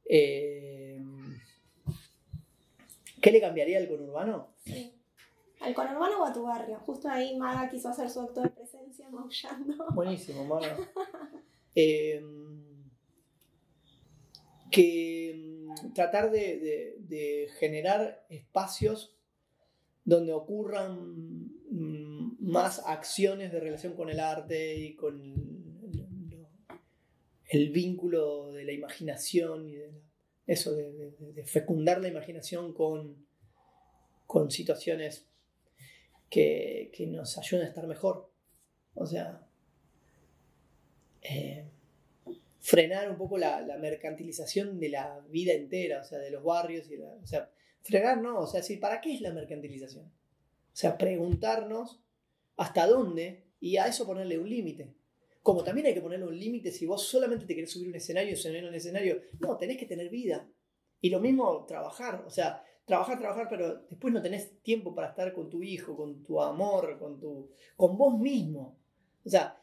Eh, 0.06 1.02
¿Qué 3.22 3.30
le 3.34 3.42
cambiaría 3.42 3.78
al 3.78 3.90
conurbano? 3.90 4.54
Sí. 4.64 4.94
¿Al 5.60 5.74
conurbano 5.74 6.22
o 6.22 6.26
a 6.26 6.32
tu 6.32 6.44
barrio? 6.44 6.80
Justo 6.86 7.10
ahí 7.10 7.36
Maga 7.36 7.70
quiso 7.70 7.90
hacer 7.90 8.10
su 8.10 8.22
acto 8.22 8.42
de 8.42 8.50
presencia 8.52 9.10
maullando. 9.12 9.86
Buenísimo, 9.94 10.46
mano. 10.46 10.68
Eh, 11.80 12.24
que 14.72 15.36
mm, 15.38 15.94
tratar 15.94 16.32
de, 16.32 16.40
de- 16.60 16.96
de 17.00 17.50
generar 17.60 18.26
espacios 18.30 19.16
donde 20.04 20.34
ocurran 20.34 21.52
mm, 21.70 22.17
más 22.40 22.82
acciones 22.86 23.52
de 23.52 23.60
relación 23.60 23.94
con 23.94 24.10
el 24.10 24.20
arte 24.20 24.76
y 24.76 24.96
con 24.96 25.68
el 27.50 27.70
vínculo 27.70 28.52
de 28.52 28.64
la 28.66 28.74
imaginación 28.74 29.70
y 29.70 29.78
eso, 30.46 30.74
de, 30.74 31.44
fecundar 31.46 32.00
la 32.00 32.08
imaginación 32.08 32.74
con, 32.74 33.26
con 34.26 34.50
situaciones 34.50 35.26
que, 36.30 36.90
que 36.94 37.06
nos 37.08 37.38
ayuden 37.38 37.66
a 37.66 37.70
estar 37.70 37.86
mejor. 37.86 38.30
O 38.96 39.06
sea, 39.06 39.46
eh, 41.22 41.66
frenar 42.60 43.10
un 43.10 43.18
poco 43.18 43.38
la, 43.38 43.62
mercantilización 43.80 44.80
de 44.80 44.90
la 44.90 45.20
vida 45.30 45.54
entera, 45.54 46.02
o 46.02 46.04
sea, 46.04 46.20
de 46.20 46.32
los 46.32 46.44
barrios. 46.44 46.90
Y 46.90 46.98
o 46.98 47.26
sea, 47.26 47.50
frenar 47.82 48.22
no, 48.22 48.40
o 48.40 48.48
sea, 48.48 48.62
decir, 48.62 48.80
¿para 48.80 49.00
qué 49.02 49.14
es 49.14 49.22
la 49.22 49.32
mercantilización? 49.32 50.06
O 50.06 50.80
sea, 50.80 50.98
preguntarnos 50.98 52.02
hasta 52.58 52.88
dónde 52.88 53.46
y 53.60 53.78
a 53.78 53.88
eso 53.88 54.06
ponerle 54.06 54.38
un 54.38 54.50
límite. 54.50 54.94
Como 55.42 55.64
también 55.64 55.88
hay 55.88 55.94
que 55.94 56.02
ponerle 56.02 56.28
un 56.28 56.38
límite 56.38 56.72
si 56.72 56.86
vos 56.86 57.04
solamente 57.04 57.46
te 57.46 57.56
querés 57.56 57.72
subir 57.72 57.88
un 57.88 57.96
escenario, 57.96 58.34
escenario, 58.34 58.68
un 58.70 58.76
escenario. 58.76 59.22
No, 59.40 59.58
tenés 59.58 59.78
que 59.78 59.86
tener 59.86 60.10
vida. 60.10 60.50
Y 61.00 61.10
lo 61.10 61.20
mismo 61.20 61.66
trabajar, 61.66 62.24
o 62.26 62.30
sea, 62.30 62.64
trabajar, 62.86 63.20
trabajar, 63.20 63.48
pero 63.50 63.84
después 63.90 64.14
no 64.14 64.22
tenés 64.22 64.62
tiempo 64.62 64.94
para 64.94 65.10
estar 65.10 65.32
con 65.34 65.50
tu 65.50 65.64
hijo, 65.64 65.96
con 65.96 66.24
tu 66.24 66.42
amor, 66.42 66.98
con, 67.00 67.20
tu, 67.20 67.50
con 67.78 67.98
vos 67.98 68.20
mismo. 68.20 68.78
O 69.24 69.30
sea, 69.30 69.62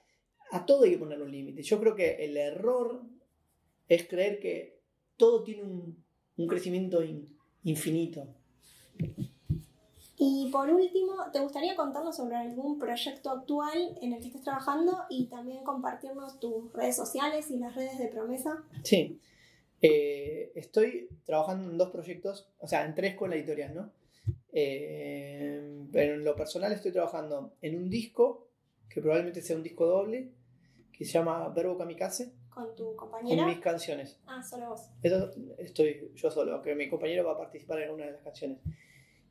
a 0.52 0.64
todo 0.64 0.84
hay 0.84 0.92
que 0.92 0.98
ponerle 0.98 1.24
un 1.24 1.32
límite. 1.32 1.62
Yo 1.62 1.78
creo 1.80 1.94
que 1.94 2.24
el 2.24 2.36
error 2.36 3.02
es 3.88 4.06
creer 4.08 4.40
que 4.40 4.80
todo 5.16 5.42
tiene 5.42 5.62
un, 5.64 6.04
un 6.36 6.46
crecimiento 6.46 7.02
in- 7.04 7.36
infinito. 7.64 8.28
Y 10.26 10.50
por 10.50 10.70
último, 10.70 11.12
¿te 11.34 11.40
gustaría 11.40 11.76
contarnos 11.76 12.16
sobre 12.16 12.36
algún 12.36 12.78
proyecto 12.78 13.30
actual 13.30 13.98
en 14.00 14.14
el 14.14 14.20
que 14.20 14.28
estés 14.28 14.42
trabajando 14.42 14.96
y 15.10 15.26
también 15.26 15.62
compartirnos 15.64 16.40
tus 16.40 16.72
redes 16.72 16.96
sociales 16.96 17.50
y 17.50 17.58
las 17.58 17.74
redes 17.74 17.98
de 17.98 18.08
promesa? 18.08 18.64
Sí. 18.82 19.20
Eh, 19.82 20.50
estoy 20.54 21.10
trabajando 21.26 21.70
en 21.70 21.76
dos 21.76 21.90
proyectos, 21.90 22.48
o 22.58 22.66
sea, 22.66 22.86
en 22.86 22.94
tres 22.94 23.16
con 23.16 23.28
la 23.28 23.36
editorial, 23.36 23.74
¿no? 23.74 23.90
Eh, 24.52 25.84
pero 25.92 26.14
en 26.14 26.24
lo 26.24 26.34
personal 26.34 26.72
estoy 26.72 26.92
trabajando 26.92 27.52
en 27.60 27.76
un 27.76 27.90
disco, 27.90 28.48
que 28.88 29.02
probablemente 29.02 29.42
sea 29.42 29.56
un 29.56 29.62
disco 29.62 29.84
doble, 29.84 30.30
que 30.90 31.04
se 31.04 31.12
llama 31.12 31.46
Verbo 31.50 31.76
Kamikaze, 31.76 32.32
¿Con 32.48 32.74
tu 32.76 32.96
con 32.96 33.10
compañera? 33.10 33.46
mis 33.46 33.58
canciones. 33.58 34.18
Ah, 34.26 34.42
solo 34.42 34.70
vos. 34.70 34.88
Eso 35.02 35.30
estoy 35.58 36.12
yo 36.14 36.30
solo, 36.30 36.54
aunque 36.54 36.74
mi 36.74 36.88
compañero 36.88 37.24
va 37.26 37.32
a 37.32 37.38
participar 37.38 37.82
en 37.82 37.90
una 37.90 38.06
de 38.06 38.12
las 38.12 38.22
canciones. 38.22 38.58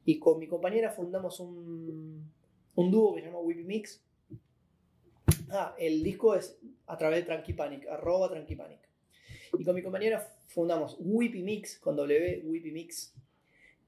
Y 0.05 0.19
con 0.19 0.39
mi 0.39 0.47
compañera 0.47 0.91
fundamos 0.91 1.39
un, 1.39 2.31
dúo 2.75 3.15
que 3.15 3.21
se 3.21 3.27
llama 3.27 3.39
Whippy 3.39 3.63
Mix. 3.63 4.03
Ah, 5.49 5.75
el 5.77 6.03
disco 6.03 6.35
es 6.35 6.57
a 6.87 6.97
través 6.97 7.19
de 7.19 7.25
Tranqui 7.25 7.53
Panic, 7.53 7.87
arroba 7.87 8.29
Tranqui 8.29 8.55
Panic. 8.55 8.79
Y 9.57 9.63
con 9.63 9.75
mi 9.75 9.83
compañera 9.83 10.19
fundamos 10.47 10.97
Whippy 10.99 11.43
Mix, 11.43 11.77
con 11.79 11.95
W, 11.95 12.43
Whippy 12.45 12.71
Mix, 12.71 13.13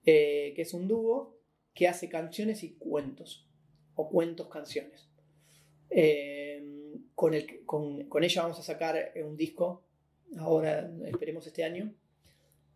eh, 0.06 0.54
que 0.56 0.62
es 0.62 0.74
un 0.74 0.88
dúo 0.88 1.38
que 1.74 1.88
hace 1.88 2.08
canciones 2.08 2.64
y 2.64 2.76
cuentos, 2.76 3.48
o 3.96 4.10
cuentos 4.10 4.48
canciones. 4.48 5.10
Eh, 5.90 6.64
con, 7.14 7.34
ella 7.34 8.42
vamos 8.42 8.60
a 8.60 8.64
sacar 8.64 9.12
un 9.24 9.36
disco 9.36 9.86
ahora 10.38 10.92
esperemos 11.06 11.46
este 11.48 11.64
año, 11.64 11.94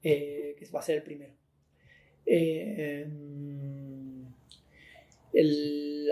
eh, 0.04 0.56
que 0.58 0.66
va 0.68 0.80
a 0.80 0.84
ser 0.84 0.98
el 0.98 1.04
primero. 1.04 1.34
Eh, 2.26 3.08
el- 5.34 6.12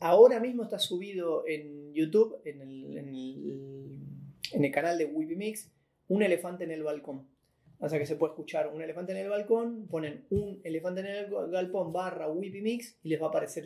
ahora 0.00 0.40
mismo 0.40 0.64
está 0.64 0.78
subido 0.78 1.46
en 1.46 1.92
YouTube, 1.94 2.40
en 2.44 2.60
el, 2.60 2.98
en 2.98 4.64
el, 4.64 4.70
canal 4.70 4.98
de 4.98 5.06
Whippy 5.06 5.36
Mix, 5.36 5.70
un 6.08 6.22
elefante 6.22 6.64
en 6.64 6.70
el 6.70 6.82
balcón. 6.82 7.26
O 7.78 7.88
sea 7.88 7.98
que 7.98 8.06
se 8.06 8.16
puede 8.16 8.32
escuchar 8.32 8.72
un 8.72 8.80
elefante 8.80 9.12
en 9.12 9.18
el 9.18 9.28
balcón, 9.28 9.86
ponen 9.88 10.24
un 10.30 10.60
elefante 10.64 11.00
en 11.00 11.06
el 11.06 11.30
galpón 11.50 11.92
barra 11.92 12.28
Whippy 12.28 12.62
Mix 12.62 12.98
y 13.02 13.10
les 13.10 13.20
va 13.20 13.26
a 13.26 13.28
aparecer 13.28 13.64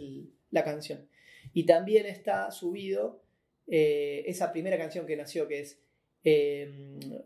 la 0.50 0.64
canción. 0.64 1.08
Y 1.52 1.64
también 1.64 2.06
está 2.06 2.50
subido 2.50 3.22
eh, 3.66 4.24
esa 4.26 4.52
primera 4.52 4.78
canción 4.78 5.06
que 5.06 5.16
nació, 5.16 5.46
que 5.46 5.60
es 5.60 5.80
eh, 6.24 6.70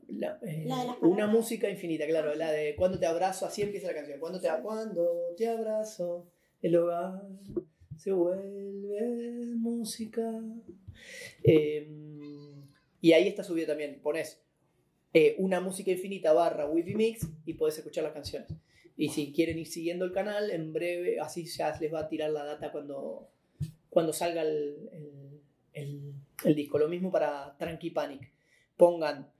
la- 0.08 0.38
eh, 0.46 0.64
La 0.66 0.78
de 0.80 0.86
las 0.86 0.96
una 1.02 1.26
música 1.26 1.68
infinita, 1.68 2.06
claro, 2.06 2.34
la 2.34 2.50
de 2.52 2.74
cuando 2.76 2.98
te 2.98 3.06
abrazo, 3.06 3.46
así 3.46 3.62
empieza 3.62 3.88
la 3.88 3.94
canción. 3.94 4.20
Cuando 4.20 4.40
te, 4.40 4.48
cuando 4.62 5.34
te 5.36 5.48
abrazo, 5.48 6.26
el 6.62 6.76
hogar 6.76 7.22
se 7.96 8.12
vuelve 8.12 9.54
música. 9.56 10.22
Eh, 11.42 11.88
y 13.00 13.12
ahí 13.12 13.28
está 13.28 13.44
subido 13.44 13.66
también, 13.68 14.00
pones 14.00 14.40
eh, 15.12 15.34
una 15.38 15.60
música 15.60 15.90
infinita 15.90 16.32
barra 16.32 16.66
Wifi 16.68 16.94
Mix 16.94 17.26
y 17.44 17.54
podés 17.54 17.76
escuchar 17.78 18.04
las 18.04 18.12
canciones. 18.12 18.48
Y 18.96 19.08
si 19.08 19.32
quieren 19.32 19.58
ir 19.58 19.66
siguiendo 19.66 20.04
el 20.04 20.12
canal, 20.12 20.50
en 20.50 20.72
breve, 20.72 21.18
así 21.20 21.44
ya 21.46 21.76
les 21.80 21.92
va 21.92 22.00
a 22.00 22.08
tirar 22.08 22.30
la 22.30 22.44
data 22.44 22.70
cuando, 22.72 23.28
cuando 23.90 24.12
salga 24.12 24.42
el, 24.42 24.88
el- 24.92 25.40
el- 25.72 26.12
el 26.44 26.54
disco. 26.54 26.78
Lo 26.78 26.88
mismo 26.88 27.10
para 27.10 27.56
Tranqui 27.58 27.90
Panic. 27.90 28.30
Pongan 28.76 29.30